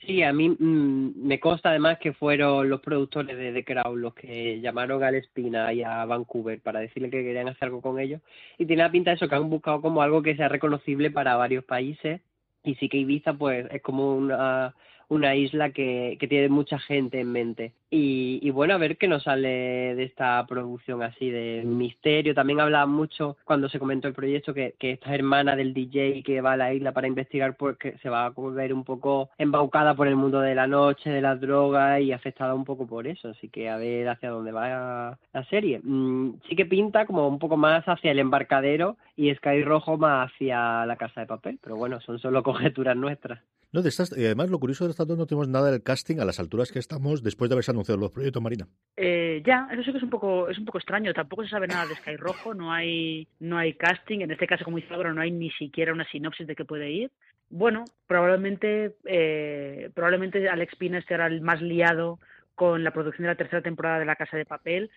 Sí, 0.00 0.22
a 0.22 0.32
mí 0.32 0.50
mm, 0.50 1.26
me 1.26 1.40
consta 1.40 1.70
además 1.70 1.98
que 1.98 2.12
fueron 2.12 2.68
los 2.68 2.80
productores 2.80 3.36
de 3.36 3.52
The 3.52 3.64
Crown 3.64 4.00
los 4.00 4.14
que 4.14 4.60
llamaron 4.60 5.02
a 5.02 5.10
Espina 5.10 5.72
y 5.72 5.82
a 5.82 6.04
Vancouver 6.04 6.60
para 6.60 6.80
decirle 6.80 7.10
que 7.10 7.22
querían 7.22 7.48
hacer 7.48 7.64
algo 7.64 7.80
con 7.80 7.98
ellos. 7.98 8.20
Y 8.58 8.66
tiene 8.66 8.82
la 8.82 8.90
pinta 8.90 9.10
de 9.10 9.16
eso, 9.16 9.28
que 9.28 9.34
han 9.34 9.48
buscado 9.48 9.80
como 9.80 10.02
algo 10.02 10.22
que 10.22 10.36
sea 10.36 10.48
reconocible 10.48 11.10
para 11.10 11.36
varios 11.36 11.64
países. 11.64 12.20
Y 12.62 12.74
sí 12.76 12.88
que 12.88 12.98
Ibiza, 12.98 13.34
pues, 13.34 13.66
es 13.70 13.82
como 13.82 14.14
una 14.16 14.74
una 15.08 15.34
isla 15.34 15.70
que, 15.70 16.16
que 16.18 16.28
tiene 16.28 16.48
mucha 16.48 16.78
gente 16.78 17.20
en 17.20 17.32
mente. 17.32 17.72
Y, 17.88 18.40
y, 18.42 18.50
bueno, 18.50 18.74
a 18.74 18.78
ver 18.78 18.96
qué 18.96 19.06
nos 19.06 19.22
sale 19.22 19.94
de 19.94 20.02
esta 20.02 20.44
producción 20.46 21.02
así 21.02 21.30
de 21.30 21.62
misterio. 21.64 22.34
También 22.34 22.60
hablaba 22.60 22.86
mucho 22.86 23.36
cuando 23.44 23.68
se 23.68 23.78
comentó 23.78 24.08
el 24.08 24.14
proyecto 24.14 24.52
que, 24.52 24.74
que 24.78 24.92
esta 24.92 25.14
hermana 25.14 25.54
del 25.54 25.72
DJ 25.72 26.22
que 26.24 26.40
va 26.40 26.52
a 26.52 26.56
la 26.56 26.74
isla 26.74 26.92
para 26.92 27.06
investigar, 27.06 27.56
pues 27.56 27.76
que 27.78 27.96
se 27.98 28.08
va 28.08 28.26
a 28.26 28.30
volver 28.30 28.74
un 28.74 28.84
poco 28.84 29.30
embaucada 29.38 29.94
por 29.94 30.08
el 30.08 30.16
mundo 30.16 30.40
de 30.40 30.56
la 30.56 30.66
noche, 30.66 31.10
de 31.10 31.20
las 31.20 31.40
drogas 31.40 32.00
y 32.00 32.12
afectada 32.12 32.54
un 32.54 32.64
poco 32.64 32.86
por 32.86 33.06
eso. 33.06 33.28
Así 33.28 33.48
que 33.48 33.68
a 33.68 33.76
ver 33.76 34.08
hacia 34.08 34.30
dónde 34.30 34.50
va 34.50 35.18
la 35.32 35.44
serie. 35.48 35.80
Mm, 35.82 36.40
sí 36.48 36.56
que 36.56 36.66
pinta 36.66 37.06
como 37.06 37.28
un 37.28 37.38
poco 37.38 37.56
más 37.56 37.84
hacia 37.86 38.10
el 38.10 38.18
embarcadero 38.18 38.96
y 39.16 39.32
Sky 39.34 39.62
Rojo 39.62 39.96
más 39.96 40.30
hacia 40.32 40.84
la 40.86 40.96
casa 40.96 41.20
de 41.20 41.26
papel. 41.26 41.58
Pero 41.62 41.76
bueno, 41.76 42.00
son 42.00 42.18
solo 42.18 42.42
conjeturas 42.42 42.96
nuestras. 42.96 43.40
No, 43.72 43.82
de 43.82 43.88
estas, 43.88 44.16
y 44.16 44.24
además 44.24 44.48
lo 44.48 44.58
curioso 44.58 44.84
de 44.84 44.92
dos 45.04 45.18
no 45.18 45.26
tenemos 45.26 45.48
nada 45.48 45.70
del 45.70 45.82
casting 45.82 46.18
a 46.18 46.24
las 46.24 46.38
alturas 46.40 46.70
que 46.70 46.78
estamos 46.78 47.22
después 47.22 47.48
de 47.48 47.54
haberse 47.54 47.72
anunciado 47.72 48.00
los 48.00 48.10
proyectos 48.10 48.42
Marina. 48.42 48.66
Eh, 48.96 49.42
ya, 49.44 49.68
eso 49.72 49.82
sí 49.82 49.90
que 49.90 49.98
es 49.98 50.02
un 50.04 50.10
poco 50.10 50.48
es 50.48 50.58
un 50.58 50.64
poco 50.64 50.78
extraño. 50.78 51.12
Tampoco 51.12 51.42
se 51.42 51.50
sabe 51.50 51.66
nada 51.66 51.86
de 51.86 51.96
Sky 51.96 52.16
Rojo, 52.16 52.54
no 52.54 52.72
hay 52.72 53.26
no 53.40 53.58
hay 53.58 53.74
casting. 53.74 54.20
En 54.20 54.30
este 54.30 54.46
caso, 54.46 54.64
como 54.64 54.76
dice 54.76 54.92
Álvaro, 54.94 55.12
no 55.12 55.20
hay 55.20 55.30
ni 55.30 55.50
siquiera 55.50 55.92
una 55.92 56.08
sinopsis 56.08 56.46
de 56.46 56.54
qué 56.54 56.64
puede 56.64 56.90
ir. 56.90 57.10
Bueno, 57.50 57.84
probablemente 58.06 58.96
eh, 59.04 59.90
probablemente 59.94 60.48
Alex 60.48 60.76
Pina 60.76 60.98
estará 60.98 61.26
el 61.26 61.40
más 61.40 61.60
liado 61.60 62.18
con 62.56 62.82
la 62.82 62.90
producción 62.90 63.24
de 63.24 63.32
la 63.32 63.36
tercera 63.36 63.62
temporada 63.62 63.98
de 63.98 64.06
La 64.06 64.16
Casa 64.16 64.36
de 64.36 64.46
Papel, 64.46 64.90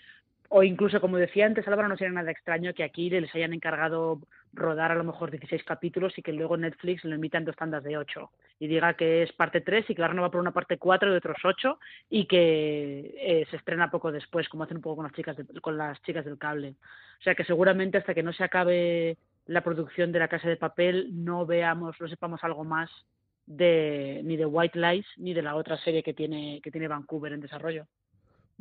o 0.51 0.63
incluso, 0.63 0.99
como 0.99 1.17
decía 1.17 1.45
antes 1.45 1.67
Álvaro, 1.67 1.87
no 1.87 1.95
sería 1.95 2.11
nada 2.11 2.31
extraño 2.31 2.73
que 2.73 2.83
aquí 2.83 3.09
les 3.09 3.33
hayan 3.35 3.53
encargado 3.53 4.19
rodar 4.51 4.91
a 4.91 4.95
lo 4.95 5.03
mejor 5.03 5.29
16 5.29 5.63
capítulos 5.63 6.17
y 6.17 6.23
que 6.23 6.33
luego 6.33 6.57
Netflix 6.57 7.05
lo 7.05 7.13
emitan 7.13 7.45
dos 7.45 7.55
tandas 7.55 7.83
de 7.83 7.97
8 7.97 8.31
y 8.57 8.67
diga 8.67 8.95
que 8.95 9.21
es 9.21 9.31
parte 9.31 9.61
3 9.61 9.87
y 9.89 9.95
que 9.95 10.01
la 10.01 10.07
va 10.07 10.31
por 10.31 10.41
una 10.41 10.51
parte 10.51 10.79
4 10.79 11.11
de 11.11 11.17
otros 11.17 11.37
8 11.43 11.79
y 12.09 12.25
que 12.25 13.13
eh, 13.15 13.47
se 13.51 13.57
estrena 13.57 13.91
poco 13.91 14.11
después, 14.11 14.49
como 14.49 14.63
hacen 14.63 14.77
un 14.77 14.83
poco 14.83 14.97
con 14.97 15.05
las 15.05 15.13
chicas 15.13 15.37
con 15.61 15.77
las 15.77 16.01
chicas 16.01 16.25
del 16.25 16.39
cable. 16.39 16.75
O 17.19 17.23
sea 17.23 17.35
que 17.35 17.43
seguramente 17.43 17.99
hasta 17.99 18.15
que 18.15 18.23
no 18.23 18.33
se 18.33 18.43
acabe 18.43 19.17
la 19.45 19.61
producción 19.61 20.11
de 20.11 20.19
la 20.19 20.27
casa 20.27 20.49
de 20.49 20.57
papel 20.57 21.09
no 21.11 21.45
veamos, 21.45 21.95
no 21.99 22.07
sepamos 22.07 22.43
algo 22.43 22.63
más 22.63 22.89
de 23.45 24.21
ni 24.23 24.35
de 24.35 24.47
White 24.47 24.79
Lies 24.79 25.05
ni 25.17 25.35
de 25.35 25.43
la 25.43 25.55
otra 25.55 25.77
serie 25.77 26.01
que 26.01 26.15
tiene 26.15 26.59
que 26.63 26.71
tiene 26.71 26.87
Vancouver 26.87 27.33
en 27.33 27.41
desarrollo. 27.41 27.85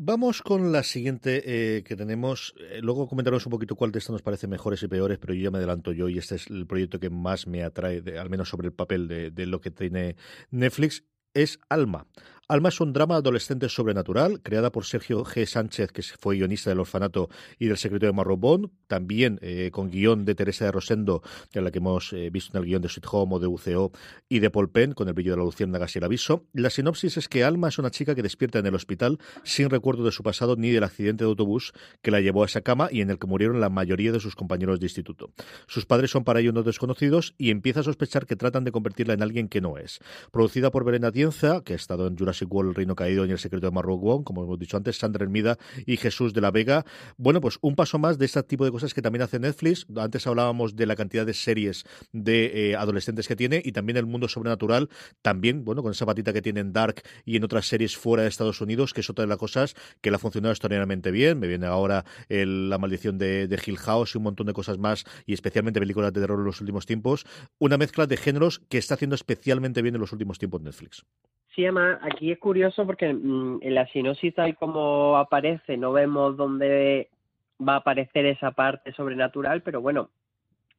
Vamos 0.00 0.42
con 0.42 0.70
la 0.70 0.84
siguiente 0.84 1.42
eh, 1.44 1.82
que 1.82 1.96
tenemos. 1.96 2.54
Eh, 2.70 2.78
luego 2.80 3.08
comentaremos 3.08 3.44
un 3.46 3.50
poquito 3.50 3.74
cuál 3.74 3.90
de 3.90 3.98
estas 3.98 4.12
nos 4.12 4.22
parece 4.22 4.46
mejores 4.46 4.80
y 4.84 4.86
peores, 4.86 5.18
pero 5.18 5.34
yo 5.34 5.42
ya 5.42 5.50
me 5.50 5.58
adelanto 5.58 5.90
yo 5.90 6.08
y 6.08 6.18
este 6.18 6.36
es 6.36 6.46
el 6.46 6.68
proyecto 6.68 7.00
que 7.00 7.10
más 7.10 7.48
me 7.48 7.64
atrae, 7.64 8.00
al 8.16 8.30
menos 8.30 8.48
sobre 8.48 8.68
el 8.68 8.72
papel 8.72 9.08
de, 9.08 9.32
de 9.32 9.46
lo 9.46 9.60
que 9.60 9.72
tiene 9.72 10.14
Netflix, 10.52 11.02
es 11.34 11.58
Alma. 11.68 12.06
Alma 12.50 12.70
es 12.70 12.80
un 12.80 12.94
drama 12.94 13.16
adolescente 13.16 13.68
sobrenatural, 13.68 14.40
creada 14.40 14.72
por 14.72 14.86
Sergio 14.86 15.22
G. 15.22 15.44
Sánchez, 15.44 15.92
que 15.92 16.00
fue 16.02 16.36
guionista 16.36 16.70
del 16.70 16.80
Orfanato 16.80 17.28
y 17.58 17.66
del 17.66 17.76
Secreto 17.76 18.06
de 18.06 18.12
Marrobón, 18.14 18.72
también 18.86 19.38
eh, 19.42 19.68
con 19.70 19.90
guion 19.90 20.24
de 20.24 20.34
Teresa 20.34 20.64
de 20.64 20.72
Rosendo, 20.72 21.20
es 21.52 21.62
la 21.62 21.70
que 21.70 21.76
hemos 21.76 22.10
eh, 22.14 22.30
visto 22.30 22.56
en 22.56 22.62
el 22.62 22.66
guion 22.70 22.80
de 22.80 22.88
Sweet 22.88 23.06
Home 23.12 23.34
o 23.34 23.38
de 23.38 23.48
UCO, 23.48 23.92
y 24.30 24.38
de 24.38 24.48
Paul 24.48 24.70
Penn, 24.70 24.94
con 24.94 25.08
el 25.08 25.12
brillo 25.12 25.32
de 25.32 25.36
la 25.36 25.44
luciérnagas 25.44 25.94
y 25.94 25.98
el 25.98 26.04
aviso. 26.04 26.46
La 26.54 26.70
sinopsis 26.70 27.18
es 27.18 27.28
que 27.28 27.44
Alma 27.44 27.68
es 27.68 27.78
una 27.78 27.90
chica 27.90 28.14
que 28.14 28.22
despierta 28.22 28.60
en 28.60 28.64
el 28.64 28.74
hospital 28.74 29.18
sin 29.44 29.68
recuerdo 29.68 30.04
de 30.04 30.12
su 30.12 30.22
pasado 30.22 30.56
ni 30.56 30.70
del 30.70 30.84
accidente 30.84 31.24
de 31.24 31.28
autobús 31.28 31.74
que 32.00 32.10
la 32.10 32.22
llevó 32.22 32.44
a 32.44 32.46
esa 32.46 32.62
cama 32.62 32.88
y 32.90 33.02
en 33.02 33.10
el 33.10 33.18
que 33.18 33.26
murieron 33.26 33.60
la 33.60 33.68
mayoría 33.68 34.10
de 34.10 34.20
sus 34.20 34.34
compañeros 34.34 34.80
de 34.80 34.86
instituto. 34.86 35.32
Sus 35.66 35.84
padres 35.84 36.12
son 36.12 36.24
para 36.24 36.40
ello 36.40 36.52
unos 36.52 36.64
desconocidos 36.64 37.34
y 37.36 37.50
empieza 37.50 37.80
a 37.80 37.82
sospechar 37.82 38.24
que 38.24 38.36
tratan 38.36 38.64
de 38.64 38.72
convertirla 38.72 39.12
en 39.12 39.22
alguien 39.22 39.48
que 39.48 39.60
no 39.60 39.76
es. 39.76 39.98
Producida 40.32 40.70
por 40.70 40.86
Verena 40.86 41.12
Tienza, 41.12 41.60
que 41.62 41.74
ha 41.74 41.76
estado 41.76 42.06
en 42.06 42.16
Jurassic 42.16 42.37
World, 42.46 42.70
El 42.70 42.74
Reino 42.74 42.94
Caído 42.94 43.26
y 43.26 43.30
El 43.30 43.38
Secreto 43.38 43.66
de 43.66 43.72
Marrocos, 43.72 44.22
como 44.24 44.44
hemos 44.44 44.58
dicho 44.58 44.76
antes, 44.76 44.98
Sandra 44.98 45.24
Hermida 45.24 45.58
y 45.86 45.96
Jesús 45.96 46.34
de 46.34 46.40
la 46.40 46.50
Vega. 46.50 46.84
Bueno, 47.16 47.40
pues 47.40 47.58
un 47.60 47.74
paso 47.74 47.98
más 47.98 48.18
de 48.18 48.26
este 48.26 48.42
tipo 48.42 48.64
de 48.64 48.70
cosas 48.70 48.94
que 48.94 49.02
también 49.02 49.22
hace 49.22 49.38
Netflix. 49.38 49.86
Antes 49.96 50.26
hablábamos 50.26 50.76
de 50.76 50.86
la 50.86 50.96
cantidad 50.96 51.26
de 51.26 51.34
series 51.34 51.84
de 52.12 52.70
eh, 52.70 52.76
adolescentes 52.76 53.28
que 53.28 53.36
tiene 53.36 53.62
y 53.64 53.72
también 53.72 53.96
el 53.96 54.06
mundo 54.06 54.28
sobrenatural, 54.28 54.88
también, 55.22 55.64
bueno, 55.64 55.82
con 55.82 55.92
esa 55.92 56.06
patita 56.06 56.32
que 56.32 56.42
tiene 56.42 56.60
en 56.60 56.72
Dark 56.72 57.02
y 57.24 57.36
en 57.36 57.44
otras 57.44 57.66
series 57.66 57.96
fuera 57.96 58.22
de 58.22 58.28
Estados 58.28 58.60
Unidos, 58.60 58.92
que 58.94 59.00
es 59.00 59.10
otra 59.10 59.24
de 59.24 59.28
las 59.28 59.38
cosas 59.38 59.74
que 60.00 60.10
le 60.10 60.16
ha 60.16 60.18
funcionado 60.18 60.52
extraordinariamente 60.52 61.10
bien. 61.10 61.38
Me 61.38 61.46
viene 61.48 61.66
ahora 61.66 62.04
La 62.28 62.78
Maldición 62.78 63.18
de, 63.18 63.48
de 63.48 63.60
Hill 63.64 63.78
House 63.78 64.14
y 64.14 64.18
un 64.18 64.24
montón 64.24 64.46
de 64.46 64.52
cosas 64.52 64.78
más, 64.78 65.04
y 65.26 65.34
especialmente 65.34 65.80
películas 65.80 66.12
de 66.12 66.20
terror 66.20 66.38
en 66.38 66.44
los 66.44 66.60
últimos 66.60 66.86
tiempos. 66.86 67.24
Una 67.58 67.78
mezcla 67.78 68.06
de 68.06 68.16
géneros 68.16 68.60
que 68.68 68.78
está 68.78 68.94
haciendo 68.94 69.14
especialmente 69.14 69.82
bien 69.82 69.94
en 69.94 70.00
los 70.00 70.12
últimos 70.12 70.38
tiempos 70.38 70.62
Netflix. 70.62 71.04
Sí, 71.54 71.64
aquí 71.66 72.27
es 72.32 72.38
curioso 72.38 72.86
porque 72.86 73.12
mm, 73.12 73.58
en 73.62 73.74
la 73.74 73.86
sinopsis 73.88 74.34
tal 74.34 74.56
como 74.56 75.16
aparece, 75.16 75.76
no 75.76 75.92
vemos 75.92 76.36
dónde 76.36 77.08
va 77.66 77.74
a 77.74 77.76
aparecer 77.78 78.26
esa 78.26 78.52
parte 78.52 78.92
sobrenatural, 78.92 79.62
pero 79.62 79.80
bueno, 79.80 80.10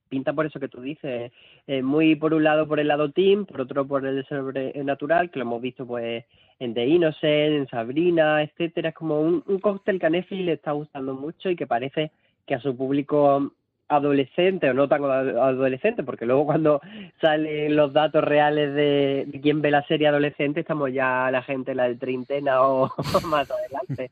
pinta 0.10 0.34
por 0.34 0.46
eso 0.46 0.60
que 0.60 0.68
tú 0.68 0.82
dices, 0.82 1.32
eh, 1.68 1.82
muy 1.82 2.16
por 2.16 2.34
un 2.34 2.44
lado 2.44 2.68
por 2.68 2.80
el 2.80 2.88
lado 2.88 3.12
team, 3.12 3.46
por 3.46 3.62
otro 3.62 3.88
por 3.88 4.06
el 4.06 4.26
sobrenatural, 4.26 5.30
que 5.30 5.40
lo 5.40 5.46
hemos 5.46 5.62
visto 5.62 5.86
pues 5.86 6.26
en 6.60 6.74
The 6.74 6.86
Innocent, 6.86 7.54
en 7.54 7.68
Sabrina, 7.68 8.42
etcétera, 8.44 8.90
es 8.90 8.96
como 8.96 9.22
un, 9.22 9.44
un 9.46 9.60
cóctel 9.60 10.00
que 10.00 10.06
a 10.08 10.10
Netflix 10.10 10.44
le 10.44 10.54
está 10.54 10.72
gustando 10.72 11.14
mucho 11.14 11.50
y 11.50 11.56
que 11.56 11.68
parece 11.68 12.12
que 12.46 12.56
a 12.56 12.60
su 12.60 12.76
público 12.76 13.54
adolescente 13.90 14.70
o 14.70 14.74
no 14.74 14.88
tan 14.88 15.04
adolescente, 15.04 16.04
porque 16.04 16.26
luego 16.26 16.46
cuando 16.46 16.80
salen 17.20 17.76
los 17.76 17.92
datos 17.92 18.24
reales 18.24 18.74
de, 18.74 19.40
quién 19.42 19.62
ve 19.62 19.72
la 19.72 19.84
serie 19.88 20.08
adolescente, 20.08 20.62
estamos 20.62 20.94
ya 20.94 21.30
la 21.32 21.42
gente, 21.42 21.76
la 21.76 21.84
del 21.84 22.00
treintena 22.00 22.62
o, 22.62 22.90
más 23.28 23.50
adelante. 23.52 24.10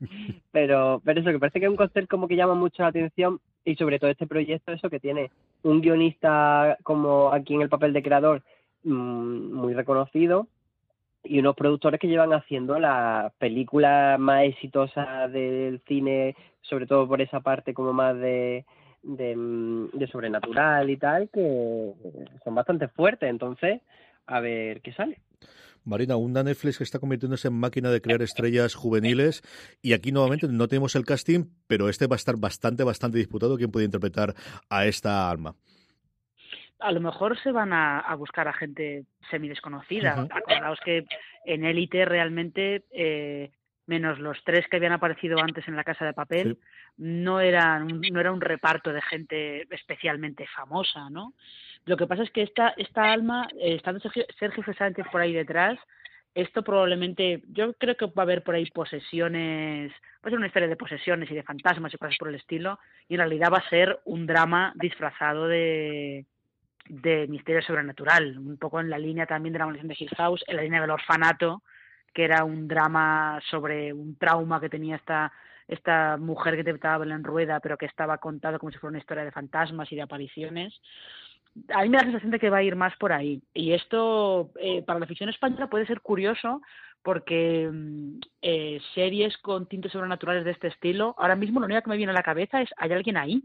Pero, 0.50 1.00
pero 1.04 1.20
eso, 1.20 1.30
que 1.30 1.38
parece 1.38 1.60
que 1.60 1.66
es 1.66 1.70
un 1.70 1.76
cóctel 1.76 2.08
como 2.08 2.28
que 2.28 2.36
llama 2.36 2.54
mucho 2.54 2.82
la 2.82 2.88
atención 2.88 3.40
y 3.64 3.76
sobre 3.76 3.98
todo 3.98 4.10
este 4.10 4.26
proyecto, 4.26 4.72
eso 4.72 4.90
que 4.90 5.00
tiene 5.00 5.30
un 5.62 5.80
guionista 5.80 6.76
como 6.82 7.32
aquí 7.32 7.54
en 7.54 7.62
el 7.62 7.68
papel 7.68 7.92
de 7.92 8.02
creador 8.02 8.42
mm, 8.82 9.52
muy 9.52 9.74
reconocido 9.74 10.48
y 11.24 11.38
unos 11.38 11.54
productores 11.54 12.00
que 12.00 12.08
llevan 12.08 12.32
haciendo 12.32 12.78
las 12.78 13.32
películas 13.34 14.18
más 14.18 14.44
exitosas 14.44 15.30
del 15.32 15.80
cine, 15.86 16.34
sobre 16.62 16.86
todo 16.86 17.06
por 17.06 17.20
esa 17.20 17.40
parte 17.40 17.74
como 17.74 17.92
más 17.92 18.16
de 18.18 18.64
de, 19.02 19.34
de 19.92 20.06
sobrenatural 20.08 20.90
y 20.90 20.96
tal 20.96 21.28
que 21.30 21.94
son 22.44 22.54
bastante 22.54 22.88
fuertes. 22.88 23.28
Entonces, 23.30 23.80
a 24.26 24.40
ver 24.40 24.80
qué 24.82 24.92
sale. 24.92 25.20
Marina, 25.84 26.16
una 26.16 26.42
Netflix 26.42 26.78
que 26.78 26.84
está 26.84 26.98
convirtiéndose 26.98 27.48
en 27.48 27.54
máquina 27.54 27.90
de 27.90 28.02
crear 28.02 28.20
estrellas 28.20 28.74
juveniles 28.74 29.42
y 29.80 29.94
aquí 29.94 30.12
nuevamente 30.12 30.46
no 30.46 30.68
tenemos 30.68 30.94
el 30.96 31.06
casting, 31.06 31.46
pero 31.66 31.88
este 31.88 32.06
va 32.06 32.16
a 32.16 32.22
estar 32.22 32.36
bastante, 32.36 32.84
bastante 32.84 33.18
disputado. 33.18 33.56
¿Quién 33.56 33.70
puede 33.70 33.86
interpretar 33.86 34.34
a 34.68 34.86
esta 34.86 35.30
alma? 35.30 35.54
A 36.80 36.92
lo 36.92 37.00
mejor 37.00 37.38
se 37.42 37.50
van 37.50 37.72
a, 37.72 38.14
buscar 38.16 38.46
a 38.46 38.52
gente 38.52 39.04
semi 39.30 39.48
desconocida. 39.48 40.28
Acordaos 40.30 40.78
que 40.84 41.06
en 41.44 41.64
Élite 41.64 42.04
realmente 42.04 42.84
eh, 42.90 43.50
menos 43.88 44.18
los 44.18 44.38
tres 44.44 44.68
que 44.68 44.76
habían 44.76 44.92
aparecido 44.92 45.38
antes 45.40 45.66
en 45.66 45.74
la 45.74 45.82
Casa 45.82 46.04
de 46.04 46.12
Papel, 46.12 46.58
no, 46.98 47.40
eran, 47.40 48.00
no 48.12 48.20
era 48.20 48.30
un 48.30 48.40
reparto 48.40 48.92
de 48.92 49.02
gente 49.02 49.66
especialmente 49.74 50.46
famosa, 50.54 51.08
¿no? 51.10 51.32
Lo 51.86 51.96
que 51.96 52.06
pasa 52.06 52.22
es 52.22 52.30
que 52.30 52.42
esta, 52.42 52.74
esta 52.76 53.10
alma, 53.10 53.48
eh, 53.58 53.76
estando 53.76 54.00
Sergio, 54.00 54.24
Sergio 54.38 54.62
Sánchez 54.74 55.06
por 55.10 55.22
ahí 55.22 55.32
detrás, 55.32 55.78
esto 56.34 56.62
probablemente, 56.62 57.42
yo 57.48 57.72
creo 57.74 57.96
que 57.96 58.06
va 58.06 58.12
a 58.18 58.22
haber 58.22 58.44
por 58.44 58.54
ahí 58.54 58.66
posesiones, 58.70 59.90
va 59.90 60.26
a 60.26 60.28
ser 60.28 60.38
una 60.38 60.46
historia 60.46 60.68
de 60.68 60.76
posesiones 60.76 61.30
y 61.30 61.34
de 61.34 61.42
fantasmas 61.42 61.92
y 61.92 61.96
cosas 61.96 62.16
por 62.18 62.28
el 62.28 62.34
estilo, 62.34 62.78
y 63.08 63.14
en 63.14 63.20
realidad 63.20 63.50
va 63.52 63.58
a 63.58 63.70
ser 63.70 64.00
un 64.04 64.26
drama 64.26 64.72
disfrazado 64.76 65.48
de, 65.48 66.26
de 66.88 67.26
misterio 67.26 67.62
sobrenatural, 67.62 68.38
un 68.38 68.58
poco 68.58 68.80
en 68.80 68.90
la 68.90 68.98
línea 68.98 69.26
también 69.26 69.52
de 69.52 69.58
la 69.58 69.66
maldición 69.66 69.88
de 69.88 69.96
Hill 69.98 70.10
House, 70.16 70.44
en 70.46 70.56
la 70.56 70.62
línea 70.62 70.80
del 70.80 70.90
orfanato, 70.90 71.62
que 72.12 72.24
era 72.24 72.44
un 72.44 72.68
drama 72.68 73.40
sobre 73.50 73.92
un 73.92 74.16
trauma 74.16 74.60
que 74.60 74.68
tenía 74.68 74.96
esta 74.96 75.32
esta 75.68 76.16
mujer 76.16 76.54
que 76.54 76.60
interpretaba 76.60 77.04
en 77.04 77.22
Rueda, 77.22 77.60
pero 77.60 77.76
que 77.76 77.86
estaba 77.86 78.16
contado 78.18 78.58
como 78.58 78.72
si 78.72 78.78
fuera 78.78 78.92
una 78.92 79.00
historia 79.00 79.24
de 79.24 79.30
fantasmas 79.30 79.92
y 79.92 79.96
de 79.96 80.02
apariciones. 80.02 80.74
A 81.74 81.82
mí 81.82 81.90
me 81.90 81.98
da 81.98 82.04
la 82.04 82.10
sensación 82.10 82.30
de 82.30 82.38
que 82.38 82.50
va 82.50 82.58
a 82.58 82.62
ir 82.62 82.74
más 82.74 82.96
por 82.96 83.12
ahí. 83.12 83.42
Y 83.52 83.72
esto, 83.72 84.50
eh, 84.58 84.82
para 84.82 84.98
la 84.98 85.06
ficción 85.06 85.28
española, 85.28 85.68
puede 85.68 85.86
ser 85.86 86.00
curioso 86.00 86.62
porque 87.02 87.68
mm, 87.70 88.20
eh, 88.40 88.80
series 88.94 89.36
con 89.38 89.66
tintes 89.66 89.92
sobrenaturales 89.92 90.44
de 90.44 90.52
este 90.52 90.68
estilo, 90.68 91.14
ahora 91.18 91.36
mismo 91.36 91.60
lo 91.60 91.66
único 91.66 91.82
que 91.82 91.90
me 91.90 91.96
viene 91.96 92.12
a 92.12 92.14
la 92.14 92.22
cabeza 92.22 92.62
es 92.62 92.70
¿hay 92.78 92.92
alguien 92.92 93.16
ahí? 93.16 93.44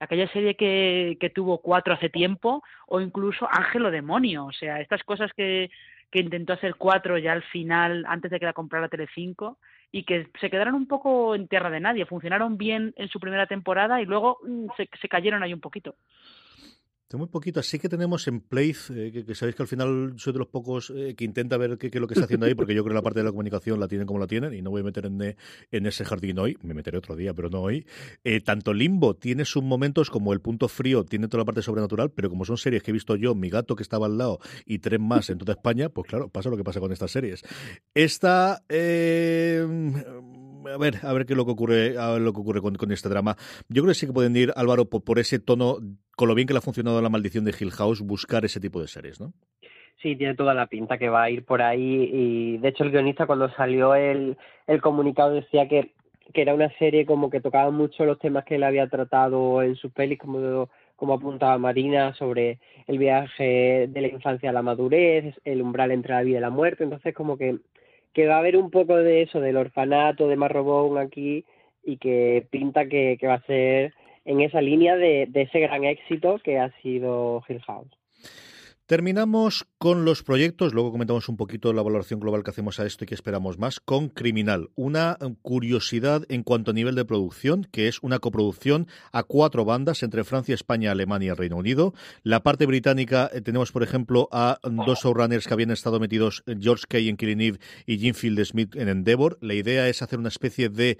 aquella 0.00 0.28
serie 0.32 0.56
que, 0.56 1.16
que 1.20 1.30
tuvo 1.30 1.58
cuatro 1.58 1.94
hace 1.94 2.08
tiempo, 2.08 2.62
o 2.86 3.00
incluso 3.00 3.48
Ángel 3.50 3.86
o 3.86 3.90
Demonio, 3.90 4.46
o 4.46 4.52
sea, 4.52 4.80
estas 4.80 5.02
cosas 5.04 5.32
que, 5.34 5.70
que 6.14 6.20
intentó 6.20 6.52
hacer 6.52 6.76
cuatro 6.76 7.18
ya 7.18 7.32
al 7.32 7.42
final, 7.42 8.04
antes 8.06 8.30
de 8.30 8.38
que 8.38 8.46
la 8.46 8.52
comprara 8.52 8.88
Telecinco, 8.88 9.58
y 9.90 10.04
que 10.04 10.28
se 10.40 10.48
quedaron 10.48 10.76
un 10.76 10.86
poco 10.86 11.34
en 11.34 11.48
tierra 11.48 11.70
de 11.70 11.80
nadie. 11.80 12.06
Funcionaron 12.06 12.56
bien 12.56 12.94
en 12.96 13.08
su 13.08 13.18
primera 13.18 13.48
temporada 13.48 14.00
y 14.00 14.04
luego 14.04 14.38
mm, 14.46 14.66
se, 14.76 14.88
se 15.00 15.08
cayeron 15.08 15.42
ahí 15.42 15.52
un 15.52 15.60
poquito 15.60 15.96
muy 17.12 17.28
poquito. 17.28 17.60
Así 17.60 17.78
que 17.78 17.88
tenemos 17.88 18.26
en 18.28 18.40
Play, 18.40 18.74
eh, 18.90 19.24
que, 19.26 19.34
sabéis 19.34 19.56
que 19.56 19.62
al 19.62 19.68
final 19.68 20.14
soy 20.16 20.32
de 20.32 20.38
los 20.38 20.48
pocos 20.48 20.92
eh, 20.94 21.14
que 21.14 21.24
intenta 21.24 21.56
ver 21.56 21.78
qué, 21.78 21.88
es 21.88 21.94
lo 21.94 22.06
que 22.06 22.14
está 22.14 22.24
haciendo 22.24 22.46
ahí, 22.46 22.54
porque 22.54 22.74
yo 22.74 22.82
creo 22.82 22.92
que 22.92 22.96
la 22.96 23.02
parte 23.04 23.20
de 23.20 23.24
la 23.24 23.30
comunicación 23.30 23.78
la 23.78 23.88
tienen 23.88 24.06
como 24.06 24.18
la 24.18 24.26
tienen 24.26 24.54
y 24.54 24.62
no 24.62 24.70
voy 24.70 24.80
a 24.80 24.84
meter 24.84 25.06
en, 25.06 25.20
en 25.22 25.86
ese 25.86 26.04
jardín 26.04 26.38
hoy. 26.38 26.56
Me 26.62 26.74
meteré 26.74 26.98
otro 26.98 27.16
día, 27.16 27.34
pero 27.34 27.50
no 27.50 27.60
hoy. 27.60 27.86
Eh, 28.24 28.40
tanto 28.40 28.72
Limbo 28.72 29.14
tiene 29.14 29.44
sus 29.44 29.62
momentos 29.62 30.10
como 30.10 30.32
El 30.32 30.40
Punto 30.40 30.68
Frío 30.68 31.04
tiene 31.04 31.28
toda 31.28 31.42
la 31.42 31.44
parte 31.44 31.62
sobrenatural, 31.62 32.10
pero 32.10 32.30
como 32.30 32.44
son 32.44 32.56
series 32.56 32.82
que 32.82 32.90
he 32.90 32.94
visto 32.94 33.16
yo, 33.16 33.34
mi 33.34 33.50
gato 33.50 33.76
que 33.76 33.82
estaba 33.82 34.06
al 34.06 34.18
lado 34.18 34.40
y 34.66 34.78
tres 34.78 35.00
más 35.00 35.30
en 35.30 35.38
toda 35.38 35.52
España, 35.52 35.88
pues 35.88 36.08
claro, 36.08 36.28
pasa 36.28 36.50
lo 36.50 36.56
que 36.56 36.64
pasa 36.64 36.80
con 36.80 36.92
estas 36.92 37.10
series. 37.10 37.42
Esta 37.94 38.62
a 40.72 40.78
ver, 40.78 40.94
a 41.02 41.12
ver 41.12 41.26
qué 41.26 41.32
es 41.32 41.36
lo 41.36 41.44
que 41.44 41.52
ocurre, 41.52 41.98
a 41.98 42.12
ver 42.12 42.22
lo 42.22 42.32
que 42.32 42.40
ocurre 42.40 42.60
con, 42.60 42.92
este 42.92 43.08
drama. 43.08 43.36
Yo 43.68 43.82
creo 43.82 43.92
que 43.92 43.94
sí 43.94 44.06
que 44.06 44.12
pueden 44.12 44.36
ir, 44.36 44.52
Álvaro, 44.56 44.86
por, 44.86 45.18
ese 45.18 45.38
tono, 45.38 45.76
con 46.16 46.28
lo 46.28 46.34
bien 46.34 46.46
que 46.46 46.54
le 46.54 46.58
ha 46.58 46.62
funcionado 46.62 47.00
la 47.02 47.08
maldición 47.08 47.44
de 47.44 47.54
Hill 47.58 47.70
House, 47.72 48.00
buscar 48.00 48.44
ese 48.44 48.60
tipo 48.60 48.80
de 48.80 48.88
series, 48.88 49.20
¿no? 49.20 49.32
Sí, 50.02 50.16
tiene 50.16 50.34
toda 50.34 50.54
la 50.54 50.66
pinta 50.66 50.98
que 50.98 51.08
va 51.08 51.22
a 51.22 51.30
ir 51.30 51.44
por 51.44 51.62
ahí 51.62 52.10
y 52.12 52.58
de 52.58 52.68
hecho 52.68 52.84
el 52.84 52.90
guionista 52.90 53.26
cuando 53.26 53.48
salió 53.54 53.94
el, 53.94 54.36
el 54.66 54.82
comunicado 54.82 55.30
decía 55.30 55.66
que, 55.66 55.92
que 56.34 56.42
era 56.42 56.52
una 56.54 56.70
serie 56.78 57.06
como 57.06 57.30
que 57.30 57.40
tocaba 57.40 57.70
mucho 57.70 58.04
los 58.04 58.18
temas 58.18 58.44
que 58.44 58.56
él 58.56 58.64
había 58.64 58.86
tratado 58.88 59.62
en 59.62 59.76
sus 59.76 59.92
pelis, 59.92 60.18
como, 60.18 60.68
como 60.96 61.14
apuntaba 61.14 61.56
Marina, 61.58 62.12
sobre 62.14 62.58
el 62.86 62.98
viaje 62.98 63.86
de 63.88 64.00
la 64.00 64.08
infancia 64.08 64.50
a 64.50 64.52
la 64.52 64.62
madurez, 64.62 65.34
el 65.44 65.62
umbral 65.62 65.90
entre 65.90 66.12
la 66.12 66.22
vida 66.22 66.38
y 66.38 66.42
la 66.42 66.50
muerte, 66.50 66.84
entonces 66.84 67.14
como 67.14 67.38
que 67.38 67.58
que 68.14 68.26
va 68.26 68.36
a 68.36 68.38
haber 68.38 68.56
un 68.56 68.70
poco 68.70 68.96
de 68.96 69.22
eso, 69.22 69.40
del 69.40 69.56
orfanato 69.56 70.28
de 70.28 70.36
Marrobón 70.36 70.98
aquí 70.98 71.44
y 71.82 71.98
que 71.98 72.46
pinta 72.50 72.86
que, 72.86 73.18
va 73.24 73.34
a 73.34 73.46
ser 73.46 73.92
en 74.24 74.40
esa 74.40 74.60
línea 74.60 74.96
de, 74.96 75.28
ese 75.34 75.60
gran 75.60 75.84
éxito 75.84 76.38
que 76.42 76.58
ha 76.58 76.70
sido 76.80 77.42
Hill 77.48 77.60
House. 77.62 77.90
Terminamos 78.86 79.64
con 79.78 80.04
los 80.04 80.22
proyectos, 80.22 80.74
luego 80.74 80.92
comentamos 80.92 81.30
un 81.30 81.38
poquito 81.38 81.72
la 81.72 81.80
valoración 81.80 82.20
global 82.20 82.44
que 82.44 82.50
hacemos 82.50 82.78
a 82.78 82.84
esto 82.84 83.04
y 83.04 83.06
que 83.06 83.14
esperamos 83.14 83.58
más, 83.58 83.80
con 83.80 84.10
Criminal. 84.10 84.68
Una 84.74 85.16
curiosidad 85.40 86.26
en 86.28 86.42
cuanto 86.42 86.72
a 86.72 86.74
nivel 86.74 86.94
de 86.94 87.06
producción, 87.06 87.66
que 87.72 87.88
es 87.88 87.98
una 88.02 88.18
coproducción 88.18 88.86
a 89.10 89.22
cuatro 89.22 89.64
bandas 89.64 90.02
entre 90.02 90.22
Francia, 90.22 90.54
España, 90.54 90.90
Alemania 90.90 91.32
y 91.32 91.34
Reino 91.34 91.56
Unido. 91.56 91.94
La 92.24 92.42
parte 92.42 92.66
británica 92.66 93.30
eh, 93.32 93.40
tenemos, 93.40 93.72
por 93.72 93.82
ejemplo, 93.82 94.28
a 94.30 94.58
dos 94.62 94.98
showrunners 95.02 95.46
que 95.46 95.54
habían 95.54 95.70
estado 95.70 95.98
metidos, 95.98 96.42
eh, 96.46 96.54
George 96.60 96.84
Kay 96.86 97.08
en 97.08 97.16
Killing 97.16 97.58
y 97.86 97.96
Jim 97.96 98.12
Field 98.12 98.44
Smith 98.44 98.76
en 98.76 98.90
Endeavour. 98.90 99.38
La 99.40 99.54
idea 99.54 99.88
es 99.88 100.02
hacer 100.02 100.18
una 100.18 100.28
especie 100.28 100.68
de 100.68 100.98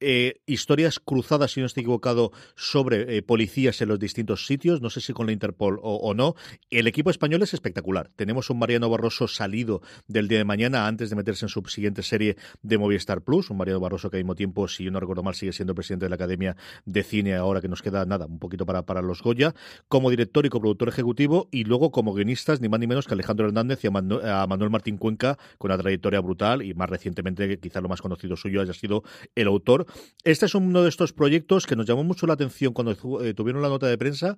eh, 0.00 0.40
historias 0.46 1.00
cruzadas, 1.00 1.52
si 1.52 1.60
no 1.60 1.66
estoy 1.66 1.82
equivocado, 1.82 2.32
sobre 2.54 3.16
eh, 3.16 3.22
policías 3.22 3.80
en 3.80 3.88
los 3.88 3.98
distintos 3.98 4.46
sitios, 4.46 4.80
no 4.80 4.90
sé 4.90 5.00
si 5.00 5.12
con 5.12 5.26
la 5.26 5.32
Interpol 5.32 5.78
o, 5.82 6.14
no. 6.14 6.34
El 6.70 6.86
equipo 6.86 7.10
español 7.10 7.42
es 7.42 7.54
espectacular. 7.54 8.10
Tenemos 8.16 8.50
un 8.50 8.58
Mariano 8.58 8.88
Barroso 8.90 9.28
salido 9.28 9.82
del 10.06 10.28
día 10.28 10.38
de 10.38 10.44
mañana 10.44 10.86
antes 10.86 11.10
de 11.10 11.16
meterse 11.16 11.46
en 11.46 11.48
su 11.48 11.62
siguiente 11.66 12.02
serie 12.02 12.36
de 12.62 12.78
Movistar 12.78 13.22
Plus, 13.22 13.50
un 13.50 13.56
Mariano 13.56 13.80
Barroso 13.80 14.10
que 14.10 14.16
al 14.16 14.24
mismo 14.24 14.34
tiempo, 14.34 14.68
si 14.68 14.84
yo 14.84 14.90
no 14.90 15.00
recuerdo 15.00 15.22
mal, 15.22 15.34
sigue 15.34 15.52
siendo 15.52 15.74
presidente 15.74 16.06
de 16.06 16.10
la 16.10 16.16
Academia 16.16 16.56
de 16.84 17.02
Cine 17.02 17.34
ahora 17.34 17.60
que 17.60 17.68
nos 17.68 17.82
queda 17.82 18.04
nada, 18.04 18.26
un 18.26 18.38
poquito 18.38 18.66
para, 18.66 18.84
para 18.84 19.02
los 19.02 19.22
Goya, 19.22 19.54
como 19.88 20.10
director 20.10 20.46
y 20.46 20.48
coproductor 20.48 20.88
ejecutivo 20.88 21.48
y 21.50 21.64
luego 21.64 21.90
como 21.90 22.12
guionistas, 22.14 22.60
ni 22.60 22.68
más 22.68 22.80
ni 22.80 22.86
menos 22.86 23.06
que 23.06 23.14
Alejandro 23.14 23.46
Hernández 23.46 23.84
y 23.84 23.88
a, 23.88 24.46
Manuel 24.46 24.70
Martín 24.70 24.98
Cuenca 24.98 25.38
con 25.58 25.70
una 25.70 25.78
trayectoria 25.78 26.20
brutal 26.20 26.62
y 26.62 26.74
más 26.74 26.88
recientemente, 26.88 27.58
quizá 27.58 27.80
lo 27.80 27.88
más 27.88 28.02
conocido 28.02 28.36
suyo 28.36 28.60
haya 28.60 28.72
sido 28.72 29.02
el 29.34 29.46
autor 29.48 29.85
este 30.24 30.46
es 30.46 30.54
uno 30.54 30.82
de 30.82 30.88
estos 30.88 31.12
proyectos 31.12 31.66
que 31.66 31.76
nos 31.76 31.86
llamó 31.86 32.04
mucho 32.04 32.26
la 32.26 32.34
atención 32.34 32.72
cuando 32.72 32.92
eh, 33.22 33.34
tuvieron 33.34 33.62
la 33.62 33.68
nota 33.68 33.86
de 33.86 33.98
prensa, 33.98 34.36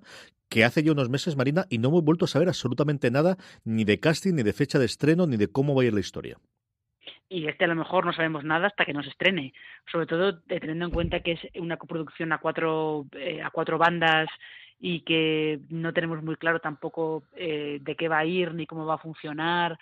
que 0.49 0.63
hace 0.63 0.83
ya 0.83 0.91
unos 0.91 1.09
meses, 1.09 1.35
Marina, 1.35 1.65
y 1.69 1.77
no 1.77 1.89
hemos 1.89 2.03
vuelto 2.03 2.25
a 2.25 2.27
saber 2.27 2.47
absolutamente 2.47 3.11
nada, 3.11 3.37
ni 3.63 3.83
de 3.83 3.99
casting, 3.99 4.33
ni 4.33 4.43
de 4.43 4.53
fecha 4.53 4.79
de 4.79 4.85
estreno, 4.85 5.27
ni 5.27 5.37
de 5.37 5.51
cómo 5.51 5.75
va 5.75 5.83
a 5.83 5.85
ir 5.85 5.93
la 5.93 5.99
historia. 5.99 6.37
Y 7.27 7.47
este 7.47 7.65
a 7.65 7.67
lo 7.67 7.75
mejor 7.75 8.05
no 8.05 8.13
sabemos 8.13 8.43
nada 8.43 8.67
hasta 8.67 8.85
que 8.85 8.93
nos 8.93 9.05
estrene, 9.05 9.53
sobre 9.91 10.07
todo 10.07 10.29
eh, 10.29 10.59
teniendo 10.59 10.85
en 10.85 10.91
cuenta 10.91 11.19
que 11.19 11.33
es 11.33 11.39
una 11.55 11.77
coproducción 11.77 12.31
a 12.31 12.39
cuatro 12.39 13.05
eh, 13.13 13.41
a 13.41 13.51
cuatro 13.51 13.77
bandas 13.77 14.27
y 14.79 15.01
que 15.01 15.59
no 15.69 15.93
tenemos 15.93 16.23
muy 16.23 16.37
claro 16.37 16.59
tampoco 16.59 17.23
de 17.35 17.95
qué 17.97 18.07
va 18.07 18.19
a 18.19 18.25
ir 18.25 18.53
ni 18.53 18.65
cómo 18.65 18.85
va 18.85 18.95
a 18.95 18.99
funcionar 18.99 19.77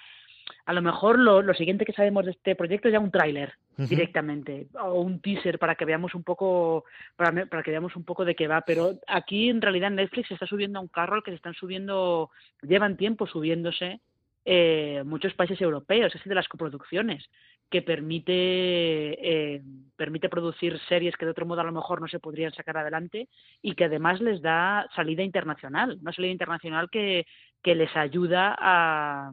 a 0.66 0.74
lo 0.74 0.82
mejor 0.82 1.20
lo, 1.20 1.42
lo 1.42 1.54
siguiente 1.54 1.86
que 1.86 1.94
sabemos 1.94 2.26
de 2.26 2.32
este 2.32 2.56
proyecto 2.56 2.88
es 2.88 2.94
ya 2.94 3.00
un 3.00 3.12
tráiler 3.12 3.54
directamente 3.78 4.68
o 4.82 5.02
un 5.02 5.20
teaser 5.22 5.60
para 5.60 5.76
que 5.76 5.86
veamos 5.86 6.16
un 6.16 6.24
poco 6.24 6.86
para, 7.16 7.46
para, 7.46 7.62
que 7.62 7.72
veamos 7.72 7.96
un 7.96 8.04
poco 8.04 8.26
de 8.26 8.36
qué 8.36 8.48
va 8.48 8.62
pero 8.62 9.00
aquí 9.08 9.50
en 9.50 9.62
realidad 9.62 9.92
Netflix 9.92 10.32
está 10.32 10.48
subiendo 10.48 10.80
a 10.80 10.82
un 10.82 10.88
carro 10.88 11.16
al 11.16 11.24
que 11.24 11.32
se 11.32 11.36
están 11.36 11.54
subiendo 11.54 12.32
llevan 12.64 12.98
tiempo 12.98 13.28
subiéndose 13.28 14.00
eh, 14.46 15.04
muchos 15.06 15.34
países 15.34 15.62
europeos 15.62 16.16
es 16.16 16.24
de 16.24 16.36
las 16.36 16.48
coproducciones 16.48 17.24
que 17.70 17.82
permite 17.82 18.34
eh, 18.34 19.62
permite 19.96 20.30
producir 20.30 20.80
series 20.88 21.16
que 21.16 21.26
de 21.26 21.32
otro 21.32 21.46
modo 21.46 21.62
a 21.62 21.66
lo 21.66 21.74
mejor 21.74 22.02
no 22.02 22.08
se 22.08 22.20
podrían 22.20 22.54
sacar 22.54 22.78
adelante 22.78 23.28
y 23.62 23.76
que 23.76 23.86
además 23.86 24.22
les 24.22 24.42
da 24.42 24.88
salida 24.96 25.22
internacional 25.22 26.00
una 26.02 26.14
salida 26.14 26.32
internacional 26.32 26.90
que 26.90 27.26
que 27.62 27.76
les 27.76 27.96
ayuda 27.98 28.56
a 28.58 29.32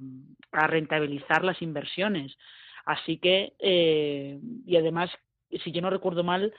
rentabilizar 0.66 1.44
las 1.44 1.60
inversiones. 1.62 2.36
Así 2.84 3.18
que, 3.18 3.54
eh, 3.58 4.38
y 4.66 4.76
además, 4.76 5.10
si 5.62 5.72
yo 5.72 5.80
no 5.80 5.90
recuerdo 5.90 6.22
mal, 6.24 6.52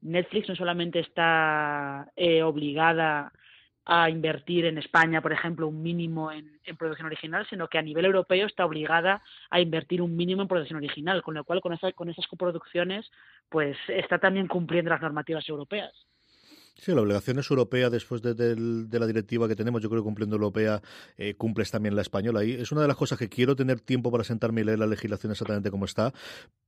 Netflix 0.00 0.48
no 0.48 0.56
solamente 0.56 1.00
está 1.00 2.10
eh, 2.16 2.42
obligada 2.42 3.32
a 3.84 4.08
invertir 4.10 4.64
en 4.66 4.78
España, 4.78 5.20
por 5.20 5.32
ejemplo, 5.32 5.66
un 5.66 5.82
mínimo 5.82 6.30
en, 6.30 6.60
producción 6.78 7.06
original, 7.06 7.46
sino 7.50 7.68
que 7.68 7.78
a 7.78 7.82
nivel 7.82 8.04
europeo 8.04 8.46
está 8.46 8.64
obligada 8.64 9.22
a 9.50 9.60
invertir 9.60 10.00
un 10.00 10.16
mínimo 10.16 10.42
en 10.42 10.48
producción 10.48 10.78
original, 10.78 11.22
con 11.22 11.34
lo 11.34 11.44
cual 11.44 11.60
con, 11.60 11.72
esa, 11.72 11.92
con 11.92 12.08
esas 12.08 12.26
coproducciones 12.28 13.10
pues 13.48 13.76
está 13.88 14.18
también 14.18 14.46
cumpliendo 14.46 14.90
las 14.90 15.02
normativas 15.02 15.48
europeas. 15.48 15.92
Sí, 16.74 16.92
la 16.92 17.02
obligación 17.02 17.38
es 17.38 17.48
europea 17.50 17.90
después 17.90 18.22
de, 18.22 18.56
la 18.90 19.06
directiva 19.06 19.46
que 19.46 19.54
tenemos. 19.54 19.82
Yo 19.82 19.90
creo 19.90 20.02
que 20.02 20.04
cumpliendo 20.04 20.36
europea 20.36 20.82
eh, 21.16 21.34
cumples 21.34 21.70
también 21.70 21.94
la 21.94 22.02
española. 22.02 22.44
Y 22.44 22.52
es 22.52 22.72
una 22.72 22.80
de 22.80 22.88
las 22.88 22.96
cosas 22.96 23.18
que 23.18 23.28
quiero 23.28 23.54
tener 23.54 23.80
tiempo 23.80 24.10
para 24.10 24.24
sentarme 24.24 24.62
y 24.62 24.64
leer 24.64 24.78
la 24.78 24.86
legislación 24.86 25.32
exactamente 25.32 25.70
como 25.70 25.84
está. 25.84 26.12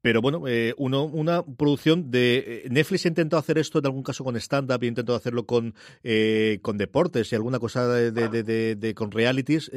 Pero 0.03 0.21
bueno, 0.21 0.47
eh, 0.47 0.75
uno, 0.77 1.05
una 1.05 1.43
producción 1.43 2.11
de. 2.11 2.63
Eh, 2.65 2.69
Netflix 2.71 3.07
ha 3.07 3.09
intentado 3.09 3.41
hacer 3.41 3.59
esto 3.59 3.79
en 3.79 3.87
algún 3.87 4.03
caso 4.03 4.23
con 4.25 4.37
stand-up 4.37 4.79
ha 4.81 4.87
intentado 4.87 5.17
hacerlo 5.17 5.47
con, 5.47 5.75
con 6.63 6.79
deportes 6.79 7.33
y 7.33 7.35
alguna 7.35 7.59
cosa 7.59 7.89
de, 7.89 8.13
de, 8.13 8.95
con 8.95 9.11
realities. 9.11 9.71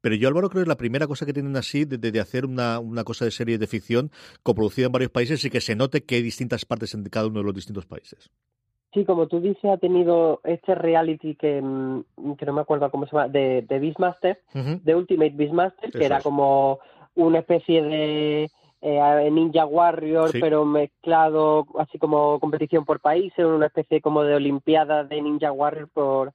pero 0.00 0.14
yo, 0.16 0.28
Álvaro, 0.28 0.50
creo 0.50 0.60
que 0.60 0.64
es 0.64 0.68
la 0.68 0.76
primera 0.76 1.06
cosa 1.06 1.24
que 1.24 1.32
tienen 1.32 1.56
así 1.56 1.84
de, 1.84 2.20
hacer 2.20 2.44
una, 2.44 2.80
una 2.80 3.04
cosa 3.04 3.24
de 3.24 3.30
serie 3.30 3.56
de 3.56 3.66
ficción 3.66 4.10
coproducida 4.42 4.86
en 4.86 4.92
varios 4.92 5.10
países 5.10 5.44
y 5.44 5.50
que 5.50 5.60
se 5.60 5.76
note 5.76 6.04
que 6.04 6.16
hay 6.16 6.22
distintas 6.22 6.64
partes 6.64 6.92
en 6.94 7.04
cada 7.04 7.28
uno 7.28 7.38
de 7.40 7.44
los 7.44 7.54
distintos 7.54 7.86
países. 7.86 8.30
Sí, 8.92 9.04
como 9.04 9.28
tú 9.28 9.40
dices, 9.40 9.64
ha 9.66 9.76
tenido 9.76 10.40
este 10.42 10.74
reality 10.74 11.36
que, 11.36 11.62
mm, 11.62 12.34
que 12.36 12.46
no 12.46 12.52
me 12.52 12.60
acuerdo 12.62 12.90
cómo 12.90 13.06
se 13.06 13.12
llama, 13.12 13.28
de, 13.28 13.62
de 13.62 13.78
Beastmaster, 13.78 14.40
de 14.52 14.94
Ultimate 14.94 15.34
Beastmaster, 15.34 15.92
que 15.92 16.04
era 16.04 16.20
como 16.20 16.80
una 17.14 17.38
especie 17.38 17.82
de 17.82 18.50
eh, 18.82 19.30
Ninja 19.30 19.64
Warrior, 19.64 20.30
pero 20.40 20.64
mezclado 20.64 21.66
así 21.78 21.98
como 21.98 22.40
competición 22.40 22.84
por 22.84 23.00
países, 23.00 23.44
una 23.44 23.66
especie 23.66 24.00
como 24.00 24.22
de 24.22 24.34
Olimpiada 24.34 25.04
de 25.04 25.22
Ninja 25.22 25.52
Warrior 25.52 25.88
por, 25.88 26.32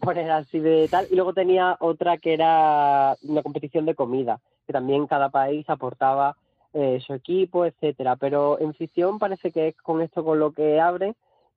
poner 0.00 0.30
así 0.30 0.58
de 0.58 0.88
tal. 0.88 1.06
Y 1.10 1.14
luego 1.14 1.32
tenía 1.32 1.76
otra 1.80 2.18
que 2.18 2.34
era 2.34 3.16
una 3.22 3.42
competición 3.42 3.86
de 3.86 3.94
comida, 3.94 4.40
que 4.66 4.72
también 4.72 5.06
cada 5.06 5.28
país 5.28 5.68
aportaba 5.68 6.36
eh, 6.72 7.00
su 7.06 7.14
equipo, 7.14 7.64
etcétera. 7.64 8.16
Pero 8.16 8.58
en 8.60 8.74
ficción 8.74 9.18
parece 9.18 9.50
que 9.50 9.68
es 9.68 9.76
con 9.76 10.00
esto 10.00 10.24
con 10.24 10.38
lo 10.38 10.52
que 10.52 10.80
abre 10.80 11.14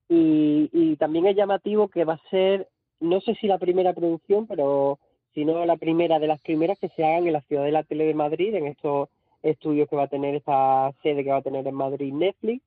y, 0.10 0.70
y 0.72 0.95
también 0.97 1.28
es 1.28 1.36
llamativo 1.36 1.88
que 1.89 2.05
va 2.05 2.14
a 2.14 2.30
ser, 2.30 2.68
no 2.99 3.22
sé 3.22 3.36
si 3.36 3.47
la 3.47 3.58
primera 3.58 3.93
producción, 3.93 4.47
pero 4.47 4.99
si 5.34 5.45
no 5.45 5.66
la 5.66 5.78
primera 5.78 6.18
de 6.18 6.28
las 6.28 6.41
primeras 6.41 6.80
que 6.80 6.89
se 6.89 7.05
hagan 7.05 7.28
en 7.28 7.34
la 7.34 7.41
Ciudad 7.41 7.64
de 7.64 7.72
la 7.72 7.84
Tele 7.84 8.05
de 8.05 8.14
Madrid, 8.14 8.55
en 8.55 8.68
estos 8.68 9.10
estudios 9.43 9.88
que 9.88 9.95
va 9.95 10.03
a 10.03 10.08
tener 10.08 10.36
esta 10.36 10.91
sede 11.03 11.24
que 11.24 11.30
va 11.30 11.38
a 11.38 11.43
tener 11.43 11.68
en 11.68 11.76
Madrid 11.76 12.14
Netflix. 12.14 12.64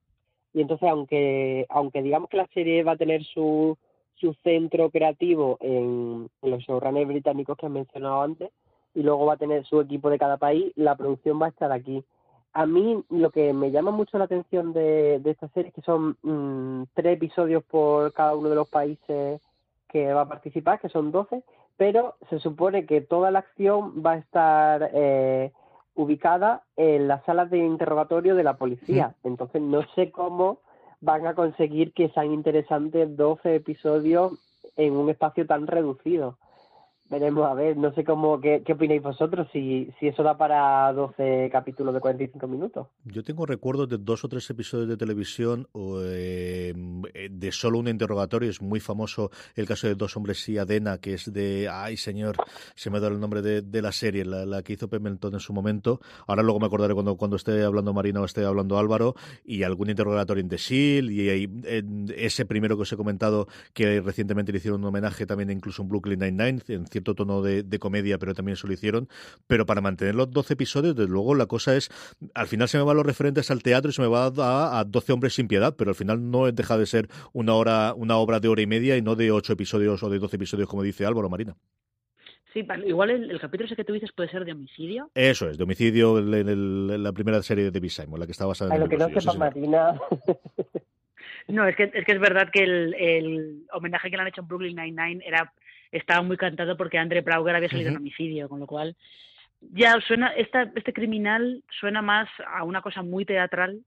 Y 0.53 0.61
entonces, 0.61 0.89
aunque, 0.89 1.67
aunque 1.69 2.03
digamos 2.03 2.29
que 2.29 2.37
la 2.37 2.47
serie 2.55 2.83
va 2.83 2.93
a 2.93 2.97
tener 2.97 3.25
su, 3.25 3.77
su 4.15 4.35
centro 4.43 4.91
creativo 4.91 5.59
en, 5.61 6.29
los 6.43 6.63
showrunners 6.63 7.09
británicos 7.09 7.57
que 7.57 7.67
han 7.67 7.73
mencionado 7.73 8.23
antes, 8.23 8.51
y 8.95 9.03
luego 9.03 9.27
va 9.27 9.35
a 9.35 9.39
tener 9.39 9.65
su 9.67 9.81
equipo 9.81 10.11
de 10.11 10.19
cada 10.19 10.37
país, 10.37 10.73
la 10.75 10.97
producción 10.97 11.41
va 11.41 11.47
a 11.47 11.51
estar 11.51 11.71
aquí 11.71 12.05
a 12.53 12.67
mí 12.67 13.05
lo 13.11 13.31
que 13.31 13.53
me 13.53 13.71
llama 13.71 13.91
mucho 13.91 14.19
la 14.19 14.25
atención 14.25 14.73
de, 14.73 15.21
esta 15.25 15.49
serie 15.49 15.69
es 15.69 15.75
que 15.75 15.83
son 15.83 16.17
mm, 16.23 16.85
tres 16.95 17.17
episodios 17.17 17.63
por 17.65 18.13
cada 18.13 18.35
uno 18.35 18.49
de 18.49 18.57
los 18.57 18.69
países 18.69 19.41
que 19.89 20.13
va 20.13 20.23
a 20.23 20.29
participar, 20.29 20.81
que 20.81 20.89
son 20.89 21.13
doce, 21.13 21.43
pero 21.77 22.17
se 22.29 22.39
supone 22.39 22.87
que 22.87 23.01
toda 23.01 23.31
la 23.31 23.41
acción 23.41 24.03
va 24.05 24.13
a 24.13 24.19
estar 24.19 24.91
eh, 24.93 25.53
ubicada 25.95 26.63
en 26.77 27.09
las 27.09 27.25
salas 27.25 27.51
de 27.51 27.59
interrogatorio 27.59 28.35
de 28.35 28.45
la 28.45 28.55
policía. 28.55 29.15
Entonces 29.25 29.63
no 29.63 29.83
sé 29.95 30.11
cómo 30.11 30.59
van 31.01 31.27
a 31.27 31.35
conseguir 31.35 31.93
que 31.93 32.11
sean 32.11 32.33
interesantes 32.33 33.17
12 33.17 33.55
episodios 33.55 34.33
en 34.77 34.95
un 34.95 35.09
espacio 35.11 35.47
tan 35.47 35.67
reducido. 35.67 36.37
Veremos, 37.11 37.45
a 37.45 37.55
ver, 37.55 37.77
no 37.77 37.93
sé 37.93 38.05
cómo, 38.05 38.41
qué, 38.41 38.63
qué 38.65 38.75
opináis 38.75 39.03
vosotros, 39.03 39.49
si, 39.53 39.93
si 39.99 40.07
eso 40.07 40.23
da 40.23 40.39
para 40.39 40.93
12 40.93 41.49
capítulos 41.51 41.93
de 41.93 41.99
45 41.99 42.47
minutos. 42.47 42.87
Yo 43.05 43.25
tengo 43.25 43.47
recuerdos 43.47 43.89
de 43.89 43.99
dos 43.99 44.25
o 44.25 44.29
tres 44.29 44.49
episodios 44.49 44.89
de 44.89 44.97
televisión 44.97 45.67
eh, 45.75 46.73
de 47.29 47.51
solo 47.51 47.81
un 47.81 47.89
interrogatorio. 47.89 48.49
Es 48.49 48.63
muy 48.63 48.79
famoso 48.79 49.33
el 49.57 49.67
caso 49.67 49.89
de 49.89 49.97
Dos 49.97 50.17
Hombres 50.17 50.49
y 50.49 50.59
Adena, 50.59 50.99
que 50.99 51.15
es 51.15 51.33
de, 51.33 51.69
ay 51.69 51.97
señor, 51.97 52.37
se 52.77 52.91
me 52.91 52.99
ha 52.99 53.01
dado 53.01 53.15
el 53.15 53.21
nombre 53.21 53.43
de, 53.43 53.63
de 53.63 53.83
la 53.83 53.91
serie, 53.91 54.25
la, 54.25 54.63
que 54.63 54.75
hizo 54.75 54.89
Pemelton 54.89 55.35
en 55.35 55.41
su 55.41 55.53
momento. 55.53 56.01
Ahora 56.29 56.45
luego 56.45 56.61
me 56.61 56.67
acordaré 56.67 56.95
cuando, 56.95 57.17
cuando 57.17 57.35
esté 57.35 57.65
hablando 57.65 57.93
Marina 57.93 58.21
o 58.21 58.25
esté 58.25 58.45
hablando 58.45 58.79
Álvaro, 58.79 59.17
y 59.45 59.65
algún 59.65 59.91
interrogatorio 59.91 60.43
en 60.43 60.49
The 60.49 60.59
Shield, 60.59 61.11
y, 61.11 61.29
y 61.29 62.15
ese 62.17 62.45
primero 62.45 62.77
que 62.77 62.83
os 62.83 62.93
he 62.93 62.97
comentado, 62.97 63.49
que 63.73 64.01
recientemente 64.01 64.53
le 64.53 64.59
hicieron 64.59 64.81
un 64.81 64.87
homenaje 64.87 65.27
también 65.27 65.51
incluso 65.51 65.83
en 65.83 65.89
Brooklyn 65.89 66.21
Nine-Nine, 66.21 66.61
en 66.69 66.87
cierto 67.01 67.15
tono 67.15 67.43
de, 67.43 67.79
comedia, 67.79 68.19
pero 68.19 68.35
también 68.35 68.57
se 68.57 68.67
lo 68.67 68.73
hicieron. 68.73 69.09
Pero 69.47 69.67
para 69.67 69.81
mantener 69.81 70.15
los 70.15 70.31
12 70.31 70.55
episodios, 70.55 70.95
desde 70.95 71.11
luego, 71.11 71.35
la 71.35 71.47
cosa 71.47 71.77
es, 71.77 71.91
al 72.35 72.47
final 72.47 72.69
se 72.69 72.79
me 72.79 72.85
van 72.85 72.97
los 72.97 73.07
referentes 73.07 73.51
al 73.51 73.63
teatro 73.63 73.91
y 73.91 73.95
se 73.95 74.03
me 74.03 74.09
va 74.09 74.27
a, 74.27 74.81
a 74.81 74.85
12 74.85 75.13
hombres 75.13 75.35
sin 75.35 75.49
piedad, 75.49 75.75
pero 75.77 75.91
al 75.91 75.95
final 75.95 76.31
no 76.31 76.51
deja 76.53 76.77
de 76.77 76.87
ser 76.87 77.09
una 77.33 77.55
hora, 77.55 77.95
una 77.95 78.17
obra 78.17 78.41
de 78.41 78.49
hora 78.49 78.63
y 78.63 78.67
media 78.67 78.97
y 78.97 79.03
no 79.03 79.17
de 79.17 79.31
8 79.31 79.53
episodios 79.55 80.03
o 80.03 80.11
de 80.11 80.19
12 80.19 80.37
episodios, 80.37 80.69
como 80.69 80.83
dice 80.83 81.07
Álvaro 81.07 81.29
Marina. 81.29 81.57
Sí, 82.53 82.67
igual 82.85 83.11
el, 83.11 83.41
capítulo 83.41 83.67
ese 83.67 83.77
que 83.77 83.85
tú 83.85 83.93
dices 83.93 84.11
puede 84.13 84.29
ser 84.29 84.45
de 84.45 84.53
homicidio. 84.53 85.09
Eso 85.15 85.49
es, 85.49 85.57
de 85.57 85.63
homicidio 85.63 86.19
en, 86.19 87.03
la 87.03 87.13
primera 87.13 87.41
serie 87.43 87.65
de 87.65 87.71
David 87.71 87.91
Simon, 87.91 88.19
la 88.19 88.27
que 88.27 88.33
está 88.33 88.45
basada 88.45 88.75
en 88.75 88.81
lo 88.81 88.89
que 88.89 88.97
no 88.97 89.09
sepa 89.09 89.35
Marina. 89.35 90.01
No, 91.49 91.67
es 91.67 91.75
que, 91.75 91.91
es 91.93 92.05
que 92.05 92.13
es 92.13 92.21
verdad 92.21 92.49
que 92.53 92.63
el, 92.63 92.95
el 92.95 93.67
homenaje 93.73 94.11
que 94.11 94.17
le 94.17 94.23
han 94.23 94.29
hecho 94.29 94.43
en 94.43 94.49
Brooklyn 94.49 94.77
Nine-Nine 94.77 95.25
era 95.27 95.53
estaba 95.93 96.23
muy 96.23 96.37
cantado 96.37 96.77
porque 96.77 96.99
Andre 96.99 97.21
Brauger 97.21 97.57
había 97.57 97.69
salido 97.69 97.91
en 97.91 97.97
homicidio, 97.97 98.49
con 98.49 98.61
lo 98.61 98.67
cual 98.67 98.97
ya 99.61 100.01
suena, 100.01 100.29
esta, 100.29 100.71
este 100.75 100.93
criminal 100.93 101.63
suena 101.81 102.03
más 102.03 102.29
a 102.47 102.65
una 102.65 102.81
cosa 102.81 103.03
muy 103.03 103.25
teatral 103.25 103.81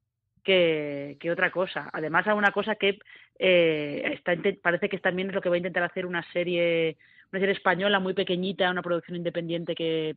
que, 0.43 1.17
que 1.19 1.31
otra 1.31 1.51
cosa. 1.51 1.89
Además 1.93 2.27
a 2.27 2.35
una 2.35 2.51
cosa 2.51 2.75
que 2.75 2.99
eh, 3.39 4.13
está, 4.13 4.33
parece 4.61 4.89
que 4.89 4.99
también 4.99 5.29
es 5.29 5.35
lo 5.35 5.41
que 5.41 5.49
va 5.49 5.55
a 5.55 5.57
intentar 5.57 5.83
hacer 5.83 6.05
una 6.05 6.23
serie, 6.31 6.97
una 7.31 7.39
serie 7.39 7.55
española 7.55 7.99
muy 7.99 8.13
pequeñita, 8.13 8.69
una 8.69 8.83
producción 8.83 9.17
independiente 9.17 9.73
que, 9.73 10.15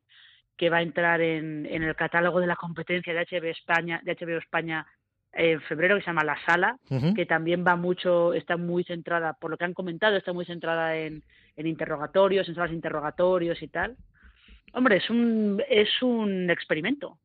que 0.57 0.68
va 0.68 0.78
a 0.78 0.82
entrar 0.82 1.20
en, 1.20 1.66
en 1.66 1.82
el 1.82 1.97
catálogo 1.97 2.41
de 2.41 2.49
la 2.49 2.57
competencia 2.57 3.14
de 3.14 3.20
HBO 3.20 3.49
España, 3.49 4.01
de 4.05 4.14
HBO 4.14 4.39
España 4.39 4.87
en 5.32 5.61
febrero 5.62 5.97
que 5.97 6.03
se 6.03 6.07
llama 6.07 6.24
La 6.24 6.39
Sala, 6.47 6.78
que 7.14 7.26
también 7.26 7.62
va 7.66 7.76
mucho, 7.76 8.32
está 8.32 8.57
muy 8.57 8.84
centrada, 8.84 9.34
por 9.34 9.51
lo 9.51 9.59
que 9.59 9.66
han 9.66 9.74
comentado, 9.74 10.16
está 10.16 10.32
muy 10.32 10.47
centrada 10.47 10.97
en, 10.97 11.22
en 11.57 11.66
interrogatorios, 11.66 12.48
en 12.48 12.54
salas 12.54 12.70
de 12.70 12.76
interrogatorios 12.76 13.62
y 13.62 13.68
tal. 13.68 13.96
Hombre, 14.72 14.96
es 14.96 15.09
un, 15.11 15.62
es 15.68 16.02
un 16.02 16.50
experimento, 16.50 17.18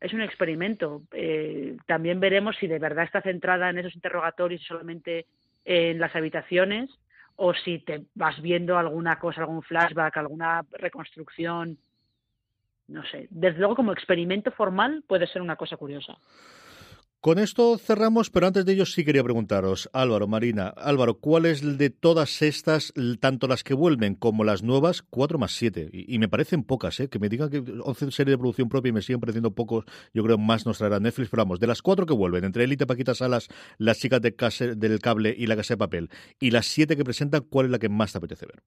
es 0.00 0.12
un 0.12 0.22
experimento. 0.22 1.02
Eh, 1.12 1.76
también 1.86 2.20
veremos 2.20 2.56
si 2.56 2.66
de 2.66 2.78
verdad 2.78 3.04
está 3.04 3.22
centrada 3.22 3.70
en 3.70 3.78
esos 3.78 3.94
interrogatorios 3.94 4.62
solamente 4.62 5.26
en 5.64 5.98
las 5.98 6.14
habitaciones 6.16 6.90
o 7.36 7.54
si 7.54 7.78
te 7.80 8.04
vas 8.14 8.40
viendo 8.40 8.78
alguna 8.78 9.18
cosa, 9.18 9.42
algún 9.42 9.62
flashback, 9.62 10.16
alguna 10.16 10.64
reconstrucción. 10.72 11.78
No 12.88 13.04
sé. 13.04 13.26
Desde 13.30 13.58
luego, 13.58 13.76
como 13.76 13.92
experimento 13.92 14.50
formal, 14.52 15.04
puede 15.06 15.26
ser 15.26 15.42
una 15.42 15.56
cosa 15.56 15.76
curiosa. 15.76 16.16
Con 17.26 17.40
esto 17.40 17.76
cerramos, 17.76 18.30
pero 18.30 18.46
antes 18.46 18.64
de 18.64 18.74
ello 18.74 18.86
sí 18.86 19.04
quería 19.04 19.24
preguntaros, 19.24 19.90
Álvaro, 19.92 20.28
Marina, 20.28 20.68
Álvaro, 20.76 21.18
¿cuál 21.18 21.46
es 21.46 21.76
de 21.76 21.90
todas 21.90 22.40
estas, 22.40 22.94
tanto 23.18 23.48
las 23.48 23.64
que 23.64 23.74
vuelven 23.74 24.14
como 24.14 24.44
las 24.44 24.62
nuevas, 24.62 25.02
cuatro 25.02 25.36
más 25.36 25.50
siete? 25.50 25.88
Y, 25.92 26.20
me 26.20 26.28
parecen 26.28 26.62
pocas, 26.62 27.00
¿eh? 27.00 27.08
Que 27.08 27.18
me 27.18 27.28
digan 27.28 27.50
que 27.50 27.58
11 27.58 28.12
series 28.12 28.34
de 28.34 28.38
producción 28.38 28.68
propia 28.68 28.90
y 28.90 28.92
me 28.92 29.02
siguen 29.02 29.18
pareciendo 29.18 29.50
pocos, 29.50 29.86
yo 30.14 30.22
creo 30.22 30.38
más 30.38 30.66
nos 30.66 30.78
traerá 30.78 31.00
Netflix, 31.00 31.28
pero 31.28 31.40
vamos, 31.40 31.58
de 31.58 31.66
las 31.66 31.82
cuatro 31.82 32.06
que 32.06 32.14
vuelven, 32.14 32.44
entre 32.44 32.62
Elite, 32.62 32.86
Paquita 32.86 33.12
Salas, 33.12 33.48
las 33.76 33.98
chicas 33.98 34.20
de 34.20 34.76
del 34.76 35.00
cable 35.00 35.34
y 35.36 35.48
la 35.48 35.56
casa 35.56 35.74
de 35.74 35.78
papel, 35.78 36.10
y 36.38 36.52
las 36.52 36.66
siete 36.66 36.96
que 36.96 37.02
presentan, 37.02 37.42
¿cuál 37.50 37.66
es 37.66 37.72
la 37.72 37.80
que 37.80 37.88
más 37.88 38.12
te 38.12 38.18
apetece 38.18 38.46
ver? 38.46 38.62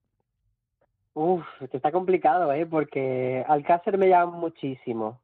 Uf, 1.14 1.46
está 1.72 1.90
complicado, 1.90 2.52
¿eh? 2.52 2.66
Porque 2.66 3.42
Alcácer 3.48 3.96
me 3.96 4.10
llama 4.10 4.36
muchísimo 4.36 5.18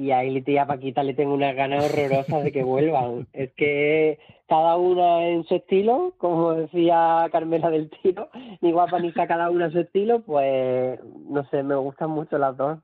y 0.00 0.12
a 0.12 0.22
Elite 0.22 0.52
y 0.52 0.56
a 0.56 0.66
Paquita 0.66 1.02
le 1.02 1.12
tengo 1.12 1.34
unas 1.34 1.54
ganas 1.54 1.84
horrorosas 1.84 2.42
de 2.42 2.52
que 2.52 2.64
vuelvan. 2.64 3.26
Es 3.34 3.52
que 3.52 4.18
cada 4.48 4.76
una 4.78 5.28
en 5.28 5.44
su 5.44 5.56
estilo, 5.56 6.14
como 6.16 6.54
decía 6.54 7.28
Carmela 7.30 7.68
del 7.68 7.90
Tiro, 7.90 8.30
ni 8.62 8.72
guapa 8.72 8.98
ni 8.98 9.12
cada 9.12 9.50
una 9.50 9.66
en 9.66 9.72
su 9.72 9.80
estilo, 9.80 10.22
pues 10.22 10.98
no 11.28 11.44
sé, 11.50 11.62
me 11.62 11.74
gustan 11.74 12.08
mucho 12.08 12.38
las 12.38 12.56
dos. 12.56 12.78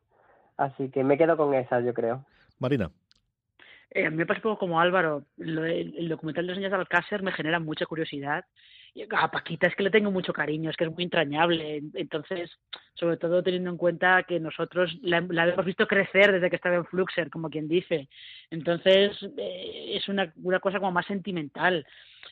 Así 0.59 0.91
que 0.91 1.05
me 1.05 1.17
quedo 1.17 1.39
con 1.39 1.55
esas, 1.55 1.87
yo 1.87 1.95
creo. 1.95 2.23
Marina. 2.59 2.91
Eh, 3.91 4.05
a 4.05 4.11
mí 4.11 4.17
me 4.17 4.27
pasa 4.27 4.41
un 4.41 4.43
poco 4.43 4.59
como 4.59 4.79
Álvaro. 4.79 5.25
el, 5.39 6.09
documental 6.11 6.47
de 6.47 6.53
los 6.53 6.59
años 6.59 6.71
de 6.71 6.77
Alcácer 6.77 7.23
me 7.23 7.33
genera 7.33 7.61
mucha 7.61 7.87
curiosidad 7.87 8.45
a 9.11 9.31
Paquita 9.31 9.67
es 9.67 9.75
que 9.75 9.83
le 9.83 9.91
tengo 9.91 10.11
mucho 10.11 10.33
cariño, 10.33 10.71
es 10.71 10.77
que 10.77 10.85
es 10.85 10.93
muy 10.93 11.05
entrañable. 11.05 11.83
Entonces, 11.95 12.51
sobre 12.95 13.17
todo 13.17 13.43
teniendo 13.43 13.71
en 13.71 13.77
cuenta 13.77 14.23
que 14.23 14.41
nosotros 14.41 14.97
la, 15.03 15.19
hemos 15.19 15.65
visto 15.65 15.87
crecer 15.87 16.33
desde 16.33 16.51
que 16.51 16.57
estaba 16.57 16.77
en 16.77 16.87
Fluxer, 16.87 17.31
como 17.31 17.51
quien 17.51 17.69
dice. 17.69 18.09
Entonces, 18.51 19.17
eh, 19.37 19.93
es 19.97 20.09
una, 20.09 20.33
una 20.43 20.61
cosa 20.61 20.79
como 20.79 20.93
más 20.93 21.07
sentimental. 21.07 21.87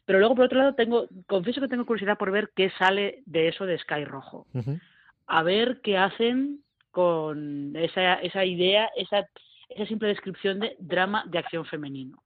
Pero 0.05 0.19
luego, 0.19 0.35
por 0.35 0.47
otro 0.47 0.59
lado, 0.59 0.75
tengo, 0.75 1.09
confieso 1.27 1.61
que 1.61 1.69
tengo 1.69 1.87
curiosidad 1.87 2.19
por 2.19 2.31
ver 2.31 2.51
qué 2.55 2.71
sale 2.79 3.23
de 3.27 3.49
eso 3.49 3.67
de 3.67 3.79
Sky 3.79 4.05
Rojo. 4.05 4.47
A 5.27 5.43
ver 5.43 5.81
qué 5.83 5.97
hacen 5.97 6.61
con 6.91 7.75
esa, 7.77 8.15
esa 8.15 8.45
idea, 8.45 8.89
esa, 8.97 9.27
esa 9.69 9.87
simple 9.87 10.09
descripción 10.09 10.61
de 10.61 10.77
drama 10.79 11.25
de 11.27 11.39
acción 11.39 11.65
femenino. 11.67 12.23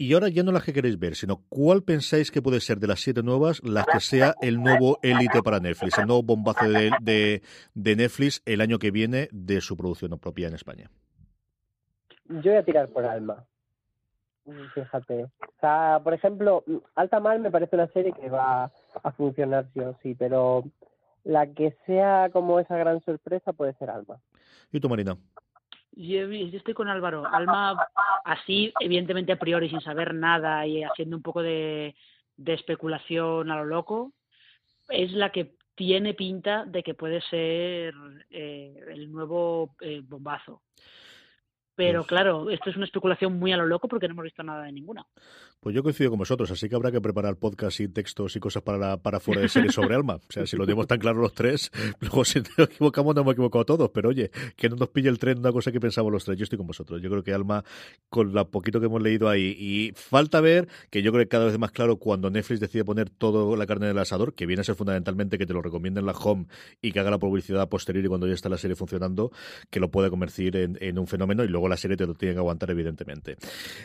Y 0.00 0.14
ahora 0.14 0.30
ya 0.30 0.42
no 0.42 0.50
las 0.50 0.64
que 0.64 0.72
queréis 0.72 0.98
ver, 0.98 1.14
sino 1.14 1.42
cuál 1.50 1.82
pensáis 1.82 2.30
que 2.30 2.40
puede 2.40 2.60
ser 2.60 2.78
de 2.78 2.86
las 2.86 3.00
siete 3.00 3.22
nuevas 3.22 3.62
la 3.62 3.84
que 3.84 4.00
sea 4.00 4.34
el 4.40 4.62
nuevo 4.62 4.98
élite 5.02 5.42
para 5.42 5.60
Netflix, 5.60 5.98
el 5.98 6.06
nuevo 6.06 6.22
bombazo 6.22 6.66
de, 6.70 7.42
de, 7.74 7.96
Netflix 7.96 8.42
el 8.46 8.62
año 8.62 8.78
que 8.78 8.90
viene 8.90 9.28
de 9.30 9.60
su 9.60 9.76
producción 9.76 10.18
propia 10.18 10.48
en 10.48 10.54
España. 10.54 10.90
Yo 12.30 12.50
voy 12.50 12.54
a 12.54 12.64
tirar 12.64 12.88
por 12.88 13.04
Alma. 13.04 13.44
Fíjate. 14.74 15.24
O 15.24 15.60
sea, 15.60 16.00
por 16.02 16.14
ejemplo, 16.14 16.64
Alta 16.94 17.20
Mar 17.20 17.38
me 17.38 17.50
parece 17.50 17.76
una 17.76 17.88
serie 17.88 18.14
que 18.18 18.30
va 18.30 18.72
a 19.02 19.12
funcionar 19.12 19.66
sí 19.74 19.80
o 19.80 19.98
sí, 20.02 20.14
pero 20.14 20.64
la 21.24 21.46
que 21.48 21.76
sea 21.84 22.30
como 22.32 22.58
esa 22.58 22.78
gran 22.78 23.02
sorpresa 23.02 23.52
puede 23.52 23.74
ser 23.74 23.90
Alma. 23.90 24.18
¿Y 24.72 24.80
tú, 24.80 24.88
Marina? 24.88 25.18
Yo, 25.92 26.30
estoy 26.30 26.74
con 26.74 26.88
Álvaro. 26.88 27.26
Alma, 27.26 27.88
así, 28.24 28.72
evidentemente 28.80 29.32
a 29.32 29.38
priori, 29.38 29.68
sin 29.68 29.80
saber 29.80 30.14
nada 30.14 30.66
y 30.66 30.82
haciendo 30.82 31.16
un 31.16 31.22
poco 31.22 31.42
de, 31.42 31.94
especulación 32.44 33.50
a 33.50 33.56
lo 33.56 33.64
loco, 33.64 34.12
es 34.88 35.12
la 35.12 35.30
que 35.30 35.54
tiene 35.74 36.14
pinta 36.14 36.64
de 36.64 36.82
que 36.82 36.94
puede 36.94 37.20
ser 37.22 37.94
eh, 38.30 38.80
el 38.88 39.10
nuevo 39.10 39.74
eh, 39.80 40.00
bombazo. 40.02 40.62
Pero 41.74 42.00
pues 42.00 42.08
claro, 42.08 42.50
esto 42.50 42.68
es 42.68 42.76
una 42.76 42.84
especulación 42.84 43.38
muy 43.38 43.52
a 43.52 43.56
lo 43.56 43.66
loco 43.66 43.88
porque 43.88 44.06
no 44.06 44.12
hemos 44.12 44.24
visto 44.24 44.42
nada 44.42 44.64
de 44.64 44.72
ninguna. 44.72 45.06
Pues 45.60 45.74
yo 45.76 45.82
coincido 45.82 46.08
con 46.08 46.18
vosotros, 46.18 46.50
así 46.50 46.70
que 46.70 46.74
habrá 46.74 46.90
que 46.90 47.02
preparar 47.02 47.36
podcast 47.36 47.80
y 47.80 47.88
textos 47.88 48.34
y 48.34 48.40
cosas 48.40 48.62
para, 48.62 48.96
para 48.96 49.20
fuera 49.20 49.42
de 49.42 49.48
serie 49.50 49.70
sobre 49.70 49.94
Alma. 49.94 50.14
O 50.14 50.32
sea, 50.32 50.46
si 50.46 50.56
lo 50.56 50.64
tenemos 50.64 50.86
tan 50.86 50.98
claro 50.98 51.20
los 51.20 51.34
tres, 51.34 51.70
luego 52.00 52.24
si 52.24 52.40
nos 52.40 52.70
equivocamos 52.70 53.14
no 53.14 53.20
hemos 53.20 53.34
equivocado 53.34 53.66
todos, 53.66 53.90
pero 53.90 54.08
oye, 54.08 54.30
que 54.56 54.70
no 54.70 54.76
nos 54.76 54.88
pille 54.88 55.10
el 55.10 55.18
tren 55.18 55.40
una 55.40 55.52
cosa 55.52 55.70
que 55.70 55.78
pensamos 55.78 56.10
los 56.10 56.24
tres. 56.24 56.38
Yo 56.38 56.44
estoy 56.44 56.56
con 56.56 56.66
vosotros. 56.66 57.02
Yo 57.02 57.10
creo 57.10 57.22
que 57.22 57.34
Alma, 57.34 57.62
con 58.08 58.32
lo 58.32 58.50
poquito 58.50 58.80
que 58.80 58.86
hemos 58.86 59.02
leído 59.02 59.28
ahí, 59.28 59.54
y 59.58 59.92
falta 59.94 60.40
ver, 60.40 60.66
que 60.88 61.02
yo 61.02 61.12
creo 61.12 61.24
que 61.24 61.28
cada 61.28 61.44
vez 61.44 61.58
más 61.58 61.72
claro 61.72 61.98
cuando 61.98 62.30
Netflix 62.30 62.60
decide 62.60 62.82
poner 62.82 63.10
todo 63.10 63.54
la 63.54 63.66
carne 63.66 63.84
en 63.84 63.92
el 63.92 63.98
asador, 63.98 64.32
que 64.32 64.46
viene 64.46 64.62
a 64.62 64.64
ser 64.64 64.76
fundamentalmente 64.76 65.36
que 65.36 65.44
te 65.44 65.52
lo 65.52 65.60
recomienden 65.60 66.06
la 66.06 66.12
home 66.12 66.46
y 66.80 66.92
que 66.92 67.00
haga 67.00 67.10
la 67.10 67.18
publicidad 67.18 67.68
posterior 67.68 68.02
y 68.02 68.08
cuando 68.08 68.26
ya 68.26 68.32
está 68.32 68.48
la 68.48 68.56
serie 68.56 68.76
funcionando, 68.76 69.30
que 69.68 69.78
lo 69.78 69.90
pueda 69.90 70.08
convertir 70.08 70.56
en, 70.56 70.78
en 70.80 70.98
un 70.98 71.06
fenómeno 71.06 71.44
y 71.44 71.48
luego 71.48 71.68
la 71.68 71.76
serie 71.76 71.98
te 71.98 72.06
lo 72.06 72.14
tiene 72.14 72.32
que 72.32 72.38
aguantar, 72.38 72.70
evidentemente. 72.70 73.36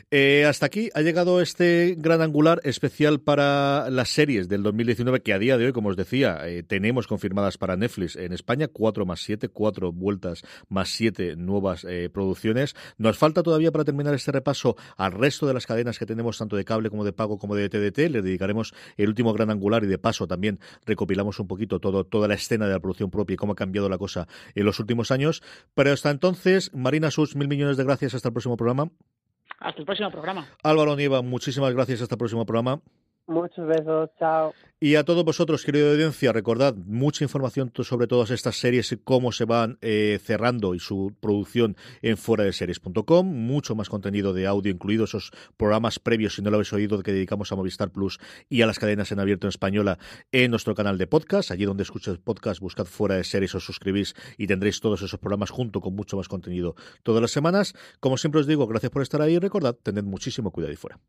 Eh, 0.10 0.46
hasta 0.48 0.68
aquí 0.68 0.90
ha 0.94 1.02
llegado 1.02 1.42
este 1.42 1.65
gran 1.98 2.22
angular 2.22 2.62
especial 2.64 3.20
para 3.20 3.90
las 3.90 4.10
series 4.10 4.48
del 4.48 4.64
2019 4.64 5.22
que 5.22 5.34
a 5.34 5.40
día 5.40 5.58
de 5.58 5.66
hoy, 5.66 5.72
como 5.72 5.90
os 5.90 5.96
decía, 5.96 6.40
eh, 6.44 6.64
tenemos 6.64 7.08
confirmadas 7.08 7.58
para 7.58 7.78
Netflix 7.78 8.16
en 8.16 8.34
España, 8.34 8.68
4 8.68 9.06
más 9.06 9.22
7, 9.22 9.50
4 9.50 9.92
vueltas 9.92 10.44
más 10.70 10.90
7 10.90 11.36
nuevas 11.36 11.86
eh, 11.88 12.10
producciones. 12.12 12.76
Nos 12.98 13.18
falta 13.18 13.44
todavía 13.44 13.72
para 13.72 13.86
terminar 13.86 14.14
este 14.14 14.32
repaso 14.32 14.76
al 14.98 15.12
resto 15.12 15.48
de 15.48 15.54
las 15.54 15.66
cadenas 15.66 16.00
que 16.00 16.06
tenemos, 16.06 16.38
tanto 16.38 16.56
de 16.56 16.66
cable 16.66 16.90
como 16.90 17.04
de 17.04 17.14
pago 17.14 17.38
como 17.38 17.56
de 17.56 17.70
TDT. 17.70 18.10
Le 18.10 18.22
dedicaremos 18.22 18.74
el 18.98 19.10
último 19.10 19.34
gran 19.34 19.50
angular 19.50 19.84
y 19.84 19.88
de 19.88 19.98
paso 19.98 20.28
también 20.28 20.60
recopilamos 20.86 21.40
un 21.40 21.48
poquito 21.48 21.80
todo, 21.80 22.06
toda 22.06 22.28
la 22.28 22.36
escena 22.36 22.68
de 22.68 22.74
la 22.74 22.80
producción 22.80 23.10
propia 23.10 23.36
y 23.36 23.38
cómo 23.38 23.54
ha 23.54 23.56
cambiado 23.56 23.90
la 23.90 23.98
cosa 23.98 24.28
en 24.54 24.66
los 24.66 24.80
últimos 24.80 25.12
años. 25.12 25.42
Pero 25.74 25.92
hasta 25.92 26.12
entonces, 26.12 26.72
Marina 26.74 27.12
Sus, 27.12 27.36
mil 27.36 27.48
millones 27.48 27.78
de 27.78 27.84
gracias. 27.84 28.14
Hasta 28.14 28.30
el 28.30 28.34
próximo 28.34 28.58
programa. 28.58 28.92
Hasta 29.60 29.80
el 29.80 29.86
próximo 29.86 30.12
programa. 30.12 30.48
Álvaro 30.64 30.96
Nieva, 30.96 31.22
muchísimas 31.22 31.74
gracias. 31.74 32.02
Hasta 32.02 32.16
el 32.16 32.20
próximo 32.20 32.46
programa. 32.46 32.82
Muchos 33.28 33.66
besos, 33.66 34.12
chao. 34.20 34.54
Y 34.80 34.96
a 34.96 35.04
todos 35.04 35.26
vosotros, 35.26 35.66
querida 35.66 35.90
audiencia, 35.90 36.32
recordad 36.32 36.76
mucha 36.76 37.24
información 37.24 37.72
sobre 37.82 38.06
todas 38.06 38.30
estas 38.30 38.58
series 38.58 38.92
y 38.92 38.98
cómo 38.98 39.32
se 39.32 39.46
van 39.46 39.80
eh, 39.82 40.20
cerrando 40.22 40.76
y 40.76 40.80
su 40.80 41.12
producción 41.20 41.76
en 42.04 42.18
fuera 42.18 42.44
de 42.44 42.54
series.com. 42.54 43.26
Mucho 43.26 43.74
más 43.74 43.90
contenido 43.90 44.32
de 44.32 44.46
audio, 44.46 44.72
incluidos 44.72 45.10
esos 45.10 45.32
programas 45.58 45.98
previos, 45.98 46.36
si 46.36 46.44
no 46.44 46.52
lo 46.52 46.58
habéis 46.58 46.72
oído, 46.72 47.02
que 47.02 47.14
dedicamos 47.14 47.52
a 47.52 47.56
Movistar 47.56 47.90
Plus 47.90 48.20
y 48.48 48.62
a 48.62 48.68
las 48.68 48.78
cadenas 48.78 49.12
en 49.12 49.20
abierto 49.20 49.48
en 49.48 49.50
española 49.50 49.98
en 50.32 50.52
nuestro 50.52 50.76
canal 50.76 51.00
de 51.00 51.08
podcast. 51.08 51.50
Allí 51.50 51.66
donde 51.66 51.82
escucháis 51.82 52.20
podcast, 52.20 52.60
buscad 52.60 52.86
fuera 52.86 53.16
de 53.16 53.24
series, 53.24 53.56
os 53.56 53.66
suscribís 53.66 54.14
y 54.38 54.46
tendréis 54.46 54.82
todos 54.82 55.02
esos 55.02 55.20
programas 55.20 55.50
junto 55.50 55.82
con 55.82 55.96
mucho 55.96 56.16
más 56.18 56.28
contenido 56.28 56.76
todas 57.02 57.24
las 57.24 57.32
semanas. 57.32 57.74
Como 58.00 58.18
siempre 58.18 58.42
os 58.42 58.46
digo, 58.46 58.68
gracias 58.68 58.92
por 58.92 59.02
estar 59.02 59.22
ahí 59.22 59.34
y 59.34 59.40
recordad, 59.40 59.76
tened 59.82 60.04
muchísimo 60.04 60.52
cuidado 60.52 60.74
y 60.74 60.76
fuera. 60.76 61.00